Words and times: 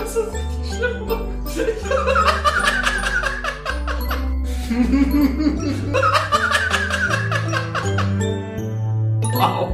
Das 0.00 0.16
ist 0.16 0.32
richtig 0.32 0.76
schlimm. 0.76 1.08
wow. 9.34 9.68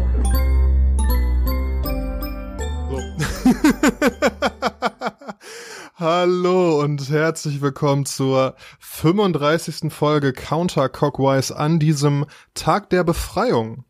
Hallo 5.95 6.81
und 6.81 7.09
herzlich 7.09 7.61
willkommen 7.61 8.05
zur 8.05 8.57
35. 8.81 9.93
Folge 9.93 10.33
Counter 10.33 10.89
Cockwise 10.89 11.57
an 11.57 11.79
diesem 11.79 12.27
Tag 12.55 12.91
der 12.91 13.05
Befreiung. 13.05 13.85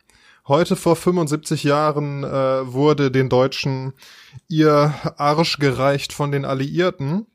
Heute 0.49 0.77
vor 0.77 0.95
75 0.95 1.65
Jahren 1.65 2.23
äh, 2.23 2.73
wurde 2.73 3.11
den 3.11 3.29
Deutschen 3.29 3.95
ihr 4.47 4.95
Arsch 5.17 5.59
gereicht 5.59 6.12
von 6.12 6.30
den 6.30 6.45
Alliierten. 6.45 7.27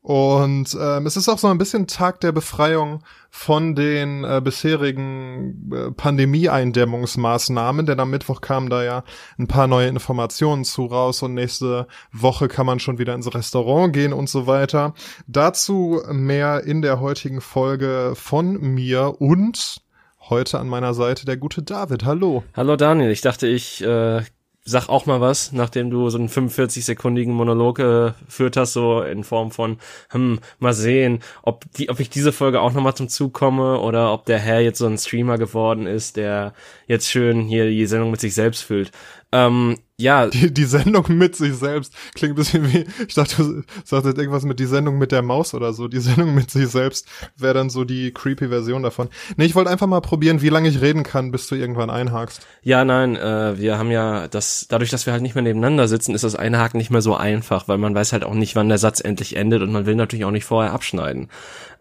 Und 0.00 0.76
ähm, 0.78 1.06
es 1.06 1.16
ist 1.16 1.28
auch 1.28 1.38
so 1.38 1.48
ein 1.48 1.58
bisschen 1.58 1.86
Tag 1.86 2.20
der 2.20 2.32
Befreiung 2.32 3.02
von 3.30 3.74
den 3.74 4.24
äh, 4.24 4.40
bisherigen 4.42 5.72
äh, 5.72 5.90
Pandemie-Eindämmungsmaßnahmen, 5.92 7.86
denn 7.86 8.00
am 8.00 8.10
Mittwoch 8.10 8.40
kamen 8.40 8.68
da 8.68 8.84
ja 8.84 9.04
ein 9.38 9.46
paar 9.46 9.66
neue 9.66 9.88
Informationen 9.88 10.64
zu 10.64 10.86
raus 10.86 11.22
und 11.22 11.32
nächste 11.32 11.86
Woche 12.12 12.48
kann 12.48 12.66
man 12.66 12.80
schon 12.80 12.98
wieder 12.98 13.14
ins 13.14 13.34
Restaurant 13.34 13.92
gehen 13.94 14.12
und 14.12 14.28
so 14.28 14.46
weiter. 14.46 14.92
Dazu 15.26 16.02
mehr 16.10 16.64
in 16.64 16.80
der 16.82 17.00
heutigen 17.00 17.40
Folge 17.40 18.12
von 18.14 18.58
mir 18.60 19.20
und 19.20 19.83
heute 20.30 20.58
an 20.58 20.68
meiner 20.68 20.94
Seite 20.94 21.26
der 21.26 21.36
gute 21.36 21.62
David. 21.62 22.04
Hallo. 22.04 22.44
Hallo 22.54 22.76
Daniel, 22.76 23.10
ich 23.10 23.20
dachte, 23.20 23.46
ich 23.46 23.82
äh, 23.82 24.22
sag 24.64 24.88
auch 24.88 25.04
mal 25.04 25.20
was, 25.20 25.52
nachdem 25.52 25.90
du 25.90 26.08
so 26.08 26.16
einen 26.16 26.30
45-sekundigen 26.30 27.32
Monolog 27.32 27.78
äh, 27.78 28.12
geführt 28.24 28.56
hast, 28.56 28.72
so 28.72 29.02
in 29.02 29.22
Form 29.22 29.50
von, 29.50 29.78
hm, 30.10 30.40
mal 30.58 30.72
sehen, 30.72 31.20
ob 31.42 31.70
die, 31.72 31.90
ob 31.90 32.00
ich 32.00 32.08
diese 32.08 32.32
Folge 32.32 32.62
auch 32.62 32.72
nochmal 32.72 32.94
zum 32.94 33.08
Zug 33.08 33.34
komme 33.34 33.78
oder 33.80 34.12
ob 34.12 34.24
der 34.24 34.38
Herr 34.38 34.60
jetzt 34.60 34.78
so 34.78 34.86
ein 34.86 34.96
Streamer 34.96 35.36
geworden 35.36 35.86
ist, 35.86 36.16
der 36.16 36.54
jetzt 36.86 37.10
schön 37.10 37.42
hier 37.42 37.68
die 37.68 37.86
Sendung 37.86 38.10
mit 38.10 38.20
sich 38.20 38.34
selbst 38.34 38.62
füllt. 38.62 38.90
Ähm, 39.34 39.76
ja. 39.96 40.28
Die, 40.28 40.54
die 40.54 40.64
Sendung 40.64 41.04
mit 41.08 41.34
sich 41.34 41.54
selbst 41.54 41.92
klingt 42.14 42.34
ein 42.34 42.36
bisschen 42.36 42.72
wie, 42.72 42.86
ich 43.06 43.14
dachte, 43.14 43.36
du 43.36 43.62
sagst 43.84 44.06
jetzt 44.06 44.18
irgendwas 44.18 44.44
mit 44.44 44.60
die 44.60 44.66
Sendung 44.66 44.96
mit 44.96 45.10
der 45.10 45.22
Maus 45.22 45.54
oder 45.54 45.72
so. 45.72 45.88
Die 45.88 45.98
Sendung 45.98 46.34
mit 46.34 46.52
sich 46.52 46.68
selbst 46.68 47.08
wäre 47.36 47.54
dann 47.54 47.68
so 47.68 47.84
die 47.84 48.12
creepy 48.12 48.48
Version 48.48 48.84
davon. 48.84 49.08
Nee, 49.36 49.46
ich 49.46 49.56
wollte 49.56 49.70
einfach 49.70 49.88
mal 49.88 50.00
probieren, 50.00 50.40
wie 50.40 50.50
lange 50.50 50.68
ich 50.68 50.80
reden 50.80 51.02
kann, 51.02 51.32
bis 51.32 51.48
du 51.48 51.56
irgendwann 51.56 51.90
einhakst. 51.90 52.46
Ja, 52.62 52.84
nein, 52.84 53.16
äh, 53.16 53.58
wir 53.58 53.76
haben 53.76 53.90
ja 53.90 54.28
das, 54.28 54.66
dadurch, 54.68 54.90
dass 54.90 55.06
wir 55.06 55.12
halt 55.12 55.22
nicht 55.22 55.34
mehr 55.34 55.42
nebeneinander 55.42 55.88
sitzen, 55.88 56.14
ist 56.14 56.24
das 56.24 56.36
Einhaken 56.36 56.78
nicht 56.78 56.90
mehr 56.90 57.02
so 57.02 57.16
einfach, 57.16 57.66
weil 57.66 57.78
man 57.78 57.94
weiß 57.94 58.12
halt 58.12 58.22
auch 58.22 58.34
nicht, 58.34 58.54
wann 58.54 58.68
der 58.68 58.78
Satz 58.78 59.00
endlich 59.00 59.34
endet 59.34 59.62
und 59.62 59.72
man 59.72 59.86
will 59.86 59.96
natürlich 59.96 60.24
auch 60.24 60.30
nicht 60.30 60.44
vorher 60.44 60.72
abschneiden. 60.72 61.28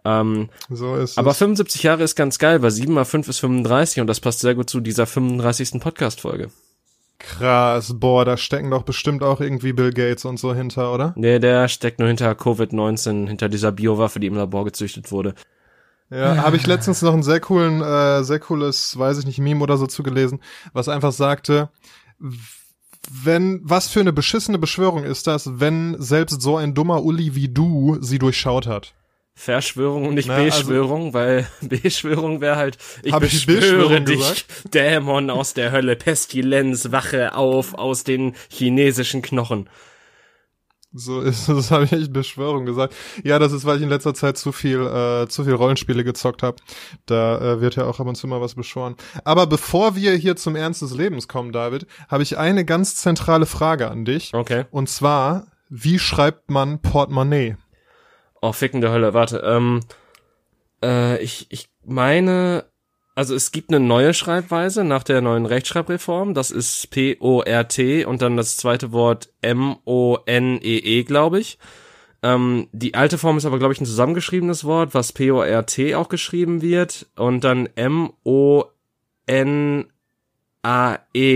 Ähm, 0.06 0.50
so 0.70 0.96
ist 0.96 1.20
aber 1.20 1.32
es. 1.32 1.38
75 1.38 1.84
Jahre 1.84 2.04
ist 2.04 2.16
ganz 2.16 2.40
geil, 2.40 2.64
weil 2.64 2.72
7 2.72 2.94
mal 2.94 3.06
5 3.06 3.28
ist 3.28 3.40
35 3.40 4.02
und 4.02 4.08
das 4.08 4.20
passt 4.20 4.40
sehr 4.40 4.56
gut 4.56 4.70
zu 4.70 4.80
dieser 4.80 5.06
35. 5.06 5.80
Podcast-Folge. 5.80 6.50
Krass, 7.24 7.94
boah, 7.98 8.26
da 8.26 8.36
stecken 8.36 8.70
doch 8.70 8.84
bestimmt 8.84 9.24
auch 9.24 9.40
irgendwie 9.40 9.72
Bill 9.72 9.94
Gates 9.94 10.26
und 10.26 10.38
so 10.38 10.54
hinter, 10.54 10.94
oder? 10.94 11.14
Nee, 11.16 11.40
der 11.40 11.70
steckt 11.70 12.00
nur 12.00 12.10
hinter 12.10 12.30
Covid-19, 12.34 13.28
hinter 13.28 13.48
dieser 13.48 13.72
Biowaffe, 13.72 14.20
die 14.20 14.28
im 14.28 14.36
Labor 14.36 14.66
gezüchtet 14.66 15.10
wurde. 15.12 15.34
Ja, 16.10 16.44
habe 16.44 16.58
ich 16.58 16.68
letztens 16.68 17.02
noch 17.02 17.14
einen 17.14 17.24
sehr 17.24 17.40
coolen, 17.40 17.82
äh, 17.82 18.24
sehr 18.24 18.40
cooles, 18.40 19.00
weiß 19.00 19.20
ich 19.20 19.26
nicht, 19.26 19.40
Meme 19.40 19.64
oder 19.64 19.78
so 19.78 19.88
zugelesen, 19.88 20.42
was 20.74 20.90
einfach 20.90 21.14
sagte, 21.14 21.70
wenn, 23.10 23.62
was 23.64 23.88
für 23.88 24.02
eine 24.02 24.14
beschissene 24.14 24.60
Beschwörung 24.60 25.06
ist 25.06 25.26
das, 25.26 25.60
wenn 25.60 25.96
selbst 26.00 26.42
so 26.42 26.58
ein 26.58 26.74
dummer 26.74 27.04
Uli 27.04 27.36
wie 27.36 27.48
du 27.48 27.98
sie 28.02 28.20
durchschaut 28.20 28.68
hat? 28.68 28.94
Verschwörung 29.36 30.08
und 30.08 30.14
nicht 30.14 30.28
Na, 30.28 30.36
also- 30.36 30.60
Beschwörung, 30.60 31.14
weil 31.14 31.48
Beschwörung 31.62 32.40
wäre 32.42 32.56
halt, 32.56 32.78
ich 33.02 33.14
ich 33.14 33.20
beschwöre 33.20 33.60
Beschwörung 33.60 34.06
dich, 34.06 34.18
gesagt? 34.20 34.46
Dämon 34.74 35.30
aus 35.30 35.54
der 35.54 35.72
Hölle, 35.72 35.96
Pestilenz, 35.96 36.92
wache 36.92 37.36
auf 37.36 37.74
aus 37.74 38.04
den 38.04 38.36
chinesischen 38.50 39.22
Knochen. 39.22 39.70
So 40.96 41.22
ist 41.22 41.50
das 41.50 41.72
habe 41.72 41.86
ich 41.86 41.92
echt 41.92 42.14
Beschwörung 42.14 42.66
gesagt. 42.66 42.96
Ja, 43.24 43.40
das 43.40 43.52
ist, 43.52 43.66
weil 43.66 43.78
ich 43.78 43.84
in 43.84 43.90
letzter 43.90 44.14
Zeit 44.14 44.38
zu 44.38 44.52
viel 44.52 44.80
äh, 44.82 45.28
zu 45.28 45.44
viel 45.44 45.54
Rollenspiele 45.54 46.04
gezockt 46.04 46.44
habe. 46.44 46.58
Da 47.08 47.54
äh, 47.56 47.62
wird 47.62 47.76
ja 47.76 47.86
auch 47.86 48.00
ab 48.00 48.06
und 48.08 48.16
zu 48.16 48.28
mal 48.28 48.42
was 48.42 48.54
beschworen. 48.54 48.96
Aber 49.24 49.48
bevor 49.48 49.96
wir 49.96 50.14
hier 50.14 50.36
zum 50.36 50.56
Ernst 50.56 50.84
des 50.84 50.94
Lebens 50.94 51.28
kommen, 51.28 51.52
David, 51.52 51.88
habe 52.08 52.22
ich 52.22 52.38
eine 52.38 52.64
ganz 52.64 52.96
zentrale 52.98 53.48
Frage 53.48 53.90
an 53.90 54.06
dich. 54.06 54.34
Okay. 54.36 54.66
Und 54.70 54.88
zwar, 54.88 55.48
wie 55.70 55.98
schreibt 55.98 56.52
man 56.52 56.80
Portemonnaie? 56.80 57.56
Oh, 58.44 58.52
fickende 58.52 58.92
Hölle, 58.92 59.14
warte. 59.14 59.38
Ähm, 59.38 59.80
äh, 60.84 61.18
ich, 61.24 61.46
ich 61.48 61.70
meine, 61.86 62.66
also 63.16 63.36
es 63.36 63.54
gibt 63.54 63.70
eine 63.70 63.80
neue 63.80 64.14
Schreibweise 64.14 64.84
nach 64.84 65.04
der 65.04 65.22
neuen 65.22 65.46
Rechtschreibreform. 65.46 66.34
Das 66.34 66.52
ist 66.52 66.90
P-O-R-T 66.90 68.04
und 68.04 68.22
dann 68.22 68.36
das 68.36 68.58
zweite 68.58 68.92
Wort 68.92 69.30
M-O-N-E-E, 69.42 71.04
glaube 71.04 71.40
ich. 71.40 71.58
Ähm, 72.22 72.68
die 72.74 72.96
alte 72.96 73.18
Form 73.18 73.38
ist 73.38 73.46
aber, 73.46 73.60
glaube 73.60 73.74
ich, 73.76 73.80
ein 73.80 73.86
zusammengeschriebenes 73.86 74.66
Wort, 74.66 74.94
was 74.94 75.14
P-O-R-T 75.14 75.96
auch 75.96 76.10
geschrieben 76.10 76.62
wird. 76.62 77.06
Und 77.16 77.46
dann 77.46 77.70
M-O-N-A-E, 77.78 78.72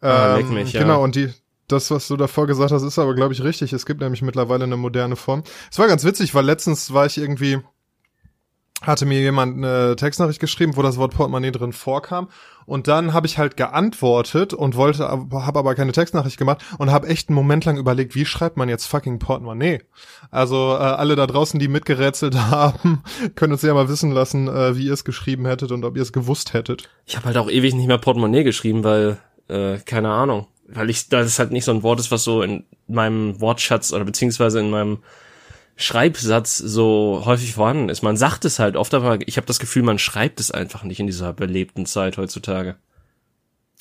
Ah, 0.00 0.38
mich, 0.38 0.72
ja. 0.72 0.80
Genau, 0.80 1.02
und 1.02 1.16
die, 1.16 1.28
das, 1.68 1.90
was 1.90 2.08
du 2.08 2.16
davor 2.16 2.46
gesagt 2.46 2.72
hast, 2.72 2.82
ist 2.82 2.98
aber, 2.98 3.14
glaube 3.14 3.34
ich, 3.34 3.42
richtig. 3.42 3.72
Es 3.72 3.84
gibt 3.84 4.00
nämlich 4.00 4.22
mittlerweile 4.22 4.64
eine 4.64 4.76
moderne 4.76 5.16
Form. 5.16 5.42
Es 5.70 5.78
war 5.78 5.88
ganz 5.88 6.04
witzig, 6.04 6.34
weil 6.34 6.46
letztens 6.46 6.94
war 6.94 7.04
ich 7.04 7.18
irgendwie, 7.18 7.58
hatte 8.82 9.06
mir 9.06 9.20
jemand 9.20 9.56
eine 9.56 9.96
Textnachricht 9.96 10.40
geschrieben, 10.40 10.76
wo 10.76 10.82
das 10.82 10.96
Wort 10.96 11.14
Portemonnaie 11.14 11.52
drin 11.52 11.72
vorkam. 11.72 12.28
Und 12.66 12.86
dann 12.86 13.12
habe 13.12 13.26
ich 13.26 13.36
halt 13.36 13.56
geantwortet 13.56 14.54
und 14.54 14.76
wollte, 14.76 15.08
habe 15.08 15.58
aber 15.58 15.74
keine 15.74 15.92
Textnachricht 15.92 16.38
gemacht 16.38 16.64
und 16.78 16.90
habe 16.90 17.08
echt 17.08 17.28
einen 17.28 17.34
Moment 17.34 17.64
lang 17.64 17.78
überlegt, 17.78 18.14
wie 18.14 18.24
schreibt 18.24 18.56
man 18.56 18.68
jetzt 18.68 18.86
fucking 18.86 19.18
Portemonnaie? 19.18 19.80
Also 20.30 20.74
äh, 20.74 20.82
alle 20.82 21.16
da 21.16 21.26
draußen, 21.26 21.58
die 21.58 21.68
mitgerätselt 21.68 22.34
haben, 22.50 23.02
können 23.34 23.52
uns 23.52 23.62
ja 23.62 23.74
mal 23.74 23.88
wissen 23.88 24.12
lassen, 24.12 24.48
äh, 24.48 24.76
wie 24.76 24.86
ihr 24.86 24.92
es 24.92 25.04
geschrieben 25.04 25.46
hättet 25.46 25.72
und 25.72 25.84
ob 25.84 25.96
ihr 25.96 26.02
es 26.02 26.12
gewusst 26.12 26.52
hättet. 26.52 26.88
Ich 27.06 27.16
habe 27.16 27.26
halt 27.26 27.36
auch 27.38 27.50
ewig 27.50 27.74
nicht 27.74 27.88
mehr 27.88 27.98
Portemonnaie 27.98 28.44
geschrieben, 28.44 28.84
weil, 28.84 29.18
äh, 29.48 29.78
keine 29.78 30.10
Ahnung. 30.10 30.46
Weil 30.68 30.90
ich, 30.90 31.08
da 31.08 31.18
das 31.22 31.40
halt 31.40 31.50
nicht 31.50 31.64
so 31.64 31.72
ein 31.72 31.82
Wort 31.82 31.98
ist, 31.98 32.12
was 32.12 32.22
so 32.22 32.42
in 32.42 32.64
meinem 32.86 33.40
Wortschatz 33.40 33.92
oder 33.92 34.04
beziehungsweise 34.04 34.60
in 34.60 34.70
meinem 34.70 34.98
Schreibsatz 35.80 36.58
so 36.58 37.22
häufig 37.24 37.54
vorhanden 37.54 37.88
ist. 37.88 38.02
Man 38.02 38.16
sagt 38.16 38.44
es 38.44 38.58
halt 38.58 38.76
oft, 38.76 38.94
aber 38.94 39.18
ich 39.26 39.36
habe 39.36 39.46
das 39.46 39.58
Gefühl, 39.58 39.82
man 39.82 39.98
schreibt 39.98 40.40
es 40.40 40.50
einfach 40.50 40.84
nicht 40.84 41.00
in 41.00 41.06
dieser 41.06 41.32
belebten 41.32 41.86
Zeit 41.86 42.18
heutzutage. 42.18 42.76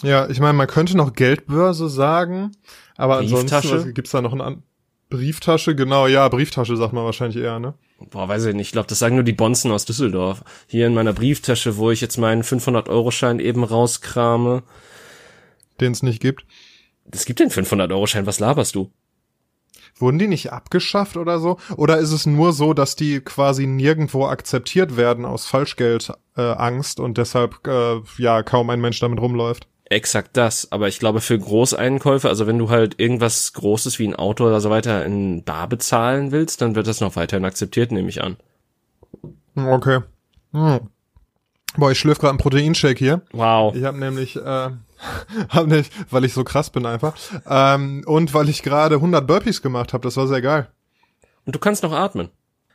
Ja, 0.02 0.30
ich 0.30 0.40
meine, 0.40 0.54
man 0.54 0.68
könnte 0.68 0.96
noch 0.96 1.14
Geldbörse 1.14 1.90
sagen, 1.90 2.54
aber 2.96 3.18
ansonsten 3.18 3.94
gibt's 3.94 4.12
da 4.12 4.22
noch 4.22 4.34
eine 4.34 4.44
An 4.44 4.64
Brieftasche, 5.10 5.76
genau, 5.76 6.06
ja, 6.06 6.30
Brieftasche 6.30 6.78
sagt 6.78 6.94
man 6.94 7.04
wahrscheinlich 7.04 7.44
eher, 7.44 7.60
ne? 7.60 7.74
Boah, 8.12 8.28
weiß 8.28 8.46
ich 8.46 8.54
nicht. 8.56 8.68
Ich 8.68 8.72
glaube, 8.72 8.88
das 8.88 9.00
sagen 9.00 9.16
nur 9.16 9.24
die 9.24 9.34
Bonzen 9.34 9.72
aus 9.72 9.86
Düsseldorf. 9.86 10.44
Hier 10.68 10.86
in 10.86 10.94
meiner 10.94 11.14
Brieftasche, 11.14 11.78
wo 11.78 11.90
ich 11.90 12.00
jetzt 12.00 12.18
meinen 12.18 12.44
500-Euro-Schein 12.44 13.40
eben 13.40 13.64
rauskrame. 13.64 14.62
Den 15.82 15.94
es 15.94 16.04
nicht 16.04 16.22
gibt. 16.22 16.46
Es 17.12 17.26
gibt 17.26 17.40
den 17.40 17.50
500-Euro-Schein, 17.50 18.28
was 18.28 18.40
laberst 18.40 18.76
du? 18.76 18.92
Wurden 19.98 20.20
die 20.20 20.28
nicht 20.28 20.52
abgeschafft 20.52 21.18
oder 21.18 21.40
so? 21.40 21.58
Oder 21.76 21.98
ist 21.98 22.12
es 22.12 22.26
nur 22.26 22.54
so, 22.54 22.74
dass 22.74 22.96
die 22.96 23.20
quasi 23.20 23.68
nirgendwo 23.68 24.26
akzeptiert 24.26 24.96
werden 24.96 25.26
aus 25.26 25.46
Falschgeldangst 25.46 26.18
äh, 26.38 26.42
Angst 26.42 27.00
und 27.00 27.18
deshalb 27.18 27.68
äh, 27.68 28.02
ja 28.18 28.44
kaum 28.44 28.70
ein 28.70 28.80
Mensch 28.80 29.00
damit 29.00 29.20
rumläuft? 29.20 29.68
Exakt 29.86 30.38
das. 30.38 30.72
Aber 30.72 30.88
ich 30.88 31.00
glaube, 31.00 31.20
für 31.20 31.38
Großeinkäufe, 31.38 32.30
also 32.30 32.48
wenn 32.48 32.60
du 32.60 32.70
halt 32.70 33.00
irgendwas 33.00 33.54
Großes 33.54 34.00
wie 34.00 34.08
ein 34.08 34.16
Auto 34.16 34.46
oder 34.46 34.62
so 34.62 34.70
weiter 34.70 35.04
in 35.04 35.44
Bar 35.44 35.68
bezahlen 35.68 36.32
willst, 36.32 36.62
dann 36.62 36.76
wird 36.76 36.88
das 36.88 37.02
noch 37.02 37.16
weiterhin 37.16 37.44
akzeptiert, 37.44 37.92
nehme 37.92 38.08
ich 38.08 38.24
an. 38.24 38.38
Okay. 39.56 40.02
Hm. 40.54 40.80
Boah, 41.76 41.92
ich 41.92 42.00
schlürf 42.00 42.20
gerade 42.20 42.32
einen 42.32 42.40
Proteinshake 42.40 43.00
hier. 43.00 43.22
Wow. 43.32 43.76
Ich 43.76 43.84
habe 43.84 43.98
nämlich, 43.98 44.36
äh, 44.36 44.70
hab 45.50 45.68
nicht, 45.68 45.92
weil 46.12 46.26
ich 46.26 46.34
so 46.34 46.44
krass 46.44 46.70
bin 46.70 46.86
einfach. 46.86 47.16
Ähm, 47.48 48.04
und 48.06 48.34
weil 48.34 48.50
ich 48.50 48.64
gerade 48.64 48.96
100 48.96 49.26
Burpees 49.26 49.62
gemacht 49.62 49.94
habe, 49.94 50.04
das 50.04 50.18
war 50.18 50.28
sehr 50.28 50.42
geil. 50.42 50.68
Und 51.46 51.56
du 51.56 51.60
kannst 51.60 51.84
noch 51.84 51.94
atmen. 51.94 52.30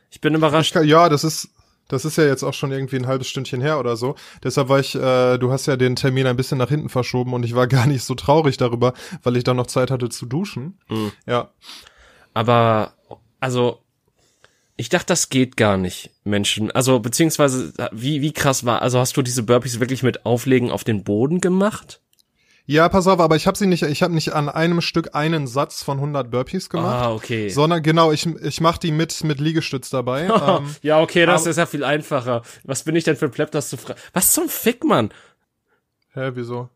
Ich 0.09 0.21
bin 0.21 0.35
überrascht. 0.35 0.69
Ich 0.69 0.73
kann, 0.73 0.87
ja, 0.87 1.09
das 1.09 1.23
ist, 1.23 1.49
das 1.87 2.05
ist 2.05 2.17
ja 2.17 2.25
jetzt 2.25 2.43
auch 2.43 2.53
schon 2.53 2.71
irgendwie 2.71 2.97
ein 2.97 3.07
halbes 3.07 3.27
Stündchen 3.27 3.61
her 3.61 3.79
oder 3.79 3.95
so. 3.95 4.15
Deshalb 4.43 4.69
war 4.69 4.79
ich, 4.79 4.95
äh, 4.95 5.37
du 5.37 5.51
hast 5.51 5.65
ja 5.65 5.75
den 5.77 5.95
Termin 5.95 6.27
ein 6.27 6.35
bisschen 6.35 6.57
nach 6.57 6.69
hinten 6.69 6.89
verschoben 6.89 7.33
und 7.33 7.43
ich 7.43 7.55
war 7.55 7.67
gar 7.69 7.85
nicht 7.85 8.03
so 8.03 8.15
traurig 8.15 8.57
darüber, 8.57 8.93
weil 9.23 9.37
ich 9.37 9.43
dann 9.43 9.57
noch 9.57 9.67
Zeit 9.67 9.91
hatte 9.91 10.09
zu 10.09 10.25
duschen. 10.25 10.79
Mhm. 10.89 11.11
Ja. 11.25 11.51
Aber, 12.33 12.93
also, 13.39 13.81
Ich 14.77 14.89
dachte, 14.89 15.07
das 15.07 15.29
geht 15.29 15.55
gar 15.55 15.77
nicht, 15.77 16.11
Menschen. 16.25 16.69
Also, 16.71 16.99
beziehungsweise, 16.99 17.73
wie, 17.93 18.21
wie 18.21 18.33
krass 18.33 18.65
war, 18.65 18.81
also 18.81 18.99
hast 18.99 19.15
du 19.15 19.21
diese 19.21 19.43
Burpees 19.43 19.79
wirklich 19.79 20.03
mit 20.03 20.25
Auflegen 20.25 20.69
auf 20.71 20.83
den 20.83 21.03
Boden 21.05 21.39
gemacht? 21.39 22.01
Ja, 22.67 22.89
pass 22.89 23.05
auf, 23.05 23.19
aber 23.19 23.35
ich 23.35 23.45
habe 23.45 23.57
sie 23.57 23.67
nicht, 23.67 23.83
ich 23.83 24.01
habe 24.01 24.13
nicht 24.13 24.33
an 24.33 24.49
einem 24.49 24.81
Stück 24.81 25.13
einen 25.13 25.45
Satz 25.45 25.83
von 25.83 25.97
100 25.97 26.31
Burpees 26.31 26.69
gemacht. 26.69 27.03
Ah, 27.03 27.13
okay. 27.13 27.49
Sondern 27.49 27.83
genau, 27.83 28.11
ich, 28.11 28.25
ich 28.25 28.59
mache 28.59 28.79
die 28.79 28.91
mit 28.91 29.23
mit 29.23 29.39
Liegestütz 29.39 29.91
dabei. 29.91 30.23
ähm, 30.47 30.75
ja, 30.81 30.99
okay, 30.99 31.25
das 31.27 31.41
aber- 31.41 31.51
ist 31.51 31.57
ja 31.57 31.65
viel 31.67 31.83
einfacher. 31.83 32.41
Was 32.63 32.83
bin 32.83 32.95
ich 32.95 33.03
denn 33.03 33.15
für 33.15 33.25
ein 33.25 33.31
Plepp, 33.31 33.51
das 33.51 33.69
zu 33.69 33.77
fragen? 33.77 33.99
Was 34.13 34.33
zum 34.33 34.49
Fick, 34.49 34.83
Mann? 34.83 35.11
hä, 36.13 36.31
wieso? 36.33 36.69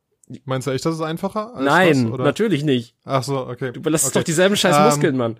Meinst 0.45 0.67
du 0.67 0.71
echt, 0.71 0.85
das 0.85 0.93
ist 0.95 1.01
einfacher? 1.01 1.53
Nein, 1.59 2.11
das, 2.11 2.19
natürlich 2.19 2.63
nicht. 2.63 2.93
Ach 3.03 3.23
so, 3.23 3.47
okay. 3.47 3.71
Du 3.71 3.81
belastest 3.81 4.15
okay. 4.15 4.19
doch 4.19 4.25
dieselben 4.25 4.55
scheiß 4.55 4.77
Ähm, 4.77 4.83
Muskeln, 4.83 5.17
Mann. 5.17 5.39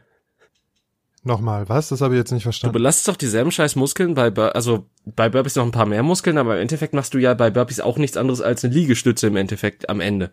Nochmal, 1.24 1.68
was? 1.68 1.90
Das 1.90 2.02
habe 2.02 2.14
ich 2.16 2.20
jetzt 2.20 2.32
nicht 2.32 2.44
Du 2.44 2.48
verstanden. 2.48 2.74
belastest 2.74 3.08
doch 3.10 3.18
dieselben 3.18 3.52
scheiß 3.52 3.76
Muskeln 3.76 4.14
bei, 4.14 4.30
Bur 4.30 4.56
also 4.56 4.86
bei 5.06 5.28
Burpees 5.30 5.56
noch 5.56 5.66
ein 5.66 5.72
paar 5.72 5.86
mehr 5.86 6.04
Muskeln, 6.04 6.38
aber 6.38 6.56
im 6.56 6.62
Endeffekt 6.62 6.94
machst 6.94 7.14
du 7.14 7.18
ja 7.18 7.34
bei 7.34 7.50
Burpees 7.50 7.82
auch 7.82 7.98
nichts 7.98 8.16
anderes 8.18 8.42
als 8.42 8.64
eine 8.64 8.74
Liegestütze 8.74 9.28
im 9.28 9.36
Endeffekt 9.36 9.90
am 9.90 10.00
Ende. 10.00 10.32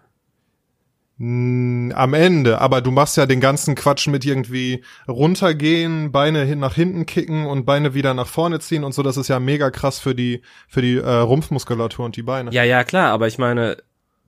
Mm, 1.19 1.93
Am 1.95 2.13
Ende, 2.15 2.61
aber 2.61 2.83
du 2.83 2.91
machst 2.91 3.17
ja 3.17 3.25
den 3.27 3.41
ganzen 3.41 3.75
Quatsch 3.75 4.07
mit 4.07 4.25
irgendwie 4.27 4.85
runtergehen, 5.09 6.13
Beine 6.13 6.45
hin 6.45 6.59
nach 6.59 6.75
hinten 6.75 7.07
kicken 7.07 7.47
und 7.47 7.65
Beine 7.65 7.95
wieder 7.95 8.13
nach 8.13 8.27
vorne 8.27 8.61
ziehen 8.61 8.85
und 8.85 8.93
so. 8.93 9.03
Das 9.03 9.17
ist 9.17 9.29
ja 9.29 9.41
mega 9.41 9.71
krass 9.71 9.99
für 9.99 10.15
die 10.15 10.43
für 10.69 10.83
die 10.83 10.99
äh, 10.99 11.09
Rumpfmuskulatur 11.09 12.05
und 12.05 12.17
die 12.17 12.23
Beine. 12.23 12.53
Ja, 12.53 12.65
ja, 12.65 12.85
klar, 12.85 13.13
aber 13.13 13.27
ich 13.29 13.39
meine, 13.39 13.79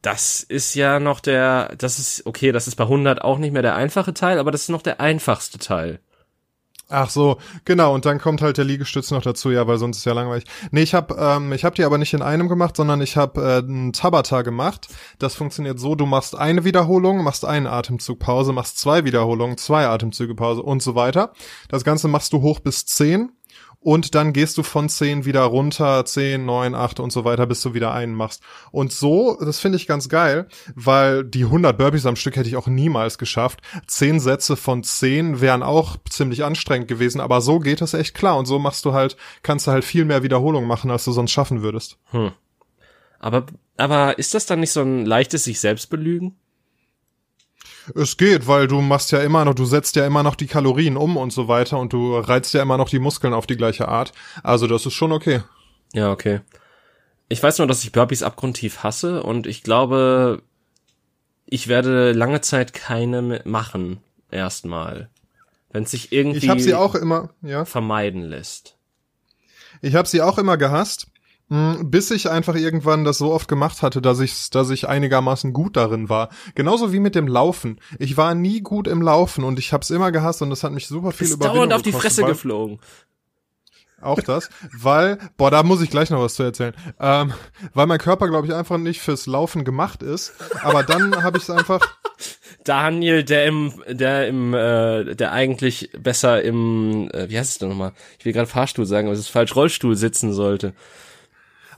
das 0.01 0.43
ist 0.43 0.75
ja 0.75 0.99
noch 0.99 1.21
der, 1.21 1.75
das 1.77 1.99
ist, 1.99 2.25
okay, 2.25 2.53
das 2.53 2.67
ist 2.69 2.77
bei 2.77 2.85
100 2.85 3.21
auch 3.23 3.37
nicht 3.39 3.53
mehr 3.53 3.63
der 3.63 3.75
einfache 3.77 4.15
Teil, 4.15 4.39
aber 4.39 4.51
das 4.51 4.63
ist 4.63 4.69
noch 4.71 4.83
der 4.83 5.01
einfachste 5.01 5.59
Teil. 5.59 6.01
Ach 6.91 7.11
so, 7.11 7.37
genau. 7.67 7.95
Und 7.95 8.07
dann 8.07 8.19
kommt 8.19 8.41
halt 8.41 8.57
der 8.57 8.65
Liegestütz 8.65 9.11
noch 9.11 9.21
dazu, 9.21 9.51
ja, 9.51 9.67
weil 9.67 9.77
sonst 9.77 9.99
ist 9.99 10.07
ja 10.07 10.15
langweilig. 10.15 10.45
Nee, 10.71 10.83
ich 10.83 10.95
habe 10.95 11.17
ähm, 11.19 11.53
ich 11.53 11.67
hab 11.67 11.75
die 11.75 11.85
aber 11.85 11.99
nicht 11.99 12.15
in 12.15 12.23
einem 12.23 12.49
gemacht, 12.49 12.77
sondern 12.77 13.03
ich 13.03 13.19
habe 13.19 13.43
äh, 13.43 13.59
einen 13.59 13.93
Tabata 13.93 14.41
gemacht. 14.41 14.89
Das 15.19 15.35
funktioniert 15.35 15.79
so, 15.79 15.95
du 15.95 16.07
machst 16.07 16.35
eine 16.35 16.65
Wiederholung, 16.65 17.23
machst 17.23 17.45
einen 17.45 17.67
Atemzug 17.67 18.21
Pause, 18.21 18.55
machst 18.55 18.79
zwei 18.79 19.05
Wiederholungen, 19.05 19.59
zwei 19.59 19.87
Atemzüge 19.87 20.35
Pause 20.35 20.63
und 20.63 20.83
so 20.83 20.95
weiter. 20.95 21.33
Das 21.69 21.85
Ganze 21.85 22.09
machst 22.09 22.33
du 22.33 22.41
hoch 22.41 22.61
bis 22.61 22.87
zehn 22.87 23.33
und 23.81 24.15
dann 24.15 24.33
gehst 24.33 24.59
du 24.59 24.63
von 24.63 24.89
10 24.89 25.25
wieder 25.25 25.43
runter, 25.43 26.05
10, 26.05 26.45
9, 26.45 26.75
8 26.75 27.01
und 27.01 27.13
so 27.13 27.25
weiter, 27.25 27.47
bis 27.47 27.63
du 27.63 27.75
wieder 27.75 27.93
einen 27.93 28.15
machst. 28.15 28.43
Und 28.73 28.93
so, 28.93 29.39
das 29.41 29.61
finde 29.61 29.77
ich 29.77 29.87
ganz 29.87 30.09
geil, 30.09 30.49
weil 30.75 31.25
die 31.25 31.45
100 31.45 31.79
Burpees 31.79 32.07
am 32.07 32.17
Stück 32.17 32.37
hätte 32.37 32.49
ich 32.49 32.57
auch 32.57 32.67
niemals 32.67 33.19
geschafft. 33.19 33.61
10 33.87 34.21
Sätze 34.21 34.57
von 34.57 34.83
10 34.83 35.41
wären 35.41 35.63
auch 35.63 35.97
ziemlich 36.11 36.45
anstrengend 36.45 36.89
gewesen, 36.89 37.21
aber 37.21 37.41
so 37.41 37.61
geht 37.61 37.81
es 37.81 37.95
echt 37.95 38.15
klar 38.15 38.37
und 38.37 38.47
so 38.47 38.59
machst 38.59 38.85
du 38.85 38.93
halt, 38.93 39.17
kannst 39.43 39.67
du 39.67 39.71
halt 39.71 39.85
viel 39.85 40.05
mehr 40.05 40.23
Wiederholungen 40.23 40.69
machen, 40.69 40.91
als 40.91 41.05
du 41.05 41.13
sonst 41.13 41.31
schaffen 41.31 41.63
würdest. 41.63 41.99
Hm. 42.11 42.33
Aber, 43.21 43.47
aber 43.77 44.19
ist 44.19 44.35
das 44.35 44.47
dann 44.47 44.61
nicht 44.61 44.73
so 44.73 44.83
ein 44.83 45.07
leichtes 45.07 45.45
sich 45.45 45.61
selbst 45.61 45.89
belügen? 45.91 46.37
Es 47.95 48.17
geht, 48.17 48.47
weil 48.47 48.67
du 48.67 48.81
machst 48.81 49.13
ja 49.13 49.21
immer 49.21 49.45
noch, 49.45 49.55
du 49.55 49.65
setzt 49.65 49.97
ja 49.97 50.07
immer 50.07 50.23
noch 50.23 50.35
die 50.35 50.47
Kalorien 50.47 50.97
um 50.97 51.17
und 51.17 51.33
so 51.33 51.49
weiter 51.49 51.79
und 51.79 51.93
du 51.93 52.17
reizt 52.17 52.55
ja 52.55 52.63
immer 52.63 52.77
noch 52.77 52.89
die 52.89 52.99
Muskeln 52.99 53.35
auf 53.35 53.47
die 53.47 53.57
gleiche 53.57 53.89
Art. 53.89 54.13
Also 54.43 54.67
das 54.67 54.87
ist 54.87 54.95
schon 54.95 55.13
okay. 55.13 55.43
Ja, 55.93 56.11
okay. 56.11 56.41
Ich 57.29 57.43
weiß 57.43 57.59
nur, 57.59 57.67
dass 57.67 57.85
ich 57.85 57.93
Burpees 57.93 58.23
abgrundtief 58.23 58.83
hasse 58.83 59.23
und 59.23 59.47
ich 59.47 59.63
glaube, 59.63 60.43
ich 61.47 61.69
werde 61.69 62.13
lange 62.13 62.41
Zeit 62.41 62.73
keine 62.73 63.43
machen. 63.45 64.01
Erstmal. 64.31 65.09
Wenn 65.71 65.85
es 65.85 65.91
sich 65.91 66.13
irgendwie 66.13 66.39
Ich 66.39 66.49
habe 66.49 66.61
sie 66.61 66.75
auch 66.75 66.95
immer, 66.95 67.31
ja. 67.43 67.65
vermeiden 67.65 68.23
lässt. 68.23 68.77
Ich 69.81 69.95
habe 69.95 70.09
sie 70.09 70.23
auch 70.23 70.39
immer 70.39 70.57
gehasst, 70.57 71.07
bis 71.49 72.11
ich 72.11 72.31
einfach 72.31 72.55
irgendwann 72.55 73.05
das 73.05 73.19
so 73.19 73.33
oft 73.33 73.49
gemacht 73.49 73.83
hatte, 73.83 74.03
dass 74.03 74.21
ich, 74.21 74.51
dass 74.51 74.69
ich 74.71 74.89
einigermaßen 74.89 75.53
gut 75.53 75.77
darin 75.77 76.09
war. 76.09 76.29
Genauso 76.55 76.93
wie 76.93 77.01
mit 77.01 77.15
dem 77.15 77.27
Laufen. 77.27 77.81
Ich 77.99 78.17
war 78.17 78.35
nie 78.35 78.61
gut 78.61 78.87
im 78.87 79.01
Laufen 79.01 79.45
und 79.45 79.59
ich 79.59 79.73
habe 79.73 79.83
es 79.83 79.91
immer 79.91 80.13
gehasst 80.13 80.43
und 80.43 80.51
das 80.51 80.63
hat 80.63 80.73
mich 80.73 80.87
super 80.87 81.13
viel 81.13 81.29
Überwindung 81.29 81.57
dauernd 81.57 81.73
auf 81.73 81.83
die 81.83 81.91
gekostet, 81.91 82.13
Fresse 82.13 82.25
geflogen. 82.25 82.81
Auch 84.01 84.21
das, 84.21 84.49
weil, 84.79 85.19
boah, 85.37 85.51
da 85.51 85.65
muss 85.65 85.81
ich 85.81 85.91
gleich 85.91 86.11
noch 86.11 86.21
was 86.21 86.35
zu 86.35 86.45
erzählen. 86.45 86.75
Ähm, 87.01 87.33
weil 87.75 87.87
mein 87.87 87.99
Körper, 87.99 88.29
glaube 88.29 88.47
ich, 88.47 88.55
einfach 88.55 88.79
nicht 88.79 89.01
fürs 89.01 89.27
Laufen 89.27 89.65
gemacht 89.65 90.05
ist. 90.05 90.35
Aber 90.63 90.85
dann 90.85 91.23
habe 91.23 91.39
ich 91.39 91.45
es 91.45 91.51
einfach. 91.51 91.81
Daniel, 92.65 93.25
der 93.25 93.47
im, 93.47 93.73
der 93.89 94.29
im, 94.29 94.55
äh, 94.55 95.15
der 95.17 95.33
eigentlich 95.33 95.91
besser 95.99 96.43
im, 96.43 97.11
äh, 97.13 97.29
wie 97.29 97.39
heißt 97.39 97.53
es 97.53 97.59
denn 97.59 97.71
nochmal? 97.71 97.93
Ich 98.19 98.25
will 98.25 98.33
gerade 98.33 98.47
Fahrstuhl 98.47 98.87
sagen, 98.87 99.09
aber 99.09 99.15
es 99.15 99.21
ist 99.21 99.31
falsch, 99.31 99.57
Rollstuhl 99.57 99.97
sitzen 99.97 100.33
sollte. 100.33 100.75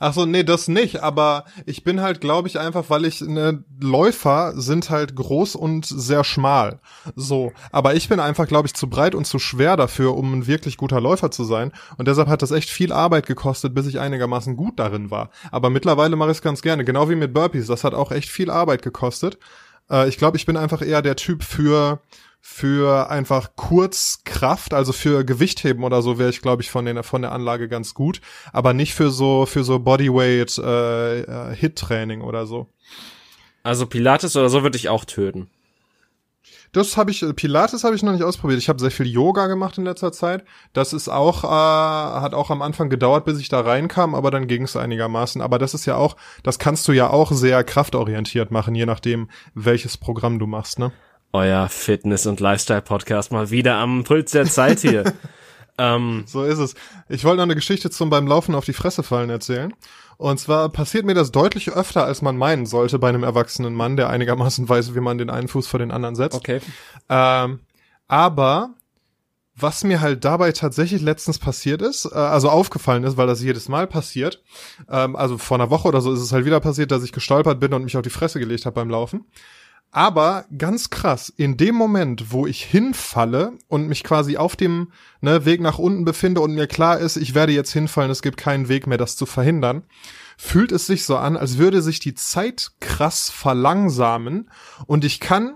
Ach 0.03 0.15
so, 0.15 0.25
nee, 0.25 0.43
das 0.43 0.67
nicht. 0.67 1.03
Aber 1.03 1.45
ich 1.67 1.85
bin 1.85 2.01
halt, 2.01 2.23
glaube 2.23 2.49
ich, 2.49 2.59
einfach, 2.59 2.89
weil 2.89 3.05
ich 3.05 3.21
ne, 3.21 3.63
Läufer 3.81 4.55
sind 4.57 4.89
halt 4.89 5.15
groß 5.15 5.55
und 5.55 5.85
sehr 5.85 6.25
schmal. 6.25 6.81
So, 7.15 7.53
aber 7.71 7.95
ich 7.95 8.09
bin 8.09 8.19
einfach, 8.19 8.49
glaube 8.49 8.67
ich, 8.67 8.75
zu 8.75 8.89
breit 8.89 9.15
und 9.15 9.27
zu 9.27 9.39
schwer 9.39 9.77
dafür, 9.77 10.17
um 10.17 10.33
ein 10.33 10.47
wirklich 10.47 10.79
guter 10.79 11.03
Läufer 11.03 11.31
zu 11.31 11.45
sein. 11.45 11.71
Und 11.99 12.09
deshalb 12.09 12.29
hat 12.29 12.41
das 12.41 12.51
echt 12.51 12.71
viel 12.71 12.93
Arbeit 12.93 13.27
gekostet, 13.27 13.75
bis 13.75 13.87
ich 13.87 14.01
einigermaßen 14.01 14.57
gut 14.57 14.79
darin 14.79 15.11
war. 15.11 15.31
Aber 15.51 15.69
mittlerweile 15.69 16.17
mache 16.17 16.31
ich 16.31 16.39
es 16.39 16.43
ganz 16.43 16.63
gerne, 16.63 16.85
genau 16.85 17.11
wie 17.11 17.15
mit 17.15 17.35
Burpees. 17.35 17.67
Das 17.67 17.85
hat 17.85 17.93
auch 17.93 18.11
echt 18.11 18.31
viel 18.31 18.51
Arbeit 18.51 18.81
gekostet. 18.81 19.39
Äh, 19.91 20.09
ich 20.09 20.17
glaube, 20.17 20.39
ich 20.39 20.47
bin 20.47 20.57
einfach 20.57 20.81
eher 20.81 21.03
der 21.03 21.17
Typ 21.17 21.43
für 21.43 22.01
für 22.41 23.11
einfach 23.11 23.51
Kurzkraft, 23.55 24.73
also 24.75 24.93
für 24.93 25.25
Gewichtheben 25.25 25.85
oder 25.85 26.03
so 26.03 26.19
wäre 26.19 26.31
ich 26.31 26.41
glaube 26.41 26.63
ich 26.63 26.71
von 26.71 26.85
den 26.85 27.03
von 27.03 27.23
der 27.23 27.33
Anlage 27.33 27.69
ganz 27.69 27.95
gut, 27.95 28.21
aber 28.53 28.73
nicht 28.73 28.95
für 28.95 29.11
so 29.11 29.47
für 29.47 29.63
so 29.63 29.79
Bodyweight 29.79 30.59
äh, 30.59 31.21
äh, 31.21 31.55
Hit 31.55 31.77
Training 31.77 32.23
oder 32.23 32.47
so. 32.47 32.69
Also 33.63 33.87
Pilates 33.87 34.37
oder 34.37 34.49
so 34.49 34.63
würde 34.63 34.79
ich 34.79 34.89
auch 34.89 35.05
töten. 35.05 35.51
Das 36.73 36.97
habe 36.97 37.11
ich 37.11 37.25
Pilates 37.35 37.83
habe 37.83 37.97
ich 37.97 38.03
noch 38.03 38.13
nicht 38.13 38.23
ausprobiert. 38.23 38.61
Ich 38.61 38.69
habe 38.69 38.79
sehr 38.79 38.93
viel 38.93 39.07
Yoga 39.07 39.49
gemacht 39.49 39.77
in 39.77 39.85
letzter 39.85 40.13
Zeit. 40.13 40.45
Das 40.73 40.93
ist 40.93 41.09
auch 41.09 41.45
äh, 41.45 41.47
hat 42.21 42.33
auch 42.33 42.51
am 42.51 42.63
Anfang 42.63 42.89
gedauert, 42.89 43.25
bis 43.25 43.41
ich 43.41 43.49
da 43.49 43.61
reinkam, 43.61 44.15
aber 44.15 44.31
dann 44.31 44.47
ging 44.47 44.63
es 44.63 44.77
einigermaßen. 44.77 45.43
Aber 45.43 45.59
das 45.59 45.75
ist 45.75 45.85
ja 45.87 45.97
auch, 45.97 46.17
das 46.43 46.59
kannst 46.59 46.87
du 46.87 46.93
ja 46.93 47.11
auch 47.11 47.33
sehr 47.33 47.65
kraftorientiert 47.65 48.51
machen, 48.51 48.75
je 48.75 48.87
nachdem 48.87 49.29
welches 49.55 49.99
Programm 49.99 50.39
du 50.39 50.47
machst, 50.47 50.79
ne? 50.79 50.93
Euer 51.33 51.69
Fitness- 51.69 52.27
und 52.27 52.41
Lifestyle-Podcast 52.41 53.33
mal 53.33 53.51
wieder 53.51 53.77
am 53.77 54.05
Puls 54.05 54.33
der 54.33 54.47
Zeit 54.47 54.81
hier. 54.81 55.13
ähm, 55.79 56.25
So 56.27 56.45
ist 56.45 56.59
es. 56.59 56.75
Ich 57.09 57.25
wollte 57.25 57.37
noch 57.37 57.45
eine 57.45 57.55
Geschichte 57.55 57.91
zum 57.91 58.11
beim 58.11 58.27
Laufen 58.27 58.55
auf 58.55 58.65
die 58.65 58.73
Fresse 58.73 59.03
fallen 59.03 59.31
erzählen. 59.31 59.73
Und 60.17 60.39
zwar 60.39 60.69
passiert 60.69 61.07
mir 61.07 61.15
das 61.15 61.31
deutlich 61.31 61.71
öfter, 61.71 62.05
als 62.05 62.21
man 62.21 62.37
meinen 62.37 62.67
sollte 62.67 62.99
bei 62.99 63.09
einem 63.09 63.23
erwachsenen 63.23 63.75
Mann, 63.75 63.97
der 63.97 64.11
einigermaßen 64.11 64.69
weiß, 64.69 64.95
wie 64.95 65.01
man 65.01 65.19
den 65.19 65.31
einen 65.31 65.49
Fuß 65.49 65.67
vor 65.67 65.79
den 65.79 65.91
anderen 65.91 66.15
setzt. 66.17 66.37
okay. 66.37 66.61
Ähm, 67.09 67.61
aber 68.09 68.75
was 69.57 69.85
mir 69.85 70.01
halt 70.01 70.25
dabei 70.25 70.53
tatsächlich 70.53 71.01
letztens 71.01 71.39
passiert 71.39 71.81
ist, 71.81 72.07
äh, 72.07 72.15
also 72.15 72.51
aufgefallen 72.51 73.05
ist, 73.05 73.17
weil 73.17 73.27
das 73.27 73.43
jedes 73.43 73.69
Mal 73.69 73.87
passiert, 73.87 74.43
ähm, 74.91 75.17
also 75.17 75.39
vor 75.39 75.59
einer 75.59 75.71
Woche 75.71 75.89
oder 75.89 76.01
so 76.01 76.13
ist 76.13 76.21
es 76.21 76.33
halt 76.33 76.45
wieder 76.45 76.61
passiert, 76.61 76.91
dass 76.91 77.05
ich 77.05 77.13
gestolpert 77.13 77.61
bin 77.61 77.73
und 77.73 77.85
mich 77.85 77.97
auf 77.97 78.03
die 78.03 78.11
Fresse 78.11 78.41
gelegt 78.41 78.67
habe 78.67 78.75
beim 78.75 78.91
Laufen. 78.91 79.27
Aber 79.93 80.45
ganz 80.57 80.91
krass, 80.91 81.33
in 81.37 81.57
dem 81.57 81.75
Moment, 81.75 82.31
wo 82.31 82.47
ich 82.47 82.65
hinfalle 82.65 83.59
und 83.67 83.89
mich 83.89 84.05
quasi 84.05 84.37
auf 84.37 84.55
dem 84.55 84.93
ne, 85.21 85.45
Weg 85.45 85.61
nach 85.61 85.79
unten 85.79 86.05
befinde 86.05 86.41
und 86.41 86.55
mir 86.55 86.69
klar 86.69 86.99
ist, 86.99 87.17
ich 87.17 87.35
werde 87.35 87.53
jetzt 87.53 87.73
hinfallen, 87.73 88.11
es 88.11 88.23
gibt 88.23 88.37
keinen 88.37 88.69
Weg 88.69 88.87
mehr, 88.87 88.99
das 88.99 89.17
zu 89.17 89.27
verhindern, 89.27 89.83
fühlt 90.39 90.71
es 90.71 90.87
sich 90.87 91.05
so 91.05 91.17
an, 91.17 91.37
als 91.37 91.59
würde 91.59 91.83
sich 91.83 91.99
die 91.99 92.15
Zeit 92.15 92.71
krass 92.79 93.31
verlangsamen 93.31 94.49
und 94.87 95.05
ich 95.05 95.19
kann 95.19 95.55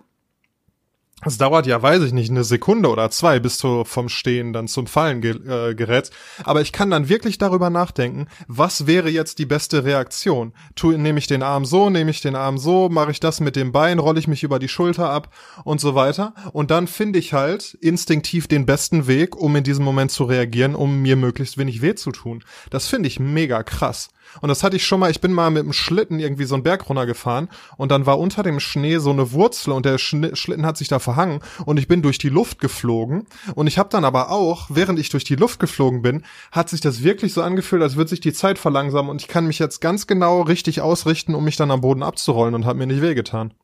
es 1.24 1.38
dauert 1.38 1.66
ja, 1.66 1.80
weiß 1.82 2.02
ich 2.02 2.12
nicht, 2.12 2.30
eine 2.30 2.44
Sekunde 2.44 2.88
oder 2.88 3.10
zwei, 3.10 3.40
bis 3.40 3.58
du 3.58 3.84
vom 3.84 4.08
Stehen 4.08 4.52
dann 4.52 4.68
zum 4.68 4.86
Fallen 4.86 5.20
ge 5.20 5.32
äh, 5.32 5.74
gerätst. 5.74 6.12
Aber 6.44 6.60
ich 6.60 6.72
kann 6.72 6.90
dann 6.90 7.08
wirklich 7.08 7.38
darüber 7.38 7.70
nachdenken, 7.70 8.26
was 8.46 8.86
wäre 8.86 9.08
jetzt 9.08 9.38
die 9.38 9.46
beste 9.46 9.84
Reaktion? 9.84 10.52
Tu, 10.74 10.92
nehme 10.92 11.18
ich 11.18 11.26
den 11.26 11.42
Arm 11.42 11.64
so, 11.64 11.90
nehme 11.90 12.10
ich 12.10 12.20
den 12.20 12.36
Arm 12.36 12.58
so, 12.58 12.88
mache 12.88 13.10
ich 13.10 13.20
das 13.20 13.40
mit 13.40 13.56
dem 13.56 13.72
Bein, 13.72 13.98
rolle 13.98 14.18
ich 14.18 14.28
mich 14.28 14.42
über 14.42 14.58
die 14.58 14.68
Schulter 14.68 15.10
ab 15.10 15.34
und 15.64 15.80
so 15.80 15.94
weiter. 15.94 16.34
Und 16.52 16.70
dann 16.70 16.86
finde 16.86 17.18
ich 17.18 17.32
halt 17.32 17.74
instinktiv 17.80 18.48
den 18.48 18.66
besten 18.66 19.06
Weg, 19.06 19.36
um 19.36 19.56
in 19.56 19.64
diesem 19.64 19.84
Moment 19.84 20.10
zu 20.10 20.24
reagieren, 20.24 20.74
um 20.74 21.02
mir 21.02 21.16
möglichst 21.16 21.58
wenig 21.58 21.82
weh 21.82 21.94
zu 21.94 22.12
tun. 22.12 22.44
Das 22.70 22.88
finde 22.88 23.08
ich 23.08 23.20
mega 23.20 23.62
krass. 23.62 24.10
Und 24.40 24.48
das 24.48 24.62
hatte 24.62 24.76
ich 24.76 24.84
schon 24.84 25.00
mal, 25.00 25.10
ich 25.10 25.20
bin 25.20 25.32
mal 25.32 25.50
mit 25.50 25.64
dem 25.64 25.72
Schlitten 25.72 26.18
irgendwie 26.18 26.44
so 26.44 26.54
einen 26.54 26.62
Berg 26.62 26.88
runtergefahren 26.88 27.48
und 27.76 27.90
dann 27.90 28.06
war 28.06 28.18
unter 28.18 28.42
dem 28.42 28.60
Schnee 28.60 28.98
so 28.98 29.10
eine 29.10 29.32
Wurzel 29.32 29.72
und 29.72 29.86
der 29.86 29.98
Schlitten 29.98 30.66
hat 30.66 30.76
sich 30.76 30.88
da 30.88 30.98
verhangen 30.98 31.40
und 31.64 31.78
ich 31.78 31.88
bin 31.88 32.02
durch 32.02 32.18
die 32.18 32.28
Luft 32.28 32.60
geflogen 32.60 33.26
und 33.54 33.66
ich 33.66 33.78
habe 33.78 33.88
dann 33.88 34.04
aber 34.04 34.30
auch, 34.30 34.66
während 34.70 34.98
ich 34.98 35.08
durch 35.08 35.24
die 35.24 35.36
Luft 35.36 35.60
geflogen 35.60 36.02
bin, 36.02 36.24
hat 36.52 36.68
sich 36.68 36.80
das 36.80 37.02
wirklich 37.02 37.32
so 37.32 37.42
angefühlt, 37.42 37.82
als 37.82 37.96
würde 37.96 38.10
sich 38.10 38.20
die 38.20 38.32
Zeit 38.32 38.58
verlangsamen 38.58 39.10
und 39.10 39.22
ich 39.22 39.28
kann 39.28 39.46
mich 39.46 39.58
jetzt 39.58 39.80
ganz 39.80 40.06
genau 40.06 40.42
richtig 40.42 40.80
ausrichten, 40.80 41.34
um 41.34 41.44
mich 41.44 41.56
dann 41.56 41.70
am 41.70 41.80
Boden 41.80 42.02
abzurollen 42.02 42.54
und 42.54 42.64
hat 42.64 42.76
mir 42.76 42.86
nicht 42.86 43.02
wehgetan. 43.02 43.54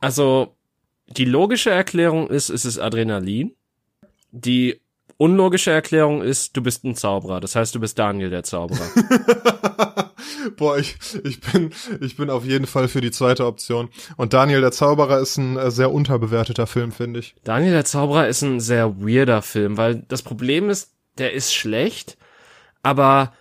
Also, 0.00 0.56
die 1.08 1.24
logische 1.24 1.70
Erklärung 1.70 2.28
ist, 2.28 2.50
es 2.50 2.64
ist 2.64 2.78
Adrenalin. 2.78 3.54
Die 4.30 4.80
unlogische 5.18 5.70
Erklärung 5.70 6.22
ist, 6.22 6.56
du 6.56 6.62
bist 6.62 6.84
ein 6.84 6.94
Zauberer. 6.94 7.40
Das 7.40 7.56
heißt, 7.56 7.74
du 7.74 7.80
bist 7.80 7.98
Daniel 7.98 8.30
der 8.30 8.42
Zauberer. 8.42 8.86
Boah, 10.56 10.78
ich, 10.78 10.96
ich 11.24 11.40
bin, 11.40 11.70
ich 12.00 12.16
bin 12.16 12.30
auf 12.30 12.44
jeden 12.44 12.66
Fall 12.66 12.88
für 12.88 13.00
die 13.00 13.10
zweite 13.10 13.46
Option. 13.46 13.88
Und 14.16 14.32
Daniel 14.32 14.60
der 14.60 14.72
Zauberer 14.72 15.18
ist 15.18 15.36
ein 15.36 15.56
äh, 15.56 15.70
sehr 15.70 15.92
unterbewerteter 15.92 16.66
Film, 16.66 16.92
finde 16.92 17.20
ich. 17.20 17.34
Daniel 17.44 17.72
der 17.72 17.84
Zauberer 17.84 18.28
ist 18.28 18.42
ein 18.42 18.60
sehr 18.60 19.00
weirder 19.00 19.42
Film, 19.42 19.76
weil 19.76 20.04
das 20.08 20.22
Problem 20.22 20.70
ist, 20.70 20.92
der 21.18 21.32
ist 21.32 21.54
schlecht, 21.54 22.16
aber 22.82 23.32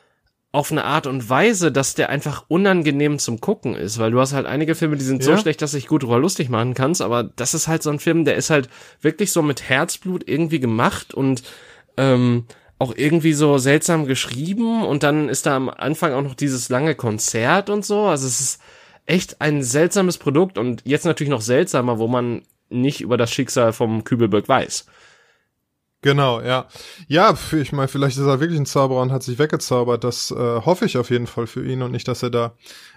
auf 0.55 0.71
eine 0.71 0.85
Art 0.85 1.05
und 1.05 1.29
Weise, 1.29 1.69
dass 1.71 1.95
der 1.95 2.09
einfach 2.09 2.45
unangenehm 2.47 3.19
zum 3.19 3.41
Gucken 3.41 3.75
ist, 3.75 3.99
weil 3.99 4.11
du 4.11 4.21
hast 4.21 4.31
halt 4.31 4.45
einige 4.45 4.73
Filme, 4.73 4.95
die 4.95 5.03
sind 5.03 5.21
ja. 5.21 5.35
so 5.35 5.41
schlecht, 5.41 5.61
dass 5.61 5.73
ich 5.73 5.87
gut 5.87 6.03
drüber 6.03 6.17
lustig 6.17 6.49
machen 6.49 6.73
kannst, 6.73 7.01
aber 7.01 7.23
das 7.23 7.53
ist 7.53 7.67
halt 7.67 7.83
so 7.83 7.89
ein 7.89 7.99
Film, 7.99 8.23
der 8.23 8.35
ist 8.35 8.49
halt 8.49 8.69
wirklich 9.01 9.31
so 9.33 9.41
mit 9.41 9.67
Herzblut 9.69 10.27
irgendwie 10.27 10.61
gemacht 10.61 11.13
und 11.13 11.43
ähm, 11.97 12.45
auch 12.79 12.93
irgendwie 12.95 13.33
so 13.33 13.57
seltsam 13.57 14.05
geschrieben 14.05 14.85
und 14.85 15.03
dann 15.03 15.27
ist 15.27 15.45
da 15.45 15.57
am 15.57 15.69
Anfang 15.69 16.13
auch 16.13 16.21
noch 16.21 16.35
dieses 16.35 16.69
lange 16.69 16.95
Konzert 16.95 17.69
und 17.69 17.85
so, 17.85 18.05
also 18.05 18.25
es 18.25 18.39
ist 18.39 18.61
echt 19.05 19.41
ein 19.41 19.61
seltsames 19.61 20.17
Produkt 20.17 20.57
und 20.57 20.81
jetzt 20.85 21.05
natürlich 21.05 21.31
noch 21.31 21.41
seltsamer, 21.41 21.99
wo 21.99 22.07
man 22.07 22.43
nicht 22.69 23.01
über 23.01 23.17
das 23.17 23.29
Schicksal 23.29 23.73
vom 23.73 24.05
Kübelberg 24.05 24.47
weiß. 24.47 24.85
Genau, 26.05 26.39
ja. 26.39 26.67
Ja, 27.07 27.35
ich 27.59 27.71
meine, 27.71 27.87
vielleicht 27.87 28.19
ist 28.19 28.27
er 28.27 28.39
wirklich 28.39 28.59
ein 28.59 28.67
Zauberer 28.67 29.01
und 29.01 29.11
hat 29.11 29.23
sich 29.23 29.39
weggezaubert. 29.39 30.03
Das 30.03 30.29
äh, 30.29 30.35
hoffe 30.35 30.85
ich 30.85 30.99
auf 30.99 31.09
jeden 31.09 31.25
Fall 31.25 31.47
für 31.47 31.65
ihn 31.65 31.81
und 31.81 31.91
nicht, 31.91 32.07
dass 32.07 32.21
er 32.21 32.29
da 32.29 32.53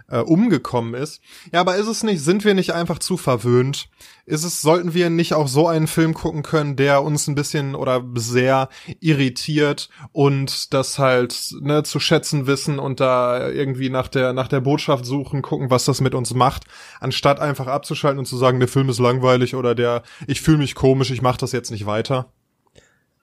äh, 0.08 0.18
umgekommen 0.18 0.92
ist. 0.92 1.22
Ja, 1.50 1.60
aber 1.60 1.76
ist 1.76 1.86
es 1.86 2.02
nicht, 2.02 2.20
sind 2.22 2.44
wir 2.44 2.52
nicht 2.52 2.74
einfach 2.74 2.98
zu 2.98 3.16
verwöhnt? 3.16 3.88
Ist 4.26 4.44
es, 4.44 4.60
sollten 4.60 4.92
wir 4.92 5.08
nicht 5.08 5.32
auch 5.32 5.48
so 5.48 5.66
einen 5.66 5.86
Film 5.86 6.12
gucken 6.12 6.42
können, 6.42 6.76
der 6.76 7.02
uns 7.02 7.26
ein 7.28 7.34
bisschen 7.34 7.74
oder 7.74 8.04
sehr 8.16 8.68
irritiert 9.00 9.88
und 10.12 10.74
das 10.74 10.98
halt 10.98 11.54
ne, 11.62 11.84
zu 11.84 12.00
schätzen 12.00 12.46
wissen 12.46 12.78
und 12.78 13.00
da 13.00 13.48
irgendwie 13.48 13.88
nach 13.88 14.08
der, 14.08 14.34
nach 14.34 14.48
der 14.48 14.60
Botschaft 14.60 15.06
suchen, 15.06 15.40
gucken, 15.40 15.70
was 15.70 15.86
das 15.86 16.02
mit 16.02 16.14
uns 16.14 16.34
macht, 16.34 16.64
anstatt 17.00 17.40
einfach 17.40 17.68
abzuschalten 17.68 18.18
und 18.18 18.26
zu 18.26 18.36
sagen, 18.36 18.58
der 18.58 18.68
Film 18.68 18.90
ist 18.90 19.00
langweilig 19.00 19.54
oder 19.54 19.74
der, 19.74 20.02
ich 20.26 20.42
fühle 20.42 20.58
mich 20.58 20.74
komisch, 20.74 21.10
ich 21.10 21.22
mache 21.22 21.38
das 21.38 21.52
jetzt 21.52 21.70
nicht 21.70 21.86
weiter? 21.86 22.30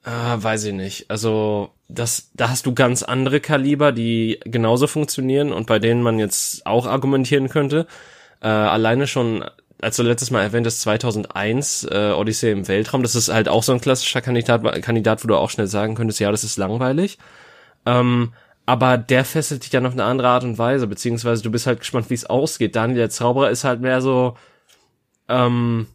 Ah, 0.05 0.37
weiß 0.39 0.65
ich 0.65 0.73
nicht. 0.73 1.09
Also, 1.09 1.71
das, 1.87 2.29
da 2.35 2.49
hast 2.49 2.67
du 2.67 2.75
ganz 2.75 3.01
andere 3.01 3.39
Kaliber, 3.39 3.91
die 3.91 4.39
genauso 4.45 4.85
funktionieren 4.85 5.51
und 5.51 5.65
bei 5.65 5.79
denen 5.79 6.03
man 6.03 6.19
jetzt 6.19 6.65
auch 6.67 6.85
argumentieren 6.85 7.49
könnte. 7.49 7.87
Äh, 8.39 8.47
alleine 8.47 9.07
schon, 9.07 9.43
als 9.81 9.95
du 9.95 10.03
letztes 10.03 10.29
Mal 10.29 10.43
erwähnt 10.43 10.67
hast, 10.67 10.81
2001, 10.81 11.85
äh, 11.85 12.11
Odyssey 12.15 12.51
im 12.51 12.67
Weltraum, 12.67 13.01
das 13.01 13.15
ist 13.15 13.29
halt 13.33 13.49
auch 13.49 13.63
so 13.63 13.73
ein 13.73 13.81
klassischer 13.81 14.21
Kandidat, 14.21 14.61
Kandidat, 14.83 15.23
wo 15.23 15.27
du 15.27 15.35
auch 15.37 15.49
schnell 15.49 15.67
sagen 15.67 15.95
könntest, 15.95 16.19
ja, 16.19 16.29
das 16.29 16.43
ist 16.43 16.57
langweilig. 16.57 17.17
Ähm, 17.87 18.33
aber 18.67 18.99
der 18.99 19.25
fesselt 19.25 19.63
dich 19.63 19.71
dann 19.71 19.87
auf 19.87 19.93
eine 19.93 20.03
andere 20.03 20.27
Art 20.27 20.43
und 20.43 20.59
Weise, 20.59 20.85
beziehungsweise 20.85 21.41
du 21.41 21.49
bist 21.49 21.65
halt 21.65 21.79
gespannt, 21.79 22.11
wie 22.11 22.15
es 22.15 22.25
ausgeht. 22.25 22.75
Daniel 22.75 22.97
der 22.97 23.09
Zauberer 23.09 23.49
ist 23.49 23.63
halt 23.63 23.81
mehr 23.81 24.01
so, 24.01 24.37
ähm, 25.29 25.87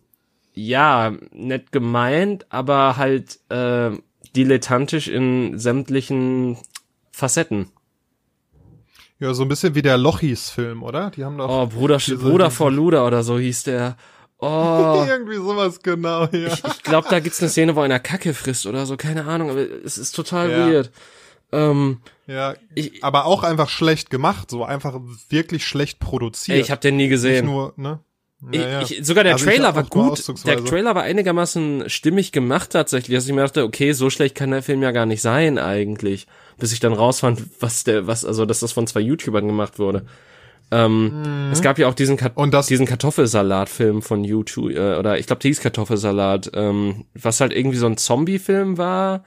ja, 0.54 1.12
nett 1.32 1.72
gemeint, 1.72 2.46
aber 2.50 2.96
halt 2.96 3.38
äh, 3.50 3.90
dilettantisch 4.36 5.08
in 5.08 5.58
sämtlichen 5.58 6.58
Facetten. 7.12 7.70
Ja, 9.18 9.34
so 9.34 9.42
ein 9.42 9.48
bisschen 9.48 9.74
wie 9.74 9.82
der 9.82 9.98
Lochis-Film, 9.98 10.82
oder? 10.82 11.10
Die 11.10 11.24
haben 11.24 11.36
doch. 11.36 11.48
Oh, 11.48 11.66
Bruder, 11.66 11.98
Bruder 11.98 12.50
vor 12.50 12.70
Luder 12.70 13.06
oder 13.06 13.22
so 13.22 13.38
hieß 13.38 13.64
der. 13.64 13.96
Oh. 14.42 15.04
Irgendwie 15.06 15.36
sowas 15.36 15.82
genau, 15.82 16.22
ja. 16.32 16.46
Ich, 16.46 16.64
ich 16.64 16.82
glaube, 16.82 17.08
da 17.10 17.20
gibt's 17.20 17.42
eine 17.42 17.50
Szene, 17.50 17.76
wo 17.76 17.82
einer 17.82 18.00
Kacke 18.00 18.32
frisst 18.32 18.64
oder 18.64 18.86
so, 18.86 18.96
keine 18.96 19.26
Ahnung, 19.26 19.50
aber 19.50 19.60
es 19.60 19.98
ist 19.98 20.12
total 20.12 20.50
ja. 20.50 20.66
weird. 20.66 20.90
Ähm, 21.52 22.00
ja, 22.26 22.54
ich, 22.74 23.04
aber 23.04 23.26
auch 23.26 23.42
einfach 23.42 23.68
schlecht 23.68 24.08
gemacht, 24.08 24.50
so 24.50 24.64
einfach 24.64 24.98
wirklich 25.28 25.66
schlecht 25.66 25.98
produziert. 25.98 26.56
Ey, 26.56 26.62
ich 26.62 26.70
habe 26.70 26.80
den 26.80 26.96
nie 26.96 27.08
gesehen. 27.08 27.44
Nicht 27.44 27.54
nur, 27.54 27.74
ne? 27.76 28.00
Ja. 28.52 28.80
Ich, 28.82 29.00
sogar 29.02 29.24
der 29.24 29.34
also 29.34 29.44
Trailer 29.44 29.74
war 29.74 29.84
gut. 29.84 30.46
Der 30.46 30.64
Trailer 30.64 30.94
war 30.94 31.02
einigermaßen 31.02 31.90
stimmig 31.90 32.32
gemacht 32.32 32.70
tatsächlich, 32.70 33.14
dass 33.14 33.26
ich 33.26 33.32
mir 33.34 33.42
dachte, 33.42 33.64
okay, 33.64 33.92
so 33.92 34.08
schlecht 34.08 34.34
kann 34.34 34.50
der 34.50 34.62
Film 34.62 34.82
ja 34.82 34.92
gar 34.92 35.04
nicht 35.04 35.20
sein 35.20 35.58
eigentlich, 35.58 36.26
bis 36.58 36.72
ich 36.72 36.80
dann 36.80 36.94
rausfand, 36.94 37.42
was 37.60 37.84
der, 37.84 38.06
was, 38.06 38.24
also 38.24 38.46
dass 38.46 38.60
das 38.60 38.72
von 38.72 38.86
zwei 38.86 39.00
YouTubern 39.00 39.46
gemacht 39.46 39.78
wurde. 39.78 40.06
Ähm, 40.70 41.46
mhm. 41.46 41.52
Es 41.52 41.60
gab 41.60 41.78
ja 41.78 41.88
auch 41.88 41.94
diesen, 41.94 42.16
Kat 42.16 42.36
Und 42.36 42.54
das 42.54 42.66
diesen 42.68 42.86
Kartoffelsalat-Film 42.86 44.02
von 44.02 44.24
YouTube, 44.24 44.70
äh, 44.70 44.96
oder 44.96 45.18
ich 45.18 45.26
glaube, 45.26 45.42
der 45.42 45.48
hieß 45.48 45.60
Kartoffelsalat, 45.60 46.52
ähm, 46.54 47.04
was 47.14 47.40
halt 47.40 47.52
irgendwie 47.52 47.76
so 47.76 47.86
ein 47.86 47.96
Zombie-Film 47.96 48.78
war 48.78 49.24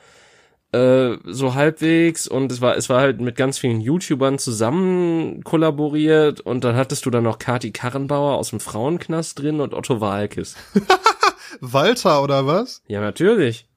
äh, 0.74 1.18
so 1.25 1.53
halbwegs 1.53 2.27
und 2.27 2.51
es 2.51 2.60
war 2.60 2.75
es 2.75 2.89
war 2.89 3.00
halt 3.00 3.22
mit 3.22 3.36
ganz 3.36 3.60
vielen 3.60 3.80
YouTubern 3.80 4.39
zusammen 4.39 5.44
kollaboriert 5.44 6.42
und 6.42 6.63
dann 6.63 6.75
hattest 6.75 7.06
du 7.06 7.12
dann 7.12 7.24
noch 7.24 7.38
Kati 7.38 7.72
Karrenbauer 7.72 8.38
aus 8.38 8.50
dem 8.50 8.60
Frauenknast 8.60 9.39
drin 9.39 9.62
und 9.62 9.74
Otto 9.74 10.01
Walkes. 10.01 10.56
Walter 11.62 12.24
oder 12.24 12.48
was? 12.48 12.82
Ja, 12.88 13.01
natürlich. 13.01 13.68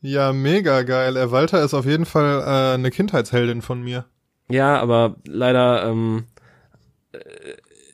Ja, 0.00 0.32
mega 0.32 0.82
geil. 0.82 1.16
Er 1.16 1.30
Walter 1.30 1.62
ist 1.62 1.74
auf 1.74 1.86
jeden 1.86 2.06
Fall 2.06 2.40
äh, 2.40 2.74
eine 2.74 2.90
Kindheitsheldin 2.90 3.62
von 3.62 3.80
mir. 3.80 4.06
Ja, 4.50 4.80
aber 4.80 5.14
leider 5.24 5.84
ähm, 5.84 6.24
äh, 7.12 7.18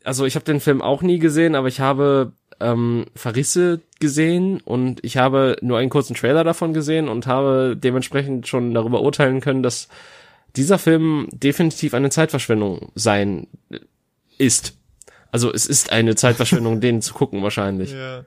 also 0.04 0.24
ich 0.24 0.36
habe 0.36 0.44
den 0.46 0.60
Film 0.60 0.80
auch 0.80 1.02
nie 1.02 1.18
gesehen, 1.18 1.54
aber 1.54 1.68
ich 1.68 1.80
habe 1.80 2.32
ähm, 2.60 3.06
Verrisse 3.14 3.80
gesehen 4.00 4.60
und 4.60 5.04
ich 5.04 5.16
habe 5.16 5.56
nur 5.60 5.78
einen 5.78 5.90
kurzen 5.90 6.14
Trailer 6.14 6.44
davon 6.44 6.72
gesehen 6.72 7.08
und 7.08 7.26
habe 7.26 7.76
dementsprechend 7.76 8.48
schon 8.48 8.74
darüber 8.74 9.02
urteilen 9.02 9.40
können, 9.40 9.62
dass 9.62 9.88
dieser 10.56 10.78
Film 10.78 11.28
definitiv 11.32 11.94
eine 11.94 12.10
Zeitverschwendung 12.10 12.90
sein 12.94 13.46
ist. 14.38 14.76
Also 15.30 15.52
es 15.52 15.66
ist 15.66 15.92
eine 15.92 16.14
Zeitverschwendung, 16.16 16.80
den 16.80 17.02
zu 17.02 17.14
gucken 17.14 17.42
wahrscheinlich. 17.42 17.92
Ja. 17.92 18.24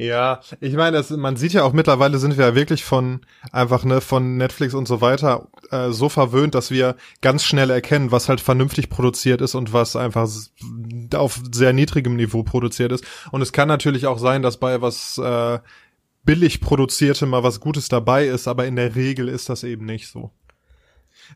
Ja, 0.00 0.42
ich 0.60 0.74
meine, 0.74 0.96
das, 0.96 1.10
man 1.10 1.34
sieht 1.34 1.54
ja 1.54 1.64
auch 1.64 1.72
mittlerweile 1.72 2.18
sind 2.18 2.38
wir 2.38 2.46
ja 2.46 2.54
wirklich 2.54 2.84
von 2.84 3.22
einfach 3.50 3.82
ne 3.82 4.00
von 4.00 4.36
Netflix 4.36 4.72
und 4.72 4.86
so 4.86 5.00
weiter 5.00 5.48
äh, 5.72 5.90
so 5.90 6.08
verwöhnt, 6.08 6.54
dass 6.54 6.70
wir 6.70 6.94
ganz 7.20 7.42
schnell 7.42 7.68
erkennen, 7.68 8.12
was 8.12 8.28
halt 8.28 8.40
vernünftig 8.40 8.90
produziert 8.90 9.40
ist 9.40 9.56
und 9.56 9.72
was 9.72 9.96
einfach 9.96 10.28
auf 11.14 11.40
sehr 11.50 11.72
niedrigem 11.72 12.14
Niveau 12.14 12.44
produziert 12.44 12.92
ist. 12.92 13.04
Und 13.32 13.42
es 13.42 13.52
kann 13.52 13.66
natürlich 13.66 14.06
auch 14.06 14.18
sein, 14.18 14.42
dass 14.42 14.58
bei 14.58 14.80
was 14.80 15.18
äh, 15.18 15.58
billig 16.22 16.60
produzierte 16.60 17.26
mal 17.26 17.42
was 17.42 17.58
Gutes 17.58 17.88
dabei 17.88 18.28
ist, 18.28 18.46
aber 18.46 18.66
in 18.66 18.76
der 18.76 18.94
Regel 18.94 19.28
ist 19.28 19.48
das 19.48 19.64
eben 19.64 19.84
nicht 19.84 20.06
so, 20.06 20.30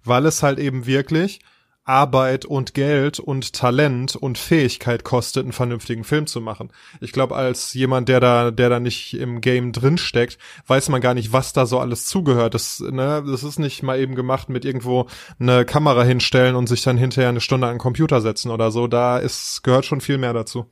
weil 0.04 0.24
es 0.24 0.44
halt 0.44 0.60
eben 0.60 0.86
wirklich 0.86 1.40
Arbeit 1.84 2.44
und 2.44 2.74
Geld 2.74 3.18
und 3.18 3.52
Talent 3.52 4.14
und 4.14 4.38
Fähigkeit 4.38 5.02
kostet, 5.02 5.42
einen 5.44 5.52
vernünftigen 5.52 6.04
Film 6.04 6.26
zu 6.26 6.40
machen. 6.40 6.70
Ich 7.00 7.12
glaube, 7.12 7.34
als 7.34 7.74
jemand, 7.74 8.08
der 8.08 8.20
da, 8.20 8.50
der 8.50 8.68
da 8.68 8.78
nicht 8.78 9.14
im 9.14 9.40
Game 9.40 9.72
drin 9.72 9.98
steckt, 9.98 10.38
weiß 10.68 10.88
man 10.90 11.00
gar 11.00 11.14
nicht, 11.14 11.32
was 11.32 11.52
da 11.52 11.66
so 11.66 11.80
alles 11.80 12.06
zugehört. 12.06 12.54
Das, 12.54 12.80
ne, 12.80 13.24
das 13.26 13.42
ist 13.42 13.58
nicht 13.58 13.82
mal 13.82 13.98
eben 13.98 14.14
gemacht 14.14 14.48
mit 14.48 14.64
irgendwo 14.64 15.08
eine 15.40 15.64
Kamera 15.64 16.04
hinstellen 16.04 16.54
und 16.54 16.68
sich 16.68 16.82
dann 16.82 16.96
hinterher 16.96 17.30
eine 17.30 17.40
Stunde 17.40 17.66
an 17.66 17.74
den 17.74 17.80
Computer 17.80 18.20
setzen 18.20 18.50
oder 18.50 18.70
so. 18.70 18.86
Da 18.86 19.18
ist, 19.18 19.62
gehört 19.62 19.84
schon 19.84 20.00
viel 20.00 20.18
mehr 20.18 20.32
dazu. 20.32 20.66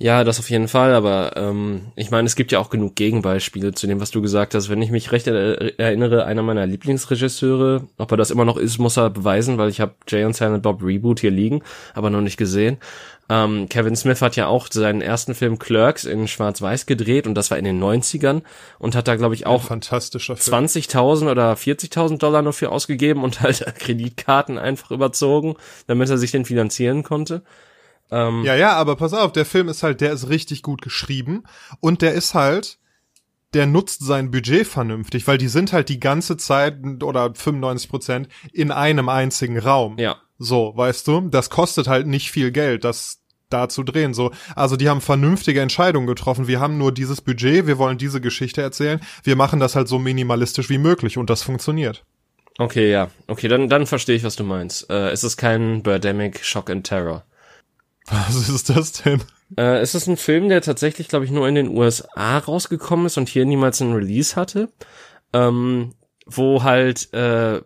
Ja, 0.00 0.22
das 0.22 0.38
auf 0.38 0.48
jeden 0.48 0.68
Fall, 0.68 0.94
aber 0.94 1.32
ähm, 1.34 1.88
ich 1.96 2.12
meine, 2.12 2.26
es 2.26 2.36
gibt 2.36 2.52
ja 2.52 2.60
auch 2.60 2.70
genug 2.70 2.94
Gegenbeispiele 2.94 3.72
zu 3.72 3.88
dem, 3.88 4.00
was 4.00 4.12
du 4.12 4.22
gesagt 4.22 4.54
hast. 4.54 4.68
Wenn 4.68 4.80
ich 4.80 4.92
mich 4.92 5.10
recht 5.10 5.26
erinnere, 5.26 6.24
einer 6.24 6.42
meiner 6.44 6.66
Lieblingsregisseure, 6.66 7.82
ob 7.96 8.10
er 8.12 8.16
das 8.16 8.30
immer 8.30 8.44
noch 8.44 8.58
ist, 8.58 8.78
muss 8.78 8.96
er 8.96 9.10
beweisen, 9.10 9.58
weil 9.58 9.70
ich 9.70 9.80
habe 9.80 9.94
Jay 10.06 10.24
und 10.24 10.36
Silent 10.36 10.62
Bob 10.62 10.84
Reboot 10.84 11.18
hier 11.18 11.32
liegen, 11.32 11.62
aber 11.94 12.10
noch 12.10 12.20
nicht 12.20 12.36
gesehen. 12.36 12.76
Ähm, 13.28 13.68
Kevin 13.68 13.96
Smith 13.96 14.22
hat 14.22 14.36
ja 14.36 14.46
auch 14.46 14.68
seinen 14.70 15.00
ersten 15.00 15.34
Film 15.34 15.58
Clerks 15.58 16.04
in 16.04 16.28
Schwarz-Weiß 16.28 16.86
gedreht 16.86 17.26
und 17.26 17.34
das 17.34 17.50
war 17.50 17.58
in 17.58 17.64
den 17.64 17.82
90ern 17.82 18.42
und 18.78 18.94
hat 18.94 19.08
da, 19.08 19.16
glaube 19.16 19.34
ich, 19.34 19.46
auch 19.46 19.68
20.000 19.68 21.28
oder 21.28 21.54
40.000 21.54 22.18
Dollar 22.18 22.42
nur 22.42 22.52
für 22.52 22.70
ausgegeben 22.70 23.24
und 23.24 23.40
halt 23.42 23.64
Kreditkarten 23.80 24.58
einfach 24.58 24.92
überzogen, 24.92 25.56
damit 25.88 26.08
er 26.08 26.18
sich 26.18 26.30
den 26.30 26.44
finanzieren 26.44 27.02
konnte. 27.02 27.42
Ähm, 28.10 28.44
ja, 28.44 28.54
ja, 28.54 28.72
aber 28.72 28.96
pass 28.96 29.12
auf, 29.12 29.32
der 29.32 29.44
Film 29.44 29.68
ist 29.68 29.82
halt, 29.82 30.00
der 30.00 30.12
ist 30.12 30.28
richtig 30.28 30.62
gut 30.62 30.82
geschrieben 30.82 31.44
und 31.80 32.02
der 32.02 32.14
ist 32.14 32.34
halt, 32.34 32.78
der 33.54 33.66
nutzt 33.66 34.04
sein 34.04 34.30
Budget 34.30 34.66
vernünftig, 34.66 35.26
weil 35.26 35.38
die 35.38 35.48
sind 35.48 35.72
halt 35.72 35.88
die 35.88 36.00
ganze 36.00 36.36
Zeit 36.36 36.78
oder 37.02 37.34
95 37.34 37.90
Prozent 37.90 38.28
in 38.52 38.70
einem 38.70 39.08
einzigen 39.08 39.58
Raum. 39.58 39.98
Ja. 39.98 40.16
So, 40.38 40.72
weißt 40.76 41.06
du, 41.08 41.22
das 41.28 41.50
kostet 41.50 41.88
halt 41.88 42.06
nicht 42.06 42.30
viel 42.30 42.52
Geld, 42.52 42.84
das 42.84 43.20
da 43.50 43.68
zu 43.68 43.82
drehen. 43.82 44.14
So, 44.14 44.30
also 44.54 44.76
die 44.76 44.88
haben 44.88 45.00
vernünftige 45.00 45.60
Entscheidungen 45.60 46.06
getroffen. 46.06 46.48
Wir 46.48 46.60
haben 46.60 46.78
nur 46.78 46.92
dieses 46.92 47.20
Budget, 47.20 47.66
wir 47.66 47.78
wollen 47.78 47.98
diese 47.98 48.20
Geschichte 48.20 48.60
erzählen. 48.62 49.00
Wir 49.22 49.36
machen 49.36 49.58
das 49.58 49.74
halt 49.74 49.88
so 49.88 49.98
minimalistisch 49.98 50.68
wie 50.68 50.78
möglich 50.78 51.16
und 51.16 51.30
das 51.30 51.42
funktioniert. 51.42 52.04
Okay, 52.58 52.90
ja. 52.90 53.08
Okay, 53.26 53.48
dann, 53.48 53.68
dann 53.68 53.86
verstehe 53.86 54.16
ich, 54.16 54.24
was 54.24 54.36
du 54.36 54.44
meinst. 54.44 54.90
Äh, 54.90 55.10
es 55.10 55.24
ist 55.24 55.36
kein 55.36 55.82
Birdemic 55.82 56.44
Shock 56.44 56.70
and 56.70 56.86
Terror. 56.86 57.24
Was 58.10 58.48
ist 58.48 58.70
das 58.70 58.92
denn? 58.92 59.22
Äh, 59.56 59.78
es 59.78 59.94
ist 59.94 60.06
ein 60.06 60.16
Film, 60.16 60.48
der 60.48 60.62
tatsächlich, 60.62 61.08
glaube 61.08 61.24
ich, 61.24 61.30
nur 61.30 61.48
in 61.48 61.54
den 61.54 61.68
USA 61.68 62.38
rausgekommen 62.38 63.06
ist 63.06 63.16
und 63.16 63.28
hier 63.28 63.44
niemals 63.44 63.80
einen 63.80 63.94
Release 63.94 64.36
hatte. 64.36 64.68
ähm, 65.32 65.94
wo 66.28 66.62
halt 66.62 67.12
äh, 67.14 67.60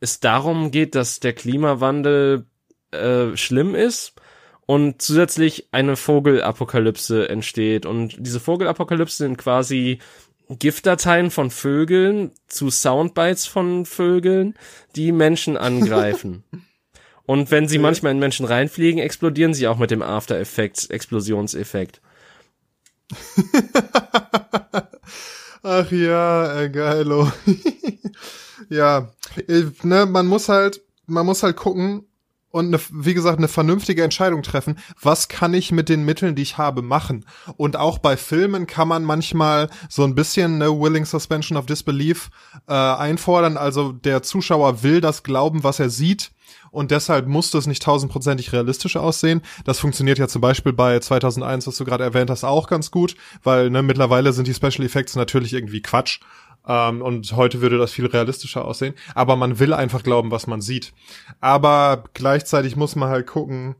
es 0.00 0.20
darum 0.20 0.70
geht, 0.70 0.94
dass 0.94 1.20
der 1.20 1.34
Klimawandel 1.34 2.46
äh, 2.90 3.36
schlimm 3.36 3.74
ist 3.74 4.14
und 4.66 5.02
zusätzlich 5.02 5.68
eine 5.72 5.96
Vogelapokalypse 5.96 7.28
entsteht. 7.28 7.84
Und 7.84 8.16
diese 8.18 8.40
Vogelapokalypse 8.40 9.18
sind 9.18 9.36
quasi 9.36 9.98
Giftdateien 10.48 11.30
von 11.30 11.50
Vögeln 11.50 12.32
zu 12.48 12.70
Soundbites 12.70 13.46
von 13.46 13.84
Vögeln, 13.84 14.54
die 14.96 15.12
Menschen 15.12 15.56
angreifen. 15.58 16.44
Und 17.30 17.52
wenn 17.52 17.68
sie 17.68 17.78
manchmal 17.78 18.10
in 18.10 18.18
Menschen 18.18 18.44
reinfliegen, 18.44 19.00
explodieren 19.00 19.54
sie 19.54 19.68
auch 19.68 19.78
mit 19.78 19.92
dem 19.92 20.02
After 20.02 20.36
Effects 20.36 20.86
Explosionseffekt. 20.86 22.00
Ach 25.62 25.92
ja, 25.92 26.60
äh, 26.60 26.70
geilo. 26.70 27.30
ja, 28.68 29.12
äh, 29.46 29.62
ne, 29.84 30.06
man 30.06 30.26
muss 30.26 30.48
halt, 30.48 30.82
man 31.06 31.24
muss 31.24 31.44
halt 31.44 31.56
gucken, 31.56 32.04
und 32.50 32.66
eine, 32.66 32.80
wie 32.90 33.14
gesagt 33.14 33.38
eine 33.38 33.48
vernünftige 33.48 34.02
Entscheidung 34.02 34.42
treffen, 34.42 34.78
was 35.00 35.28
kann 35.28 35.54
ich 35.54 35.72
mit 35.72 35.88
den 35.88 36.04
Mitteln, 36.04 36.34
die 36.34 36.42
ich 36.42 36.58
habe, 36.58 36.82
machen. 36.82 37.24
Und 37.56 37.76
auch 37.76 37.98
bei 37.98 38.16
Filmen 38.16 38.66
kann 38.66 38.88
man 38.88 39.04
manchmal 39.04 39.70
so 39.88 40.04
ein 40.04 40.14
bisschen 40.14 40.54
eine 40.54 40.70
Willing 40.70 41.04
Suspension 41.04 41.56
of 41.56 41.66
Disbelief 41.66 42.30
äh, 42.68 42.72
einfordern. 42.72 43.56
Also 43.56 43.92
der 43.92 44.22
Zuschauer 44.22 44.82
will 44.82 45.00
das 45.00 45.22
glauben, 45.22 45.62
was 45.62 45.80
er 45.80 45.90
sieht. 45.90 46.32
Und 46.70 46.90
deshalb 46.90 47.26
muss 47.26 47.50
das 47.50 47.66
nicht 47.66 47.82
tausendprozentig 47.82 48.52
realistisch 48.52 48.96
aussehen. 48.96 49.42
Das 49.64 49.80
funktioniert 49.80 50.18
ja 50.18 50.28
zum 50.28 50.40
Beispiel 50.40 50.72
bei 50.72 50.98
2001, 50.98 51.66
was 51.66 51.76
du 51.76 51.84
gerade 51.84 52.04
erwähnt 52.04 52.30
hast, 52.30 52.44
auch 52.44 52.68
ganz 52.68 52.90
gut, 52.90 53.16
weil 53.42 53.70
ne, 53.70 53.82
mittlerweile 53.82 54.32
sind 54.32 54.46
die 54.46 54.54
Special 54.54 54.84
Effects 54.84 55.16
natürlich 55.16 55.52
irgendwie 55.52 55.82
Quatsch. 55.82 56.20
Ähm, 56.66 57.02
und 57.02 57.32
heute 57.32 57.60
würde 57.60 57.78
das 57.78 57.92
viel 57.92 58.06
realistischer 58.06 58.64
aussehen. 58.64 58.94
Aber 59.14 59.36
man 59.36 59.58
will 59.58 59.72
einfach 59.72 60.02
glauben, 60.02 60.30
was 60.30 60.46
man 60.46 60.60
sieht. 60.60 60.92
Aber 61.40 62.04
gleichzeitig 62.14 62.76
muss 62.76 62.96
man 62.96 63.08
halt 63.08 63.26
gucken, 63.26 63.76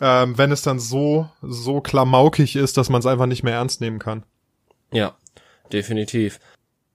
ähm, 0.00 0.38
wenn 0.38 0.52
es 0.52 0.62
dann 0.62 0.78
so, 0.78 1.28
so 1.42 1.80
klamaukig 1.80 2.56
ist, 2.56 2.76
dass 2.76 2.88
man 2.88 3.00
es 3.00 3.06
einfach 3.06 3.26
nicht 3.26 3.42
mehr 3.42 3.54
ernst 3.54 3.80
nehmen 3.80 3.98
kann. 3.98 4.22
Ja, 4.92 5.16
definitiv. 5.72 6.40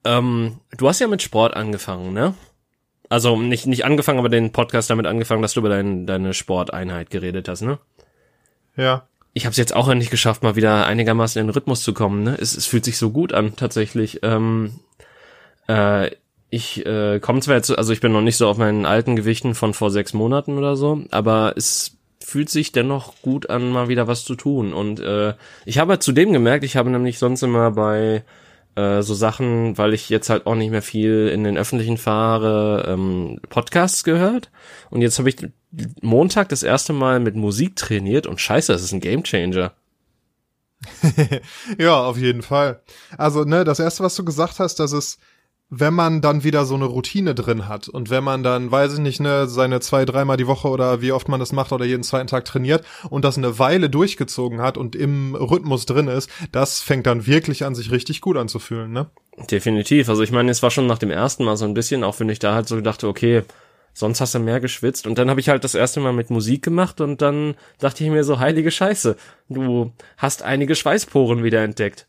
Ähm, 0.04 0.60
du 0.78 0.88
hast 0.88 1.00
ja 1.00 1.08
mit 1.08 1.22
Sport 1.22 1.56
angefangen, 1.56 2.14
ne? 2.14 2.36
Also 3.10 3.40
nicht, 3.40 3.68
nicht 3.68 3.86
angefangen, 3.86 4.20
aber 4.20 4.30
den 4.30 4.52
Podcast 4.52 4.90
damit 4.90 5.06
angefangen, 5.06 5.42
dass 5.42 5.54
du 5.54 5.60
über 5.60 5.70
dein, 5.70 6.08
deine 6.08 6.34
Sporteinheit 6.34 7.10
geredet 7.10 7.48
hast, 7.48 7.62
ne? 7.62 7.80
Ja. 8.76 9.08
Ich 9.34 9.46
habe 9.46 9.52
es 9.52 9.58
jetzt 9.58 9.76
auch 9.76 9.90
endlich 9.90 10.10
geschafft, 10.10 10.44
mal 10.44 10.56
wieder 10.56 10.86
einigermaßen 10.86 11.40
in 11.40 11.48
den 11.48 11.54
Rhythmus 11.54 11.84
zu 11.84 11.94
kommen, 11.94 12.24
ne? 12.24 12.38
Es, 12.40 12.56
es 12.56 12.66
fühlt 12.66 12.86
sich 12.86 12.98
so 12.98 13.12
gut 13.12 13.34
an, 13.34 13.56
tatsächlich. 13.56 14.20
Ähm, 14.24 14.80
äh, 15.68 16.12
ich 16.50 16.86
äh, 16.86 17.20
komme 17.20 17.42
zwar 17.42 17.56
jetzt, 17.56 17.78
also 17.78 17.92
ich 17.92 18.02
bin 18.02 18.12
noch 18.12 18.22
nicht 18.22 18.38
so 18.38 18.48
auf 18.48 18.58
meinen 18.58 18.86
alten 18.86 19.16
Gewichten 19.16 19.56
von 19.56 19.74
vor 19.74 19.92
sechs 19.92 20.14
Monaten 20.14 20.58
oder 20.58 20.76
so, 20.76 21.02
aber 21.12 21.54
es 21.58 21.98
fühlt 22.24 22.50
sich 22.50 22.72
dennoch 22.72 23.22
gut 23.22 23.50
an, 23.50 23.72
mal 23.72 23.88
wieder 23.88 24.08
was 24.08 24.24
zu 24.24 24.36
tun. 24.36 24.74
Und 24.74 25.00
äh, 25.00 25.34
ich 25.66 25.78
habe 25.78 26.00
zudem 26.00 26.34
gemerkt, 26.34 26.64
ich 26.64 26.76
habe 26.76 26.90
nämlich 26.90 27.20
sonst 27.20 27.44
immer 27.44 27.72
bei 27.72 28.24
äh, 28.76 29.02
so 29.02 29.14
Sachen, 29.14 29.78
weil 29.78 29.94
ich 29.94 30.10
jetzt 30.10 30.30
halt 30.30 30.46
auch 30.48 30.56
nicht 30.56 30.72
mehr 30.72 30.82
viel 30.82 31.28
in 31.28 31.44
den 31.44 31.58
öffentlichen 31.58 31.98
fahre, 31.98 32.86
ähm, 32.88 33.40
Podcasts 33.50 34.04
gehört. 34.04 34.50
Und 34.90 35.02
jetzt 35.02 35.20
habe 35.20 35.30
ich 35.30 35.38
Montag 36.02 36.50
das 36.50 36.64
erste 36.64 36.94
Mal 36.94 37.20
mit 37.20 37.36
Musik 37.36 37.76
trainiert 37.76 38.28
und 38.28 38.42
scheiße, 38.42 38.72
das 38.72 38.84
ist 38.84 38.92
ein 38.92 39.02
Gamechanger. 39.02 39.74
ja, 41.78 42.04
auf 42.04 42.18
jeden 42.18 42.42
Fall. 42.42 42.82
Also, 43.18 43.44
ne, 43.44 43.64
das 43.64 43.80
erste, 43.80 44.04
was 44.04 44.16
du 44.16 44.26
gesagt 44.26 44.60
hast, 44.60 44.80
dass 44.80 44.92
es 44.92 45.20
wenn 45.80 45.94
man 45.94 46.22
dann 46.22 46.44
wieder 46.44 46.66
so 46.66 46.76
eine 46.76 46.86
Routine 46.86 47.36
drin 47.36 47.68
hat 47.68 47.90
und 47.90 48.10
wenn 48.10 48.24
man 48.24 48.44
dann, 48.44 48.72
weiß 48.72 48.94
ich 48.94 49.00
nicht, 49.00 49.20
ne, 49.20 49.48
seine 49.48 49.82
zwei, 49.82 50.06
dreimal 50.06 50.38
die 50.38 50.48
Woche 50.48 50.70
oder 50.70 51.02
wie 51.02 51.12
oft 51.12 51.28
man 51.28 51.40
das 51.40 51.52
macht 51.52 51.72
oder 51.74 51.86
jeden 51.86 52.04
zweiten 52.04 52.28
Tag 52.28 52.46
trainiert 52.46 52.86
und 53.10 53.26
das 53.26 53.38
eine 53.38 53.60
Weile 53.60 53.90
durchgezogen 53.90 54.62
hat 54.62 54.78
und 54.78 54.96
im 54.96 55.36
Rhythmus 55.36 55.86
drin 55.86 56.08
ist, 56.08 56.30
das 56.52 56.82
fängt 56.82 57.08
dann 57.08 57.28
wirklich 57.28 57.66
an, 57.66 57.76
sich 57.76 57.92
richtig 57.92 58.22
gut 58.22 58.38
anzufühlen, 58.38 58.92
ne? 58.92 59.08
Definitiv. 59.52 60.08
Also 60.08 60.24
ich 60.24 60.32
meine, 60.32 60.50
es 60.50 60.64
war 60.64 60.72
schon 60.72 60.88
nach 60.88 60.98
dem 60.98 61.12
ersten 61.12 61.44
Mal 61.44 61.58
so 61.58 61.66
ein 61.66 61.74
bisschen, 61.74 62.06
auch 62.06 62.20
wenn 62.22 62.30
ich 62.30 62.40
da 62.40 62.56
halt 62.56 62.70
so 62.70 62.80
dachte, 62.80 63.08
okay, 63.08 63.44
sonst 63.94 64.22
hast 64.22 64.34
du 64.34 64.40
mehr 64.40 64.62
geschwitzt. 64.62 65.08
Und 65.08 65.18
dann 65.18 65.30
habe 65.30 65.42
ich 65.42 65.50
halt 65.50 65.66
das 65.66 65.76
erste 65.76 66.00
Mal 66.00 66.14
mit 66.14 66.30
Musik 66.30 66.64
gemacht 66.64 67.02
und 67.02 67.22
dann 67.22 67.56
dachte 67.80 68.04
ich 68.04 68.10
mir 68.10 68.24
so, 68.24 68.40
heilige 68.40 68.72
Scheiße, 68.72 69.18
du 69.50 69.92
hast 70.18 70.42
einige 70.42 70.76
Schweißporen 70.76 71.44
wieder 71.44 71.64
entdeckt. 71.64 72.08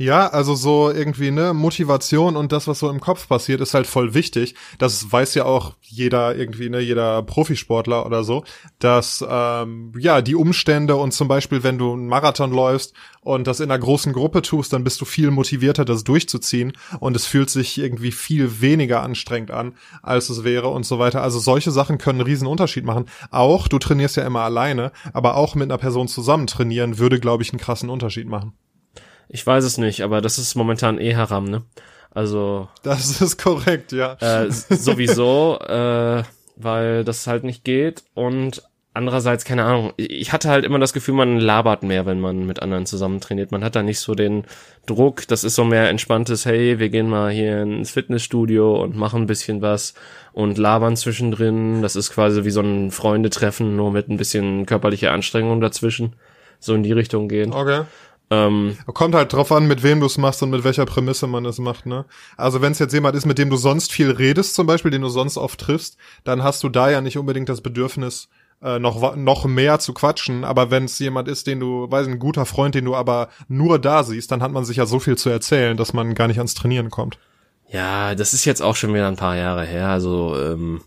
Ja, 0.00 0.28
also 0.28 0.54
so 0.54 0.92
irgendwie, 0.92 1.32
ne, 1.32 1.52
Motivation 1.52 2.36
und 2.36 2.52
das, 2.52 2.68
was 2.68 2.78
so 2.78 2.88
im 2.88 3.00
Kopf 3.00 3.26
passiert, 3.26 3.60
ist 3.60 3.74
halt 3.74 3.88
voll 3.88 4.14
wichtig. 4.14 4.54
Das 4.78 5.10
weiß 5.10 5.34
ja 5.34 5.44
auch 5.44 5.74
jeder 5.82 6.36
irgendwie, 6.36 6.68
ne, 6.70 6.78
jeder 6.78 7.20
Profisportler 7.24 8.06
oder 8.06 8.22
so, 8.22 8.44
dass 8.78 9.24
ähm, 9.28 9.92
ja 9.98 10.22
die 10.22 10.36
Umstände 10.36 10.94
und 10.94 11.10
zum 11.10 11.26
Beispiel, 11.26 11.64
wenn 11.64 11.78
du 11.78 11.94
einen 11.94 12.06
Marathon 12.06 12.52
läufst 12.52 12.94
und 13.22 13.48
das 13.48 13.58
in 13.58 13.72
einer 13.72 13.80
großen 13.80 14.12
Gruppe 14.12 14.42
tust, 14.42 14.72
dann 14.72 14.84
bist 14.84 15.00
du 15.00 15.04
viel 15.04 15.32
motivierter, 15.32 15.84
das 15.84 16.04
durchzuziehen 16.04 16.74
und 17.00 17.16
es 17.16 17.26
fühlt 17.26 17.50
sich 17.50 17.76
irgendwie 17.76 18.12
viel 18.12 18.60
weniger 18.60 19.02
anstrengend 19.02 19.50
an, 19.50 19.74
als 20.04 20.30
es 20.30 20.44
wäre 20.44 20.68
und 20.68 20.86
so 20.86 21.00
weiter. 21.00 21.22
Also 21.22 21.40
solche 21.40 21.72
Sachen 21.72 21.98
können 21.98 22.20
einen 22.20 22.28
riesen 22.28 22.46
Unterschied 22.46 22.84
machen. 22.84 23.06
Auch, 23.32 23.66
du 23.66 23.80
trainierst 23.80 24.16
ja 24.16 24.24
immer 24.24 24.42
alleine, 24.42 24.92
aber 25.12 25.34
auch 25.34 25.56
mit 25.56 25.64
einer 25.64 25.78
Person 25.78 26.06
zusammen 26.06 26.46
trainieren 26.46 26.98
würde, 26.98 27.18
glaube 27.18 27.42
ich, 27.42 27.50
einen 27.52 27.58
krassen 27.60 27.90
Unterschied 27.90 28.28
machen. 28.28 28.52
Ich 29.28 29.46
weiß 29.46 29.64
es 29.64 29.78
nicht, 29.78 30.02
aber 30.02 30.20
das 30.20 30.38
ist 30.38 30.54
momentan 30.54 31.00
eh 31.00 31.14
Haram, 31.14 31.44
ne? 31.44 31.62
Also. 32.10 32.68
Das 32.82 33.20
ist 33.20 33.42
korrekt, 33.42 33.92
ja. 33.92 34.14
Äh, 34.14 34.50
sowieso, 34.50 35.58
äh, 35.60 36.22
weil 36.56 37.04
das 37.04 37.26
halt 37.26 37.44
nicht 37.44 37.64
geht 37.64 38.04
und 38.14 38.62
andererseits, 38.98 39.44
keine 39.44 39.64
Ahnung, 39.64 39.92
ich 39.96 40.32
hatte 40.32 40.48
halt 40.48 40.64
immer 40.64 40.80
das 40.80 40.92
Gefühl, 40.92 41.14
man 41.14 41.38
labert 41.38 41.84
mehr, 41.84 42.04
wenn 42.04 42.18
man 42.18 42.46
mit 42.46 42.60
anderen 42.60 42.84
zusammen 42.84 43.20
trainiert. 43.20 43.52
Man 43.52 43.62
hat 43.62 43.76
da 43.76 43.82
nicht 43.84 44.00
so 44.00 44.14
den 44.14 44.44
Druck, 44.86 45.28
das 45.28 45.44
ist 45.44 45.54
so 45.54 45.64
mehr 45.64 45.88
entspanntes, 45.88 46.44
hey, 46.44 46.80
wir 46.80 46.88
gehen 46.88 47.08
mal 47.08 47.30
hier 47.30 47.62
ins 47.62 47.92
Fitnessstudio 47.92 48.82
und 48.82 48.96
machen 48.96 49.22
ein 49.22 49.26
bisschen 49.26 49.62
was 49.62 49.94
und 50.32 50.58
labern 50.58 50.96
zwischendrin. 50.96 51.80
Das 51.80 51.94
ist 51.94 52.10
quasi 52.10 52.44
wie 52.44 52.50
so 52.50 52.60
ein 52.60 52.90
Freundetreffen, 52.90 53.76
nur 53.76 53.92
mit 53.92 54.08
ein 54.08 54.16
bisschen 54.16 54.66
körperlicher 54.66 55.12
Anstrengung 55.12 55.60
dazwischen. 55.60 56.14
So 56.58 56.74
in 56.74 56.82
die 56.82 56.92
Richtung 56.92 57.28
gehen. 57.28 57.52
Okay. 57.52 57.82
Ähm, 58.30 58.76
Kommt 58.86 59.14
halt 59.14 59.32
drauf 59.32 59.52
an, 59.52 59.66
mit 59.66 59.82
wem 59.82 60.00
du 60.00 60.06
es 60.06 60.18
machst 60.18 60.42
und 60.42 60.50
mit 60.50 60.62
welcher 60.62 60.84
Prämisse 60.84 61.26
man 61.26 61.46
es 61.46 61.58
macht, 61.58 61.86
ne? 61.86 62.04
Also 62.36 62.60
wenn 62.60 62.72
es 62.72 62.78
jetzt 62.78 62.92
jemand 62.92 63.16
ist, 63.16 63.24
mit 63.24 63.38
dem 63.38 63.48
du 63.48 63.56
sonst 63.56 63.90
viel 63.90 64.10
redest, 64.10 64.54
zum 64.54 64.66
Beispiel, 64.66 64.90
den 64.90 65.02
du 65.02 65.08
sonst 65.08 65.38
oft 65.38 65.60
triffst, 65.60 65.96
dann 66.24 66.42
hast 66.42 66.62
du 66.62 66.68
da 66.68 66.90
ja 66.90 67.00
nicht 67.00 67.16
unbedingt 67.16 67.48
das 67.48 67.62
Bedürfnis, 67.62 68.28
äh, 68.62 68.78
noch, 68.78 69.16
noch 69.16 69.44
mehr 69.46 69.78
zu 69.78 69.94
quatschen. 69.94 70.44
Aber 70.44 70.70
wenn 70.70 70.84
es 70.84 70.98
jemand 70.98 71.28
ist, 71.28 71.46
den 71.46 71.60
du, 71.60 71.90
weiß 71.90 72.06
ein 72.06 72.18
guter 72.18 72.44
Freund, 72.44 72.74
den 72.74 72.84
du 72.84 72.94
aber 72.94 73.28
nur 73.48 73.78
da 73.78 74.02
siehst, 74.02 74.30
dann 74.30 74.42
hat 74.42 74.52
man 74.52 74.64
sich 74.64 74.76
ja 74.76 74.86
so 74.86 74.98
viel 74.98 75.16
zu 75.16 75.30
erzählen, 75.30 75.76
dass 75.76 75.92
man 75.92 76.14
gar 76.14 76.28
nicht 76.28 76.38
ans 76.38 76.54
Trainieren 76.54 76.90
kommt. 76.90 77.18
Ja, 77.70 78.14
das 78.14 78.34
ist 78.34 78.44
jetzt 78.44 78.62
auch 78.62 78.76
schon 78.76 78.94
wieder 78.94 79.08
ein 79.08 79.16
paar 79.16 79.36
Jahre 79.36 79.64
her. 79.64 79.88
Also 79.88 80.36
ähm, 80.40 80.82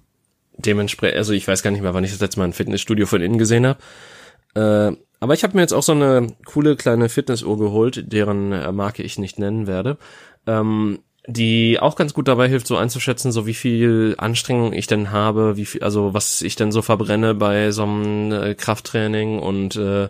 dementsprechend, 0.58 1.18
also 1.18 1.34
ich 1.34 1.48
weiß 1.48 1.64
gar 1.64 1.72
nicht 1.72 1.82
mehr, 1.82 1.94
wann 1.94 2.04
ich 2.04 2.12
das 2.12 2.20
letzte 2.20 2.40
Mal 2.40 2.46
ein 2.46 2.54
Fitnessstudio 2.54 3.06
von 3.06 3.22
innen 3.22 3.38
gesehen 3.38 3.68
habe. 3.68 3.80
Äh, 4.54 4.98
aber 5.22 5.36
ich 5.36 5.44
habe 5.44 5.56
mir 5.56 5.62
jetzt 5.62 5.74
auch 5.74 5.84
so 5.84 5.94
eine 5.94 6.28
coole 6.46 6.76
kleine 6.76 7.08
Fitnessuhr 7.08 7.58
geholt, 7.58 8.12
deren 8.12 8.52
äh, 8.52 8.72
Marke 8.72 9.04
ich 9.04 9.20
nicht 9.20 9.40
nennen 9.40 9.68
werde, 9.68 9.98
ähm, 10.48 11.00
die 11.28 11.80
auch 11.80 11.96
ganz 11.96 12.16
gut 12.16 12.28
dabei 12.28 12.50
hilft, 12.50 12.66
so 12.66 12.76
einzuschätzen, 12.76 13.32
so 13.32 13.46
wie 13.46 13.54
viel 13.54 14.16
Anstrengung 14.18 14.74
ich 14.74 14.88
denn 14.88 15.12
habe, 15.12 15.58
wie 15.58 15.66
viel, 15.66 15.84
also 15.84 16.16
was 16.16 16.42
ich 16.42 16.56
denn 16.56 16.72
so 16.72 16.82
verbrenne 16.82 17.36
bei 17.36 17.70
so 17.72 17.84
einem 17.84 18.32
äh, 18.32 18.56
Krafttraining 18.56 19.38
und 19.38 19.76
äh, 19.76 20.10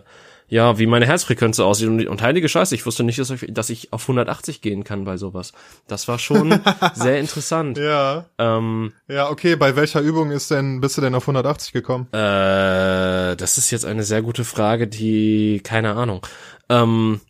ja, 0.52 0.78
wie 0.78 0.86
meine 0.86 1.06
Herzfrequenz 1.06 1.58
aussieht. 1.60 1.88
Und, 1.88 2.06
und 2.06 2.20
heilige 2.20 2.46
Scheiße, 2.46 2.74
ich 2.74 2.84
wusste 2.84 3.04
nicht, 3.04 3.18
dass 3.18 3.30
ich, 3.30 3.46
dass 3.48 3.70
ich 3.70 3.90
auf 3.90 4.02
180 4.02 4.60
gehen 4.60 4.84
kann 4.84 5.04
bei 5.04 5.16
sowas. 5.16 5.54
Das 5.88 6.08
war 6.08 6.18
schon 6.18 6.60
sehr 6.94 7.18
interessant. 7.18 7.78
Ja. 7.78 8.26
Ähm, 8.36 8.92
ja, 9.08 9.30
okay, 9.30 9.56
bei 9.56 9.76
welcher 9.76 10.02
Übung 10.02 10.30
ist 10.30 10.50
denn, 10.50 10.82
bist 10.82 10.98
du 10.98 11.00
denn 11.00 11.14
auf 11.14 11.22
180 11.22 11.72
gekommen? 11.72 12.06
Äh, 12.12 13.34
das 13.34 13.56
ist 13.56 13.70
jetzt 13.70 13.86
eine 13.86 14.02
sehr 14.02 14.20
gute 14.20 14.44
Frage, 14.44 14.88
die, 14.88 15.62
keine 15.64 15.94
Ahnung. 15.94 16.20
Ähm, 16.68 17.22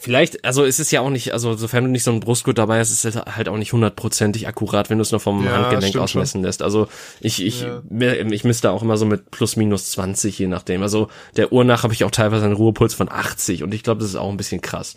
Vielleicht, 0.00 0.44
also 0.44 0.64
es 0.64 0.78
ist 0.78 0.90
ja 0.90 1.00
auch 1.00 1.10
nicht, 1.10 1.32
also 1.32 1.54
sofern 1.54 1.84
du 1.84 1.90
nicht 1.90 2.04
so 2.04 2.12
ein 2.12 2.20
Brustgurt 2.20 2.58
dabei 2.58 2.78
hast, 2.78 2.90
ist 2.90 3.04
es 3.04 3.16
halt 3.16 3.48
auch 3.48 3.56
nicht 3.56 3.72
hundertprozentig 3.72 4.46
akkurat, 4.46 4.90
wenn 4.90 4.98
du 4.98 5.02
es 5.02 5.10
nur 5.10 5.20
vom 5.20 5.44
ja, 5.44 5.52
Handgelenk 5.52 5.96
ausmessen 5.96 6.38
schon. 6.38 6.44
lässt. 6.44 6.62
Also 6.62 6.88
ich, 7.20 7.44
ich, 7.44 7.62
ja. 7.62 7.82
ich 7.90 8.44
misste 8.44 8.70
auch 8.70 8.82
immer 8.82 8.96
so 8.96 9.06
mit 9.06 9.30
plus 9.30 9.56
minus 9.56 9.90
20, 9.92 10.38
je 10.38 10.46
nachdem. 10.46 10.82
Also 10.82 11.08
der 11.36 11.52
Uhr 11.52 11.64
nach 11.64 11.82
habe 11.82 11.92
ich 11.92 12.04
auch 12.04 12.10
teilweise 12.10 12.44
einen 12.44 12.54
Ruhepuls 12.54 12.94
von 12.94 13.10
80 13.10 13.62
und 13.62 13.74
ich 13.74 13.82
glaube, 13.82 14.00
das 14.00 14.10
ist 14.10 14.16
auch 14.16 14.30
ein 14.30 14.36
bisschen 14.36 14.60
krass. 14.60 14.94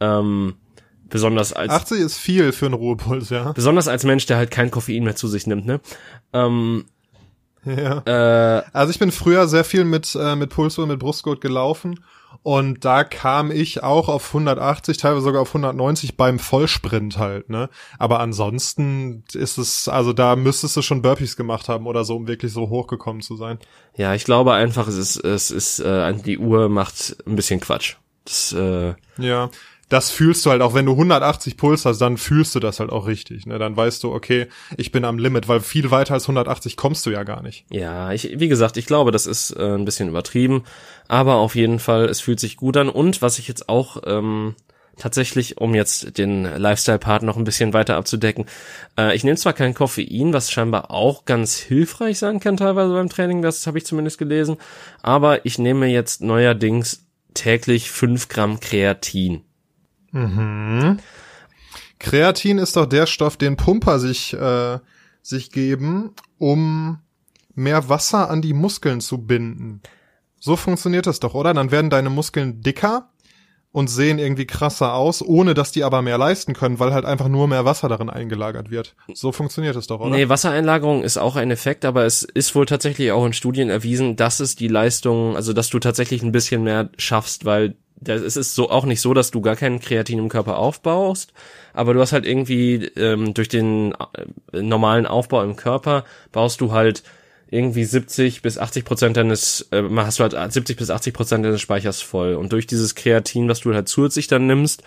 Ähm, 0.00 0.54
besonders 1.08 1.52
als 1.52 1.70
80 1.70 2.00
ist 2.00 2.18
viel 2.18 2.52
für 2.52 2.66
einen 2.66 2.74
Ruhepuls, 2.74 3.30
ja. 3.30 3.52
Besonders 3.52 3.88
als 3.88 4.04
Mensch, 4.04 4.26
der 4.26 4.36
halt 4.36 4.50
kein 4.50 4.70
Koffein 4.70 5.04
mehr 5.04 5.16
zu 5.16 5.28
sich 5.28 5.46
nimmt, 5.46 5.66
ne? 5.66 5.80
Ähm, 6.32 6.84
Ja. 7.64 8.02
Äh, 8.04 8.62
Also 8.72 8.90
ich 8.90 8.98
bin 8.98 9.10
früher 9.10 9.48
sehr 9.48 9.64
viel 9.64 9.84
mit, 9.84 10.14
äh, 10.20 10.36
mit 10.36 10.50
Pulsur, 10.50 10.86
mit 10.86 10.98
Brustgurt 10.98 11.40
gelaufen 11.40 12.00
und 12.42 12.84
da 12.84 13.04
kam 13.04 13.50
ich 13.50 13.82
auch 13.82 14.08
auf 14.08 14.28
180, 14.28 14.96
teilweise 14.96 15.24
sogar 15.24 15.42
auf 15.42 15.48
190 15.48 16.16
beim 16.16 16.38
Vollsprint 16.38 17.18
halt, 17.18 17.50
ne? 17.50 17.68
Aber 17.98 18.20
ansonsten 18.20 19.24
ist 19.32 19.58
es, 19.58 19.88
also 19.88 20.12
da 20.12 20.36
müsstest 20.36 20.76
du 20.76 20.82
schon 20.82 21.02
Burpees 21.02 21.36
gemacht 21.36 21.68
haben 21.68 21.86
oder 21.86 22.04
so, 22.04 22.16
um 22.16 22.26
wirklich 22.26 22.52
so 22.52 22.68
hochgekommen 22.68 23.22
zu 23.22 23.36
sein. 23.36 23.58
ja, 23.96 24.14
ich 24.14 24.24
glaube 24.24 24.52
einfach, 24.52 24.88
es 24.88 24.96
ist, 24.96 25.16
es 25.16 25.50
ist, 25.50 25.80
äh, 25.80 26.14
die 26.14 26.38
Uhr 26.38 26.68
macht 26.68 27.16
ein 27.26 27.36
bisschen 27.36 27.60
Quatsch. 27.60 27.96
Das, 28.24 28.52
äh, 28.52 28.94
Ja. 29.18 29.50
Das 29.88 30.10
fühlst 30.10 30.44
du 30.44 30.50
halt 30.50 30.62
auch, 30.62 30.74
wenn 30.74 30.86
du 30.86 30.92
180 30.92 31.56
Puls 31.56 31.84
hast, 31.84 31.98
dann 31.98 32.16
fühlst 32.16 32.54
du 32.54 32.60
das 32.60 32.80
halt 32.80 32.90
auch 32.90 33.06
richtig, 33.06 33.46
ne? 33.46 33.58
Dann 33.58 33.76
weißt 33.76 34.02
du, 34.02 34.12
okay, 34.12 34.46
ich 34.76 34.92
bin 34.92 35.04
am 35.04 35.18
Limit, 35.18 35.48
weil 35.48 35.60
viel 35.60 35.90
weiter 35.90 36.14
als 36.14 36.24
180 36.24 36.76
kommst 36.76 37.04
du 37.06 37.10
ja 37.10 37.22
gar 37.22 37.42
nicht. 37.42 37.64
Ja, 37.70 38.12
ich, 38.12 38.38
wie 38.38 38.48
gesagt, 38.48 38.76
ich 38.76 38.86
glaube, 38.86 39.10
das 39.10 39.26
ist 39.26 39.50
äh, 39.50 39.74
ein 39.74 39.84
bisschen 39.84 40.08
übertrieben, 40.08 40.64
aber 41.08 41.36
auf 41.36 41.54
jeden 41.54 41.78
Fall, 41.78 42.06
es 42.06 42.20
fühlt 42.20 42.40
sich 42.40 42.56
gut 42.56 42.76
an. 42.76 42.88
Und 42.88 43.20
was 43.22 43.38
ich 43.38 43.46
jetzt 43.46 43.68
auch 43.68 43.98
ähm, 44.06 44.54
tatsächlich, 44.96 45.58
um 45.58 45.74
jetzt 45.74 46.18
den 46.18 46.44
Lifestyle-Part 46.44 47.22
noch 47.22 47.36
ein 47.36 47.44
bisschen 47.44 47.72
weiter 47.72 47.96
abzudecken, 47.96 48.46
äh, 48.98 49.14
ich 49.14 49.24
nehme 49.24 49.36
zwar 49.36 49.52
kein 49.52 49.74
Koffein, 49.74 50.32
was 50.32 50.50
scheinbar 50.50 50.90
auch 50.90 51.24
ganz 51.24 51.56
hilfreich 51.56 52.18
sein 52.18 52.40
kann 52.40 52.56
teilweise 52.56 52.92
beim 52.92 53.08
Training, 53.08 53.42
das 53.42 53.66
habe 53.66 53.78
ich 53.78 53.86
zumindest 53.86 54.18
gelesen, 54.18 54.56
aber 55.02 55.44
ich 55.44 55.58
nehme 55.58 55.86
jetzt 55.86 56.22
neuerdings 56.22 57.04
täglich 57.34 57.90
fünf 57.90 58.28
Gramm 58.28 58.60
Kreatin. 58.60 59.42
Mhm. 60.14 60.98
Kreatin 61.98 62.58
ist 62.58 62.76
doch 62.76 62.86
der 62.86 63.06
Stoff, 63.06 63.36
den 63.36 63.56
Pumper 63.56 63.98
sich, 63.98 64.32
äh, 64.34 64.78
sich 65.22 65.50
geben, 65.50 66.12
um 66.38 66.98
mehr 67.54 67.88
Wasser 67.88 68.30
an 68.30 68.42
die 68.42 68.52
Muskeln 68.52 69.00
zu 69.00 69.18
binden. 69.18 69.80
So 70.38 70.56
funktioniert 70.56 71.06
das 71.06 71.20
doch, 71.20 71.34
oder? 71.34 71.54
Dann 71.54 71.70
werden 71.70 71.90
deine 71.90 72.10
Muskeln 72.10 72.60
dicker 72.60 73.10
und 73.72 73.88
sehen 73.88 74.20
irgendwie 74.20 74.46
krasser 74.46 74.94
aus, 74.94 75.20
ohne 75.20 75.54
dass 75.54 75.72
die 75.72 75.82
aber 75.82 76.00
mehr 76.00 76.16
leisten 76.16 76.52
können, 76.52 76.78
weil 76.78 76.94
halt 76.94 77.04
einfach 77.04 77.26
nur 77.26 77.48
mehr 77.48 77.64
Wasser 77.64 77.88
darin 77.88 78.08
eingelagert 78.08 78.70
wird. 78.70 78.94
So 79.14 79.32
funktioniert 79.32 79.74
es 79.74 79.88
doch, 79.88 79.98
oder? 79.98 80.10
Nee, 80.10 80.28
Wassereinlagerung 80.28 81.02
ist 81.02 81.16
auch 81.16 81.34
ein 81.34 81.50
Effekt, 81.50 81.84
aber 81.84 82.04
es 82.04 82.22
ist 82.22 82.54
wohl 82.54 82.66
tatsächlich 82.66 83.10
auch 83.10 83.26
in 83.26 83.32
Studien 83.32 83.70
erwiesen, 83.70 84.14
dass 84.14 84.38
es 84.38 84.54
die 84.54 84.68
Leistung, 84.68 85.34
also 85.34 85.52
dass 85.52 85.70
du 85.70 85.80
tatsächlich 85.80 86.22
ein 86.22 86.30
bisschen 86.30 86.62
mehr 86.62 86.90
schaffst, 86.98 87.46
weil 87.46 87.74
das, 87.96 88.20
es 88.22 88.36
ist 88.36 88.54
so 88.54 88.70
auch 88.70 88.84
nicht 88.84 89.00
so, 89.00 89.14
dass 89.14 89.30
du 89.30 89.40
gar 89.40 89.56
keinen 89.56 89.80
Kreatin 89.80 90.18
im 90.18 90.28
Körper 90.28 90.58
aufbaust, 90.58 91.32
aber 91.72 91.94
du 91.94 92.00
hast 92.00 92.12
halt 92.12 92.26
irgendwie 92.26 92.86
ähm, 92.96 93.34
durch 93.34 93.48
den 93.48 93.92
äh, 94.52 94.62
normalen 94.62 95.06
Aufbau 95.06 95.42
im 95.42 95.56
Körper 95.56 96.04
baust 96.32 96.60
du 96.60 96.72
halt 96.72 97.02
irgendwie 97.50 97.84
70 97.84 98.42
bis 98.42 98.58
80 98.58 98.84
Prozent 98.84 99.16
deines, 99.16 99.68
äh, 99.70 99.82
hast 99.96 100.18
du 100.18 100.24
halt 100.24 100.52
70 100.52 100.76
bis 100.76 100.90
80 100.90 101.14
Prozent 101.14 101.44
deines 101.44 101.60
Speichers 101.60 102.02
voll. 102.02 102.34
Und 102.34 102.52
durch 102.52 102.66
dieses 102.66 102.94
Kreatin, 102.94 103.48
was 103.48 103.60
du 103.60 103.74
halt 103.74 103.88
zusätzlich 103.88 104.26
dann 104.26 104.46
nimmst, 104.46 104.82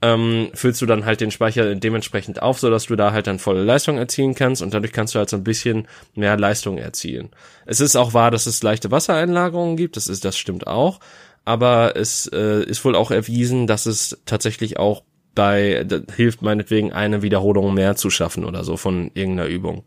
ähm, 0.00 0.50
füllst 0.54 0.80
du 0.80 0.86
dann 0.86 1.04
halt 1.04 1.20
den 1.20 1.30
Speicher 1.30 1.74
dementsprechend 1.74 2.40
auf, 2.40 2.60
so 2.60 2.70
dass 2.70 2.86
du 2.86 2.96
da 2.96 3.12
halt 3.12 3.26
dann 3.26 3.38
volle 3.38 3.64
Leistung 3.64 3.98
erzielen 3.98 4.34
kannst 4.34 4.62
und 4.62 4.72
dadurch 4.72 4.92
kannst 4.92 5.14
du 5.14 5.18
halt 5.18 5.28
so 5.28 5.36
ein 5.36 5.44
bisschen 5.44 5.88
mehr 6.14 6.36
Leistung 6.36 6.78
erzielen. 6.78 7.30
Es 7.66 7.80
ist 7.80 7.96
auch 7.96 8.14
wahr, 8.14 8.30
dass 8.30 8.46
es 8.46 8.62
leichte 8.62 8.90
Wassereinlagerungen 8.90 9.76
gibt, 9.76 9.96
das 9.96 10.06
ist, 10.06 10.24
das 10.24 10.38
stimmt 10.38 10.66
auch, 10.68 11.00
aber 11.44 11.96
es 11.96 12.26
äh, 12.32 12.64
ist 12.64 12.84
wohl 12.84 12.94
auch 12.94 13.10
erwiesen, 13.10 13.66
dass 13.66 13.86
es 13.86 14.18
tatsächlich 14.26 14.78
auch 14.78 15.02
bei, 15.34 15.86
hilft 16.16 16.42
meinetwegen 16.42 16.92
eine 16.92 17.22
Wiederholung 17.22 17.72
mehr 17.74 17.96
zu 17.96 18.10
schaffen 18.10 18.44
oder 18.44 18.64
so 18.64 18.76
von 18.76 19.10
irgendeiner 19.14 19.48
Übung. 19.48 19.84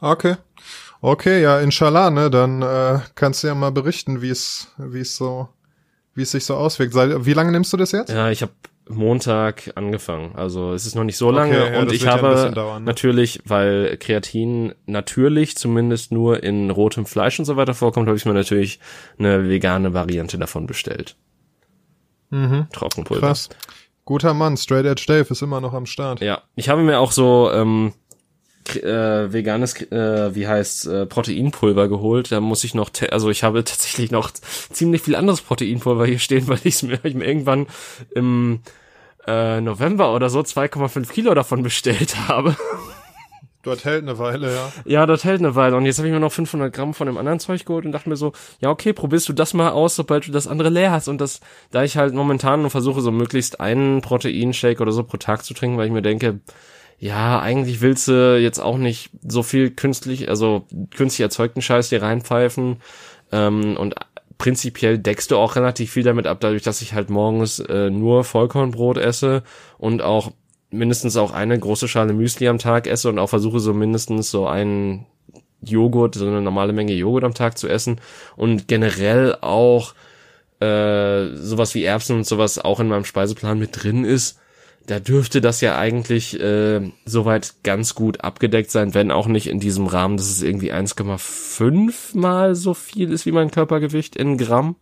Okay. 0.00 0.36
Okay, 1.00 1.42
ja, 1.42 1.58
inshallah, 1.58 2.10
ne, 2.10 2.30
dann 2.30 2.62
äh, 2.62 3.00
kannst 3.14 3.42
du 3.42 3.48
ja 3.48 3.54
mal 3.54 3.72
berichten, 3.72 4.22
wie 4.22 4.30
es, 4.30 4.68
wie 4.78 5.00
es 5.00 5.16
so, 5.16 5.48
wie 6.14 6.22
es 6.22 6.30
sich 6.30 6.44
so 6.44 6.54
auswirkt. 6.54 6.94
Wie 6.94 7.32
lange 7.32 7.50
nimmst 7.50 7.72
du 7.72 7.76
das 7.76 7.90
jetzt? 7.92 8.10
Ja, 8.10 8.30
ich 8.30 8.42
habe 8.42 8.52
Montag 8.88 9.72
angefangen. 9.76 10.34
Also 10.34 10.72
es 10.72 10.86
ist 10.86 10.94
noch 10.94 11.04
nicht 11.04 11.16
so 11.16 11.30
lange 11.30 11.60
Okay, 11.60 11.72
ja, 11.74 11.80
und 11.80 11.92
ich 11.92 12.06
habe 12.06 12.50
dauern, 12.54 12.82
ne? 12.82 12.86
natürlich, 12.86 13.40
weil 13.44 13.96
Kreatin 13.98 14.74
natürlich 14.86 15.56
zumindest 15.56 16.12
nur 16.12 16.42
in 16.42 16.70
rotem 16.70 17.06
Fleisch 17.06 17.38
und 17.38 17.44
so 17.44 17.56
weiter 17.56 17.74
vorkommt, 17.74 18.08
habe 18.08 18.16
ich 18.16 18.24
mir 18.24 18.34
natürlich 18.34 18.80
eine 19.18 19.48
vegane 19.48 19.94
Variante 19.94 20.38
davon 20.38 20.66
bestellt. 20.66 21.16
Mhm. 22.30 22.66
Trockenpulver. 22.72 23.26
Krass. 23.26 23.48
Guter 24.04 24.34
Mann, 24.34 24.56
Straight 24.56 24.84
Edge 24.84 25.04
Dave 25.06 25.30
ist 25.30 25.42
immer 25.42 25.60
noch 25.60 25.74
am 25.74 25.86
Start. 25.86 26.20
Ja, 26.20 26.42
ich 26.56 26.68
habe 26.68 26.82
mir 26.82 26.98
auch 26.98 27.12
so 27.12 27.50
ähm, 27.52 27.92
äh, 28.76 29.32
veganes, 29.32 29.80
äh, 29.90 30.34
wie 30.34 30.46
heißt 30.46 30.86
äh, 30.86 31.06
Proteinpulver 31.06 31.88
geholt. 31.88 32.32
Da 32.32 32.40
muss 32.40 32.64
ich 32.64 32.74
noch, 32.74 32.90
also 33.10 33.30
ich 33.30 33.42
habe 33.42 33.64
tatsächlich 33.64 34.10
noch 34.10 34.30
ziemlich 34.30 35.02
viel 35.02 35.16
anderes 35.16 35.40
Proteinpulver 35.40 36.06
hier 36.06 36.18
stehen, 36.18 36.46
weil 36.48 36.60
ich 36.64 36.82
mir, 36.82 36.98
ich 37.04 37.14
mir 37.14 37.26
irgendwann 37.26 37.66
im 38.14 38.60
äh, 39.26 39.60
November 39.60 40.14
oder 40.14 40.30
so 40.30 40.40
2,5 40.40 41.10
Kilo 41.10 41.34
davon 41.34 41.62
bestellt 41.62 42.16
habe. 42.28 42.56
Dort 43.62 43.84
hält 43.84 44.02
eine 44.02 44.18
Weile, 44.18 44.52
ja. 44.52 44.72
Ja, 44.84 45.06
das 45.06 45.22
hält 45.22 45.40
eine 45.40 45.54
Weile. 45.54 45.76
Und 45.76 45.86
jetzt 45.86 45.98
habe 45.98 46.08
ich 46.08 46.14
mir 46.14 46.18
noch 46.18 46.32
500 46.32 46.74
Gramm 46.74 46.94
von 46.94 47.06
dem 47.06 47.16
anderen 47.16 47.38
Zeug 47.38 47.64
geholt 47.64 47.84
und 47.84 47.92
dachte 47.92 48.08
mir 48.08 48.16
so, 48.16 48.32
ja 48.60 48.70
okay, 48.70 48.92
probierst 48.92 49.28
du 49.28 49.32
das 49.32 49.54
mal 49.54 49.70
aus, 49.70 49.94
sobald 49.94 50.26
du 50.26 50.32
das 50.32 50.48
andere 50.48 50.68
leer 50.68 50.90
hast. 50.90 51.06
Und 51.06 51.20
das, 51.20 51.40
da 51.70 51.84
ich 51.84 51.96
halt 51.96 52.12
momentan 52.12 52.62
nur 52.62 52.70
versuche, 52.70 53.00
so 53.00 53.12
möglichst 53.12 53.60
einen 53.60 54.00
Proteinshake 54.00 54.80
oder 54.80 54.90
so 54.90 55.04
pro 55.04 55.16
Tag 55.16 55.44
zu 55.44 55.54
trinken, 55.54 55.78
weil 55.78 55.86
ich 55.86 55.92
mir 55.92 56.02
denke, 56.02 56.40
ja, 57.02 57.40
eigentlich 57.40 57.80
willst 57.80 58.06
du 58.06 58.38
jetzt 58.38 58.60
auch 58.60 58.78
nicht 58.78 59.10
so 59.26 59.42
viel 59.42 59.70
künstlich, 59.72 60.28
also 60.28 60.66
künstlich 60.94 61.24
erzeugten 61.24 61.60
Scheiß 61.60 61.88
dir 61.88 62.00
reinpfeifen. 62.00 62.76
Ähm, 63.32 63.76
und 63.76 63.96
prinzipiell 64.38 64.98
deckst 64.98 65.32
du 65.32 65.36
auch 65.36 65.56
relativ 65.56 65.90
viel 65.90 66.04
damit 66.04 66.28
ab, 66.28 66.38
dadurch, 66.38 66.62
dass 66.62 66.80
ich 66.80 66.92
halt 66.92 67.10
morgens 67.10 67.58
äh, 67.58 67.90
nur 67.90 68.22
Vollkornbrot 68.22 68.98
esse 68.98 69.42
und 69.78 70.00
auch 70.00 70.30
mindestens 70.70 71.16
auch 71.16 71.32
eine 71.32 71.58
große 71.58 71.88
Schale 71.88 72.12
Müsli 72.12 72.46
am 72.46 72.58
Tag 72.58 72.86
esse 72.86 73.08
und 73.08 73.18
auch 73.18 73.30
versuche 73.30 73.58
so 73.58 73.74
mindestens 73.74 74.30
so 74.30 74.46
einen 74.46 75.04
Joghurt, 75.60 76.14
so 76.14 76.24
eine 76.24 76.40
normale 76.40 76.72
Menge 76.72 76.92
Joghurt 76.92 77.24
am 77.24 77.34
Tag 77.34 77.58
zu 77.58 77.66
essen 77.66 78.00
und 78.36 78.68
generell 78.68 79.36
auch 79.40 79.94
äh, 80.60 81.34
sowas 81.34 81.74
wie 81.74 81.82
Erbsen 81.82 82.18
und 82.18 82.26
sowas 82.28 82.60
auch 82.60 82.78
in 82.78 82.86
meinem 82.86 83.04
Speiseplan 83.04 83.58
mit 83.58 83.82
drin 83.82 84.04
ist, 84.04 84.38
da 84.86 85.00
dürfte 85.00 85.40
das 85.40 85.60
ja 85.60 85.76
eigentlich 85.78 86.38
äh, 86.40 86.90
soweit 87.04 87.54
ganz 87.62 87.94
gut 87.94 88.22
abgedeckt 88.22 88.70
sein, 88.70 88.94
wenn 88.94 89.10
auch 89.10 89.26
nicht 89.26 89.46
in 89.46 89.60
diesem 89.60 89.86
Rahmen, 89.86 90.16
dass 90.16 90.30
es 90.30 90.42
irgendwie 90.42 90.72
1,5 90.72 92.16
mal 92.18 92.54
so 92.54 92.74
viel 92.74 93.12
ist 93.12 93.26
wie 93.26 93.32
mein 93.32 93.50
Körpergewicht 93.50 94.16
in 94.16 94.38
Gramm. 94.38 94.76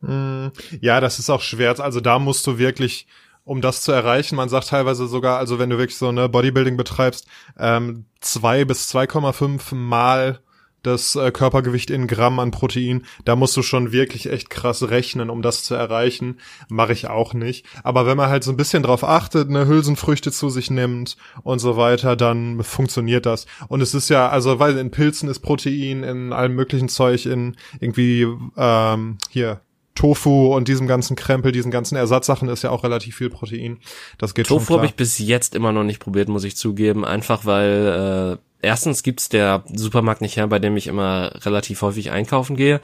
Mm, 0.00 0.48
Ja, 0.80 1.00
das 1.00 1.18
ist 1.18 1.30
auch 1.30 1.42
schwer. 1.42 1.78
Also 1.80 2.00
da 2.00 2.18
musst 2.18 2.46
du 2.46 2.58
wirklich, 2.58 3.06
um 3.44 3.60
das 3.60 3.82
zu 3.82 3.92
erreichen, 3.92 4.36
man 4.36 4.48
sagt 4.48 4.68
teilweise 4.68 5.06
sogar, 5.06 5.38
also 5.38 5.58
wenn 5.58 5.70
du 5.70 5.78
wirklich 5.78 5.98
so 5.98 6.08
eine 6.08 6.28
Bodybuilding 6.28 6.76
betreibst, 6.76 7.26
ähm, 7.58 8.06
zwei 8.20 8.64
bis 8.64 8.88
2,5 8.94 9.74
mal 9.74 10.40
das 10.84 11.16
äh, 11.16 11.32
Körpergewicht 11.32 11.90
in 11.90 12.06
Gramm 12.06 12.38
an 12.38 12.50
Protein, 12.50 13.04
da 13.24 13.34
musst 13.34 13.56
du 13.56 13.62
schon 13.62 13.90
wirklich 13.90 14.30
echt 14.30 14.50
krass 14.50 14.88
rechnen, 14.88 15.30
um 15.30 15.42
das 15.42 15.64
zu 15.64 15.74
erreichen. 15.74 16.38
Mache 16.68 16.92
ich 16.92 17.08
auch 17.08 17.34
nicht. 17.34 17.66
Aber 17.82 18.06
wenn 18.06 18.16
man 18.16 18.30
halt 18.30 18.44
so 18.44 18.50
ein 18.50 18.56
bisschen 18.56 18.82
drauf 18.82 19.02
achtet, 19.02 19.48
eine 19.48 19.66
Hülsenfrüchte 19.66 20.30
zu 20.30 20.50
sich 20.50 20.70
nimmt 20.70 21.16
und 21.42 21.58
so 21.58 21.76
weiter, 21.76 22.16
dann 22.16 22.62
funktioniert 22.62 23.26
das. 23.26 23.46
Und 23.68 23.80
es 23.80 23.94
ist 23.94 24.08
ja, 24.10 24.28
also 24.28 24.58
weil 24.58 24.78
in 24.78 24.90
Pilzen 24.90 25.28
ist 25.28 25.40
Protein, 25.40 26.04
in 26.04 26.32
allem 26.32 26.54
möglichen 26.54 26.88
Zeug, 26.88 27.26
in 27.26 27.56
irgendwie 27.80 28.26
ähm, 28.56 29.18
hier 29.30 29.60
Tofu 29.94 30.54
und 30.54 30.66
diesem 30.66 30.86
ganzen 30.86 31.14
Krempel, 31.16 31.52
diesen 31.52 31.70
ganzen 31.70 31.96
Ersatzsachen 31.96 32.48
ist 32.48 32.62
ja 32.62 32.70
auch 32.70 32.82
relativ 32.82 33.16
viel 33.16 33.30
Protein. 33.30 33.78
Das 34.18 34.34
geht 34.34 34.48
schon 34.48 34.58
Tofu 34.58 34.74
habe 34.74 34.86
ich 34.86 34.94
bis 34.94 35.18
jetzt 35.18 35.54
immer 35.54 35.72
noch 35.72 35.84
nicht 35.84 36.00
probiert, 36.00 36.28
muss 36.28 36.44
ich 36.44 36.56
zugeben. 36.56 37.04
Einfach 37.04 37.46
weil 37.46 38.38
äh, 38.40 38.44
erstens 38.64 39.02
gibt's 39.02 39.28
der 39.28 39.64
Supermarkt 39.72 40.20
nicht 40.20 40.36
her, 40.36 40.46
bei 40.46 40.58
dem 40.58 40.76
ich 40.76 40.86
immer 40.86 41.32
relativ 41.44 41.82
häufig 41.82 42.10
einkaufen 42.10 42.56
gehe. 42.56 42.80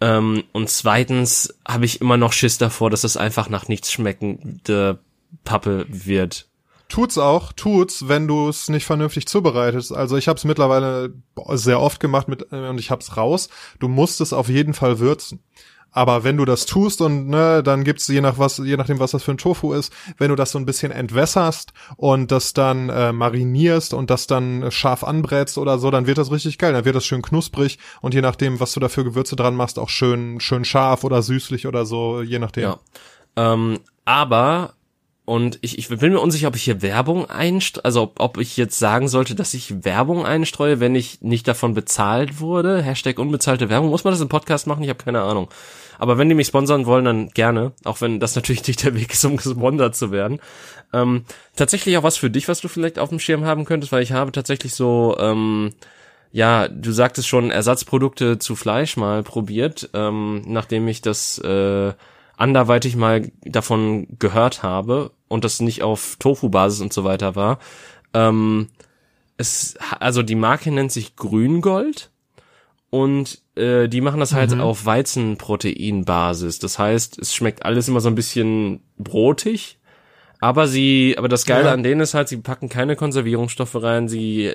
Ähm, 0.00 0.44
und 0.52 0.70
zweitens 0.70 1.54
habe 1.66 1.84
ich 1.84 2.00
immer 2.00 2.16
noch 2.16 2.32
Schiss 2.32 2.58
davor, 2.58 2.90
dass 2.90 3.04
es 3.04 3.16
einfach 3.16 3.48
nach 3.48 3.68
nichts 3.68 3.92
schmeckende 3.92 5.00
Pappe 5.44 5.86
wird. 5.88 6.46
Tut's 6.88 7.18
auch, 7.18 7.52
tut's, 7.52 8.08
wenn 8.08 8.26
du 8.26 8.48
es 8.48 8.70
nicht 8.70 8.86
vernünftig 8.86 9.26
zubereitest. 9.26 9.92
Also 9.92 10.16
ich 10.16 10.26
habe 10.26 10.38
es 10.38 10.44
mittlerweile 10.44 11.12
sehr 11.50 11.80
oft 11.80 12.00
gemacht 12.00 12.28
mit 12.28 12.50
äh, 12.50 12.68
und 12.68 12.78
ich 12.78 12.90
hab's 12.90 13.16
raus. 13.16 13.50
Du 13.78 13.88
musst 13.88 14.20
es 14.20 14.32
auf 14.32 14.48
jeden 14.48 14.72
Fall 14.72 14.98
würzen. 14.98 15.40
Aber 15.98 16.22
wenn 16.22 16.36
du 16.36 16.44
das 16.44 16.64
tust 16.64 17.00
und 17.00 17.26
ne, 17.26 17.60
dann 17.60 17.82
gibt's 17.82 18.06
je 18.06 18.20
nach 18.20 18.38
was, 18.38 18.58
je 18.58 18.76
nachdem 18.76 19.00
was 19.00 19.10
das 19.10 19.24
für 19.24 19.32
ein 19.32 19.36
Tofu 19.36 19.72
ist, 19.72 19.92
wenn 20.16 20.28
du 20.28 20.36
das 20.36 20.52
so 20.52 20.58
ein 20.60 20.64
bisschen 20.64 20.92
entwässerst 20.92 21.72
und 21.96 22.30
das 22.30 22.52
dann 22.52 22.88
äh, 22.88 23.10
marinierst 23.12 23.94
und 23.94 24.08
das 24.08 24.28
dann 24.28 24.70
scharf 24.70 25.02
anbrätst 25.02 25.58
oder 25.58 25.80
so, 25.80 25.90
dann 25.90 26.06
wird 26.06 26.18
das 26.18 26.30
richtig 26.30 26.56
geil. 26.56 26.72
Dann 26.72 26.84
wird 26.84 26.94
das 26.94 27.04
schön 27.04 27.20
knusprig 27.20 27.80
und 28.00 28.14
je 28.14 28.20
nachdem, 28.20 28.60
was 28.60 28.74
du 28.74 28.78
da 28.78 28.88
für 28.88 29.02
Gewürze 29.02 29.34
dran 29.34 29.56
machst, 29.56 29.76
auch 29.76 29.88
schön 29.88 30.38
schön 30.38 30.64
scharf 30.64 31.02
oder 31.02 31.20
süßlich 31.20 31.66
oder 31.66 31.84
so, 31.84 32.22
je 32.22 32.38
nachdem. 32.38 32.62
Ja. 32.62 32.78
Ähm, 33.34 33.80
aber 34.04 34.74
und 35.24 35.58
ich, 35.62 35.78
ich 35.78 35.88
bin 35.88 36.12
mir 36.12 36.20
unsicher, 36.20 36.46
ob 36.46 36.54
ich 36.54 36.62
hier 36.62 36.80
Werbung 36.80 37.28
einstreue, 37.28 37.84
also 37.84 38.02
ob, 38.02 38.20
ob 38.20 38.38
ich 38.38 38.56
jetzt 38.56 38.78
sagen 38.78 39.08
sollte, 39.08 39.34
dass 39.34 39.52
ich 39.52 39.84
Werbung 39.84 40.24
einstreue, 40.24 40.78
wenn 40.78 40.94
ich 40.94 41.22
nicht 41.22 41.48
davon 41.48 41.74
bezahlt 41.74 42.38
wurde. 42.38 42.82
Hashtag 42.82 43.18
unbezahlte 43.18 43.68
Werbung. 43.68 43.90
Muss 43.90 44.04
man 44.04 44.12
das 44.12 44.20
im 44.20 44.28
Podcast 44.28 44.68
machen? 44.68 44.84
Ich 44.84 44.90
habe 44.90 45.02
keine 45.02 45.22
Ahnung. 45.22 45.48
Aber 45.98 46.18
wenn 46.18 46.28
die 46.28 46.34
mich 46.34 46.46
sponsern 46.46 46.86
wollen, 46.86 47.04
dann 47.04 47.28
gerne. 47.30 47.72
Auch 47.84 48.00
wenn 48.00 48.20
das 48.20 48.34
natürlich 48.36 48.66
nicht 48.66 48.84
der 48.84 48.94
Weg 48.94 49.12
ist, 49.12 49.24
um 49.24 49.36
gesponsert 49.36 49.96
zu 49.96 50.10
werden. 50.10 50.40
Ähm, 50.92 51.24
tatsächlich 51.56 51.96
auch 51.98 52.02
was 52.02 52.16
für 52.16 52.30
dich, 52.30 52.48
was 52.48 52.60
du 52.60 52.68
vielleicht 52.68 52.98
auf 52.98 53.10
dem 53.10 53.20
Schirm 53.20 53.44
haben 53.44 53.64
könntest, 53.64 53.92
weil 53.92 54.02
ich 54.02 54.12
habe 54.12 54.32
tatsächlich 54.32 54.74
so, 54.74 55.16
ähm, 55.18 55.74
ja, 56.32 56.68
du 56.68 56.92
sagtest 56.92 57.28
schon, 57.28 57.50
Ersatzprodukte 57.50 58.38
zu 58.38 58.56
Fleisch 58.56 58.96
mal 58.96 59.22
probiert, 59.22 59.90
ähm, 59.94 60.42
nachdem 60.46 60.88
ich 60.88 61.02
das 61.02 61.38
äh, 61.38 61.92
anderweitig 62.36 62.96
mal 62.96 63.30
davon 63.42 64.06
gehört 64.18 64.62
habe 64.62 65.10
und 65.26 65.44
das 65.44 65.60
nicht 65.60 65.82
auf 65.82 66.16
Tofu-Basis 66.18 66.80
und 66.80 66.92
so 66.92 67.04
weiter 67.04 67.34
war. 67.36 67.58
Ähm, 68.14 68.68
es, 69.36 69.76
also 70.00 70.22
die 70.22 70.34
Marke 70.34 70.70
nennt 70.70 70.92
sich 70.92 71.16
Grüngold 71.16 72.10
und 72.90 73.42
äh, 73.54 73.88
die 73.88 74.00
machen 74.00 74.20
das 74.20 74.32
halt 74.32 74.54
mhm. 74.54 74.60
auf 74.60 74.86
Weizenproteinbasis. 74.86 76.58
Das 76.58 76.78
heißt, 76.78 77.18
es 77.18 77.34
schmeckt 77.34 77.64
alles 77.64 77.88
immer 77.88 78.00
so 78.00 78.08
ein 78.08 78.14
bisschen 78.14 78.80
brotig, 78.96 79.78
aber 80.40 80.68
sie, 80.68 81.14
aber 81.18 81.28
das 81.28 81.44
Geile 81.44 81.66
ja. 81.66 81.72
an 81.72 81.82
denen 81.82 82.00
ist 82.00 82.14
halt, 82.14 82.28
sie 82.28 82.38
packen 82.38 82.68
keine 82.68 82.96
Konservierungsstoffe 82.96 83.82
rein, 83.82 84.08
sie 84.08 84.54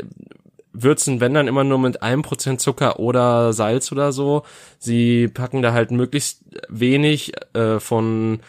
würzen, 0.74 1.22
wenn 1.22 1.36
dann 1.36 1.48
immer 1.48 1.64
nur 1.64 1.78
mit 1.78 2.02
einem 2.02 2.24
Prozent 2.24 2.60
Zucker 2.60 3.00
oder 3.00 3.54
Salz 3.54 3.92
oder 3.92 4.12
so. 4.12 4.44
Sie 4.80 5.28
packen 5.28 5.62
da 5.62 5.72
halt 5.72 5.92
möglichst 5.92 6.42
wenig 6.68 7.34
äh, 7.54 7.80
von 7.80 8.40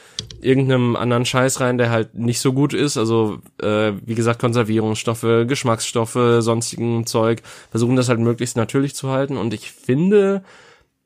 irgendeinem 0.40 0.96
anderen 0.96 1.26
Scheiß 1.26 1.60
rein, 1.60 1.78
der 1.78 1.90
halt 1.90 2.14
nicht 2.14 2.40
so 2.40 2.52
gut 2.52 2.72
ist. 2.72 2.96
Also 2.96 3.38
äh, 3.62 3.92
wie 4.04 4.14
gesagt 4.14 4.40
Konservierungsstoffe, 4.40 5.46
Geschmacksstoffe, 5.46 6.18
sonstigen 6.40 7.06
Zeug. 7.06 7.42
Versuchen 7.70 7.96
das 7.96 8.08
halt 8.08 8.20
möglichst 8.20 8.56
natürlich 8.56 8.94
zu 8.94 9.10
halten. 9.10 9.36
Und 9.36 9.52
ich 9.52 9.70
finde, 9.70 10.42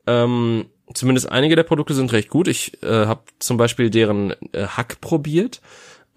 ähm, 0.06 0.66
zumindest 0.94 1.30
einige 1.30 1.56
der 1.56 1.64
Produkte 1.64 1.94
sind 1.94 2.12
recht 2.12 2.30
gut. 2.30 2.46
Ich 2.48 2.82
äh, 2.82 3.06
habe 3.06 3.22
zum 3.40 3.56
Beispiel 3.56 3.90
deren 3.90 4.34
äh, 4.52 4.66
Hack 4.68 5.00
probiert 5.00 5.60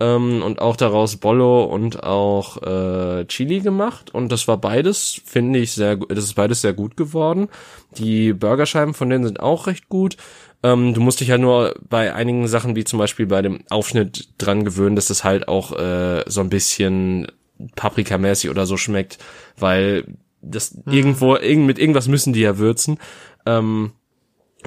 ähm, 0.02 0.42
und 0.42 0.60
auch 0.60 0.76
daraus 0.76 1.18
Bollo 1.18 1.64
und 1.64 2.04
auch 2.04 2.62
äh, 2.64 3.26
Chili 3.26 3.60
gemacht 3.60 4.14
und 4.14 4.32
das 4.32 4.48
war 4.48 4.58
beides, 4.58 5.22
finde 5.24 5.60
ich 5.60 5.74
sehr, 5.74 5.96
das 5.96 6.26
ist 6.26 6.34
beides 6.34 6.62
sehr 6.62 6.74
gut 6.74 6.98
geworden. 6.98 7.50
Die 7.98 8.34
Burgerscheiben 8.34 8.96
von 8.96 9.10
denen 9.10 9.26
sind 9.26 9.40
auch 9.40 9.68
recht 9.68 9.90
gut. 9.90 10.18
Ähm, 10.64 10.94
du 10.96 11.02
musst 11.02 11.20
dich 11.20 11.28
ja 11.28 11.38
nur 11.38 11.76
bei 11.88 12.14
einigen 12.14 12.48
Sachen 12.48 12.76
wie 12.76 12.84
zum 12.84 12.98
Beispiel 12.98 13.28
bei 13.28 13.44
dem 13.44 13.60
Aufschnitt 13.70 14.30
dran 14.40 14.66
gewöhnen, 14.66 14.96
dass 14.96 15.08
das 15.08 15.24
halt 15.24 15.48
auch 15.48 15.78
äh, 15.78 16.24
so 16.26 16.42
ein 16.42 16.50
bisschen 16.50 17.28
paprikamäßig 17.76 18.50
oder 18.50 18.66
so 18.66 18.78
schmeckt, 18.78 19.20
weil 19.58 20.06
das 20.42 20.74
mhm. 20.74 20.92
irgendwo 20.92 21.36
irgend, 21.36 21.68
mit 21.68 21.78
irgendwas 21.78 22.08
müssen 22.08 22.34
die 22.34 22.42
ja 22.42 22.58
würzen. 22.58 22.98
Ähm, 23.46 23.92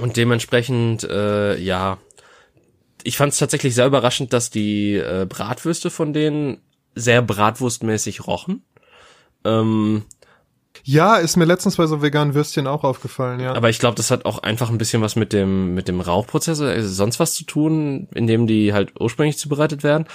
und 0.00 0.16
dementsprechend, 0.16 1.04
äh, 1.04 1.56
ja, 1.58 1.98
ich 3.04 3.16
fand 3.16 3.32
es 3.32 3.38
tatsächlich 3.38 3.74
sehr 3.74 3.86
überraschend, 3.86 4.32
dass 4.32 4.50
die 4.50 4.94
äh, 4.94 5.26
Bratwürste 5.28 5.90
von 5.90 6.12
denen 6.12 6.58
sehr 6.94 7.22
bratwurstmäßig 7.22 8.26
rochen. 8.26 8.64
Ähm, 9.44 10.02
ja, 10.82 11.16
ist 11.16 11.36
mir 11.36 11.44
letztens 11.44 11.76
bei 11.76 11.86
so 11.86 12.02
veganen 12.02 12.34
Würstchen 12.34 12.66
auch 12.66 12.82
aufgefallen, 12.82 13.40
ja. 13.40 13.54
Aber 13.54 13.70
ich 13.70 13.78
glaube, 13.78 13.94
das 13.94 14.10
hat 14.10 14.24
auch 14.24 14.38
einfach 14.38 14.70
ein 14.70 14.78
bisschen 14.78 15.02
was 15.02 15.16
mit 15.16 15.32
dem 15.32 15.74
mit 15.74 15.86
dem 15.86 16.00
Rauchprozess, 16.00 16.60
also 16.60 16.88
sonst 16.88 17.20
was 17.20 17.34
zu 17.34 17.44
tun, 17.44 18.08
in 18.14 18.26
dem 18.26 18.46
die 18.46 18.72
halt 18.72 18.92
ursprünglich 18.98 19.38
zubereitet 19.38 19.82
werden. 19.82 20.06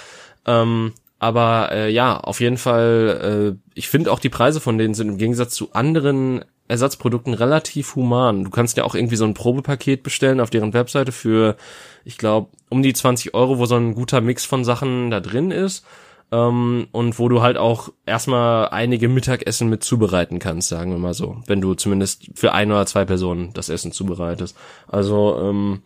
Ähm, 0.46 0.92
aber 1.18 1.70
äh, 1.72 1.90
ja, 1.90 2.18
auf 2.18 2.40
jeden 2.40 2.56
Fall, 2.56 3.56
äh, 3.56 3.70
ich 3.74 3.88
finde 3.88 4.12
auch 4.12 4.18
die 4.18 4.28
Preise 4.28 4.60
von 4.60 4.78
denen 4.78 4.94
sind 4.94 5.08
im 5.08 5.18
Gegensatz 5.18 5.54
zu 5.54 5.72
anderen 5.72 6.44
Ersatzprodukten 6.68 7.34
relativ 7.34 7.96
human. 7.96 8.44
Du 8.44 8.50
kannst 8.50 8.76
ja 8.76 8.84
auch 8.84 8.94
irgendwie 8.94 9.16
so 9.16 9.24
ein 9.24 9.34
Probepaket 9.34 10.02
bestellen 10.02 10.40
auf 10.40 10.50
deren 10.50 10.72
Webseite 10.72 11.12
für, 11.12 11.56
ich 12.04 12.16
glaube, 12.16 12.48
um 12.70 12.82
die 12.82 12.94
20 12.94 13.34
Euro, 13.34 13.58
wo 13.58 13.66
so 13.66 13.74
ein 13.74 13.94
guter 13.94 14.22
Mix 14.22 14.46
von 14.46 14.64
Sachen 14.64 15.10
da 15.10 15.20
drin 15.20 15.50
ist. 15.50 15.84
Ähm, 16.32 16.86
und 16.92 17.18
wo 17.18 17.28
du 17.28 17.42
halt 17.42 17.58
auch 17.58 17.90
erstmal 18.06 18.68
einige 18.68 19.08
Mittagessen 19.08 19.68
mit 19.68 19.82
zubereiten 19.82 20.38
kannst, 20.38 20.68
sagen 20.68 20.92
wir 20.92 20.98
mal 20.98 21.14
so. 21.14 21.42
Wenn 21.46 21.60
du 21.60 21.74
zumindest 21.74 22.30
für 22.34 22.52
ein 22.52 22.70
oder 22.70 22.86
zwei 22.86 23.04
Personen 23.04 23.52
das 23.52 23.68
Essen 23.68 23.92
zubereitest. 23.92 24.56
Also, 24.86 25.38
ähm, 25.42 25.82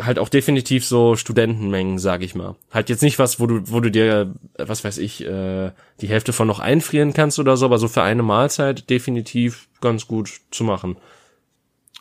halt 0.00 0.18
auch 0.18 0.28
definitiv 0.28 0.84
so 0.84 1.14
Studentenmengen, 1.14 1.98
sag 1.98 2.22
ich 2.22 2.34
mal. 2.34 2.56
Halt 2.72 2.88
jetzt 2.88 3.02
nicht 3.02 3.18
was, 3.18 3.38
wo 3.38 3.46
du, 3.46 3.70
wo 3.70 3.78
du 3.78 3.90
dir, 3.90 4.34
was 4.58 4.82
weiß 4.82 4.98
ich, 4.98 5.24
äh, 5.24 5.70
die 6.00 6.08
Hälfte 6.08 6.32
von 6.32 6.48
noch 6.48 6.58
einfrieren 6.58 7.12
kannst 7.12 7.38
oder 7.38 7.56
so, 7.56 7.66
aber 7.66 7.78
so 7.78 7.86
für 7.86 8.02
eine 8.02 8.24
Mahlzeit 8.24 8.90
definitiv 8.90 9.68
ganz 9.80 10.08
gut 10.08 10.40
zu 10.50 10.64
machen. 10.64 10.96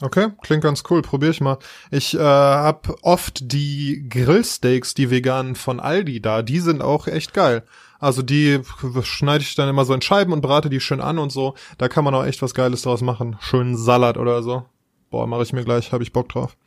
Okay, 0.02 0.30
klingt 0.42 0.64
ganz 0.64 0.84
cool, 0.90 1.02
probier 1.02 1.30
ich 1.30 1.40
mal. 1.42 1.60
Ich 1.92 2.16
äh, 2.16 2.20
hab 2.20 2.98
oft 3.04 3.52
die 3.52 4.08
Grillsteaks, 4.10 4.94
die 4.94 5.12
veganen 5.12 5.56
von 5.56 5.80
Aldi 5.80 6.22
da, 6.22 6.42
die 6.42 6.60
sind 6.60 6.82
auch 6.82 7.08
echt 7.08 7.34
geil. 7.34 7.64
Also 8.00 8.22
die 8.22 8.60
schneide 9.04 9.44
ich 9.44 9.56
dann 9.56 9.70
immer 9.70 9.86
so 9.86 9.94
in 9.94 10.02
Scheiben 10.02 10.34
und 10.34 10.42
brate 10.42 10.70
die 10.70 10.82
schön 10.82 11.00
an 11.00 11.20
und 11.20 11.32
so. 11.32 11.54
Da 11.78 11.88
kann 11.88 12.04
man 12.04 12.14
auch 12.14 12.26
echt 12.26 12.42
was 12.42 12.54
Geiles 12.54 12.82
draus 12.82 13.02
machen. 13.02 13.38
Schönen 13.40 13.78
Salat 13.78 14.18
oder 14.18 14.44
so. 14.44 14.66
Boah, 15.10 15.26
mache 15.26 15.44
ich 15.44 15.54
mir 15.54 15.64
gleich, 15.64 15.94
habe 15.94 16.04
ich 16.04 16.12
Bock 16.12 16.28
drauf. 16.28 16.58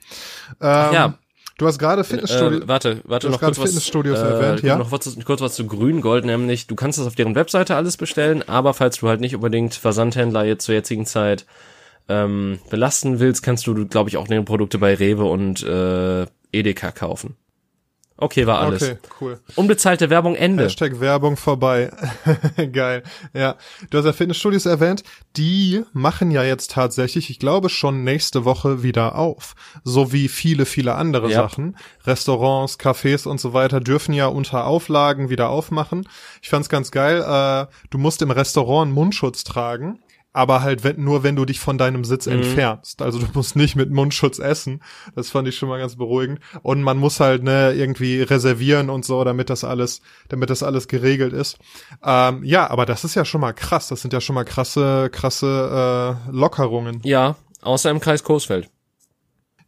Ähm, 0.61 0.93
ja. 0.95 1.19
Du 1.59 1.67
hast 1.67 1.79
gerade 1.79 2.05
Fitnessstudio. 2.05 2.61
Äh, 2.61 2.69
warte, 2.69 3.01
warte 3.05 3.29
noch 3.29 3.41
kurz 3.41 3.59
Fitnessstudios 3.59 4.19
was, 4.19 4.31
erwähnt, 4.31 4.63
äh, 4.63 4.67
ja. 4.67 4.77
Noch 4.77 4.91
kurz, 4.91 5.15
kurz 5.25 5.41
was 5.41 5.55
zu 5.55 5.67
Grüngold, 5.67 6.25
nämlich 6.25 6.67
du 6.67 6.75
kannst 6.75 6.99
das 6.99 7.07
auf 7.07 7.15
deren 7.15 7.35
Webseite 7.35 7.77
alles 7.77 7.97
bestellen, 7.97 8.47
aber 8.47 8.73
falls 8.73 8.99
du 8.99 9.09
halt 9.09 9.21
nicht 9.21 9.35
unbedingt 9.35 9.75
Versandhändler 9.75 10.45
jetzt 10.45 10.65
zur 10.65 10.75
jetzigen 10.75 11.07
Zeit 11.07 11.45
ähm, 12.09 12.59
belasten 12.71 13.21
willst, 13.21 13.43
kannst 13.43 13.67
du, 13.67 13.87
glaube 13.87 14.09
ich, 14.09 14.17
auch 14.17 14.29
deren 14.29 14.45
Produkte 14.45 14.79
bei 14.79 14.95
Rewe 14.95 15.25
und 15.25 15.63
äh, 15.63 16.27
Edeka 16.53 16.93
kaufen. 16.93 17.37
Okay, 18.19 18.47
war 18.47 18.61
alles. 18.61 18.83
Okay, 18.83 18.97
cool. 19.21 19.41
Unbezahlte 19.57 20.09
Werbung 20.09 20.37
Ende. 20.37 20.65
Hashtag 20.65 21.01
Werbung 21.01 21.37
vorbei. 21.37 21.91
Geil. 22.73 23.03
Ja. 23.35 23.57
Du 23.91 23.99
hast 23.99 24.07
ja 24.07 24.15
Fitnessstudios 24.15 24.65
erwähnt. 24.65 25.03
Die 25.37 25.83
machen 25.93 26.31
ja 26.31 26.43
jetzt 26.43 26.71
tatsächlich, 26.71 27.29
ich 27.29 27.39
glaube 27.39 27.69
schon 27.69 28.05
nächste 28.05 28.47
Woche 28.47 28.83
wieder 28.83 29.17
auf. 29.17 29.55
So 29.85 30.15
wie 30.15 30.29
viele, 30.29 30.65
viele 30.65 30.95
andere 30.95 31.31
ja. 31.31 31.43
Sachen. 31.43 31.77
Restaurants, 32.07 32.79
Cafés 32.79 33.29
und 33.29 33.39
so 33.39 33.53
weiter 33.53 33.81
dürfen 33.81 34.15
ja 34.15 34.29
unter 34.29 34.65
Auflagen 34.65 35.29
wieder 35.29 35.51
aufmachen. 35.51 36.09
Ich 36.41 36.49
fand's 36.49 36.71
ganz 36.71 36.91
geil. 36.91 37.21
Äh, 37.21 37.67
du 37.91 37.99
musst 37.99 38.23
im 38.23 38.31
Restaurant 38.31 38.93
Mundschutz 38.93 39.45
tragen 39.45 39.99
aber 40.37 40.61
halt 40.61 40.85
wenn, 40.85 41.03
nur 41.03 41.23
wenn 41.23 41.35
du 41.35 41.47
dich 41.47 41.61
von 41.61 41.79
deinem 41.79 42.05
Sitz 42.05 42.27
mhm. 42.27 42.35
entfernst. 42.35 43.01
Also 43.01 43.19
du 43.19 43.27
musst 43.33 43.57
nicht 43.57 43.75
mit 43.75 43.91
Mundschutz 43.91 44.39
essen. 44.39 44.83
Das 45.15 45.31
fand 45.31 45.49
ich 45.49 45.57
schon 45.57 45.71
mal 45.71 45.79
ganz 45.79 45.97
beruhigend. 45.97 46.41
Und 46.63 46.83
man 46.83 46.99
muss 46.99 47.21
halt 47.21 47.43
ne 47.43 47.73
irgendwie 47.73 48.21
reservieren 48.21 48.91
und 48.91 49.07
so, 49.07 49.25
damit 49.25 49.49
das 49.49 49.65
alles, 49.65 50.03
damit 50.29 50.51
das 50.51 50.63
alles 50.63 50.89
geregelt 50.89 51.33
ist. 51.33 51.57
Ähm, 52.05 52.45
ja, 52.45 52.69
aber 52.69 52.85
das 52.85 53.03
ist 53.03 53.15
ja 53.15 53.25
schon 53.25 53.41
mal 53.41 53.55
krass. 53.55 53.89
Das 53.89 54.03
sind 54.03 54.13
ja 54.13 54.21
schon 54.21 54.35
mal 54.35 54.45
krasse, 54.45 55.09
krasse 55.11 56.19
äh, 56.29 56.31
Lockerungen. 56.31 57.01
Ja, 57.03 57.37
außer 57.63 57.91
im 57.91 58.01
Kreis 58.01 58.23
Coesfeld. 58.23 58.69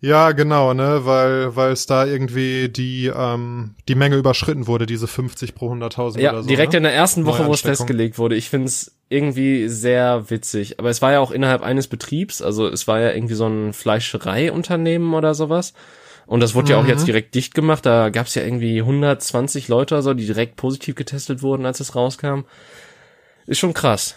Ja, 0.01 0.33
genau, 0.33 0.75
ne, 0.75 1.01
weil 1.07 1.57
weil 1.57 1.73
es 1.73 1.87
da 1.87 2.05
irgendwie 2.05 2.69
die 2.69 3.07
ähm, 3.07 3.75
die 3.89 3.97
Menge 3.97 4.17
überschritten 4.17 4.67
wurde, 4.67 4.87
diese 4.87 5.09
50 5.09 5.55
pro 5.55 5.73
100.000 5.73 6.21
ja, 6.21 6.31
oder 6.31 6.43
so. 6.43 6.49
direkt 6.49 6.73
ne? 6.73 6.77
in 6.77 6.83
der 6.85 6.95
ersten 6.95 7.25
Woche, 7.25 7.47
wo 7.47 7.53
es 7.53 7.63
festgelegt 7.63 8.17
wurde. 8.19 8.37
Ich 8.37 8.49
find's 8.49 8.98
irgendwie 9.09 9.69
sehr 9.69 10.31
witzig, 10.31 10.79
aber 10.79 10.91
es 10.91 11.01
war 11.01 11.13
ja 11.13 11.21
auch 11.21 11.31
innerhalb 11.31 11.63
eines 11.63 11.89
Betriebs, 11.89 12.43
also 12.43 12.69
es 12.69 12.87
war 12.87 13.01
ja 13.01 13.13
irgendwie 13.13 13.35
so 13.35 13.47
ein 13.47 13.73
Fleischereiunternehmen 13.73 15.15
oder 15.15 15.35
sowas. 15.35 15.73
Und 16.27 16.41
das 16.41 16.55
wurde 16.55 16.67
mhm. 16.67 16.71
ja 16.71 16.81
auch 16.81 16.87
jetzt 16.87 17.03
mhm. 17.03 17.07
direkt 17.07 17.35
dicht 17.35 17.55
gemacht. 17.55 17.87
Da 17.87 18.11
gab's 18.11 18.35
ja 18.35 18.43
irgendwie 18.43 18.81
120 18.81 19.69
Leute 19.69 19.95
oder 19.95 20.03
so, 20.03 20.13
die 20.13 20.27
direkt 20.27 20.57
positiv 20.57 20.95
getestet 20.95 21.41
wurden, 21.41 21.65
als 21.65 21.81
es 21.81 21.95
rauskam. 21.95 22.41
Ist 23.47 23.59
schon 23.59 23.73
krass. 23.73 24.15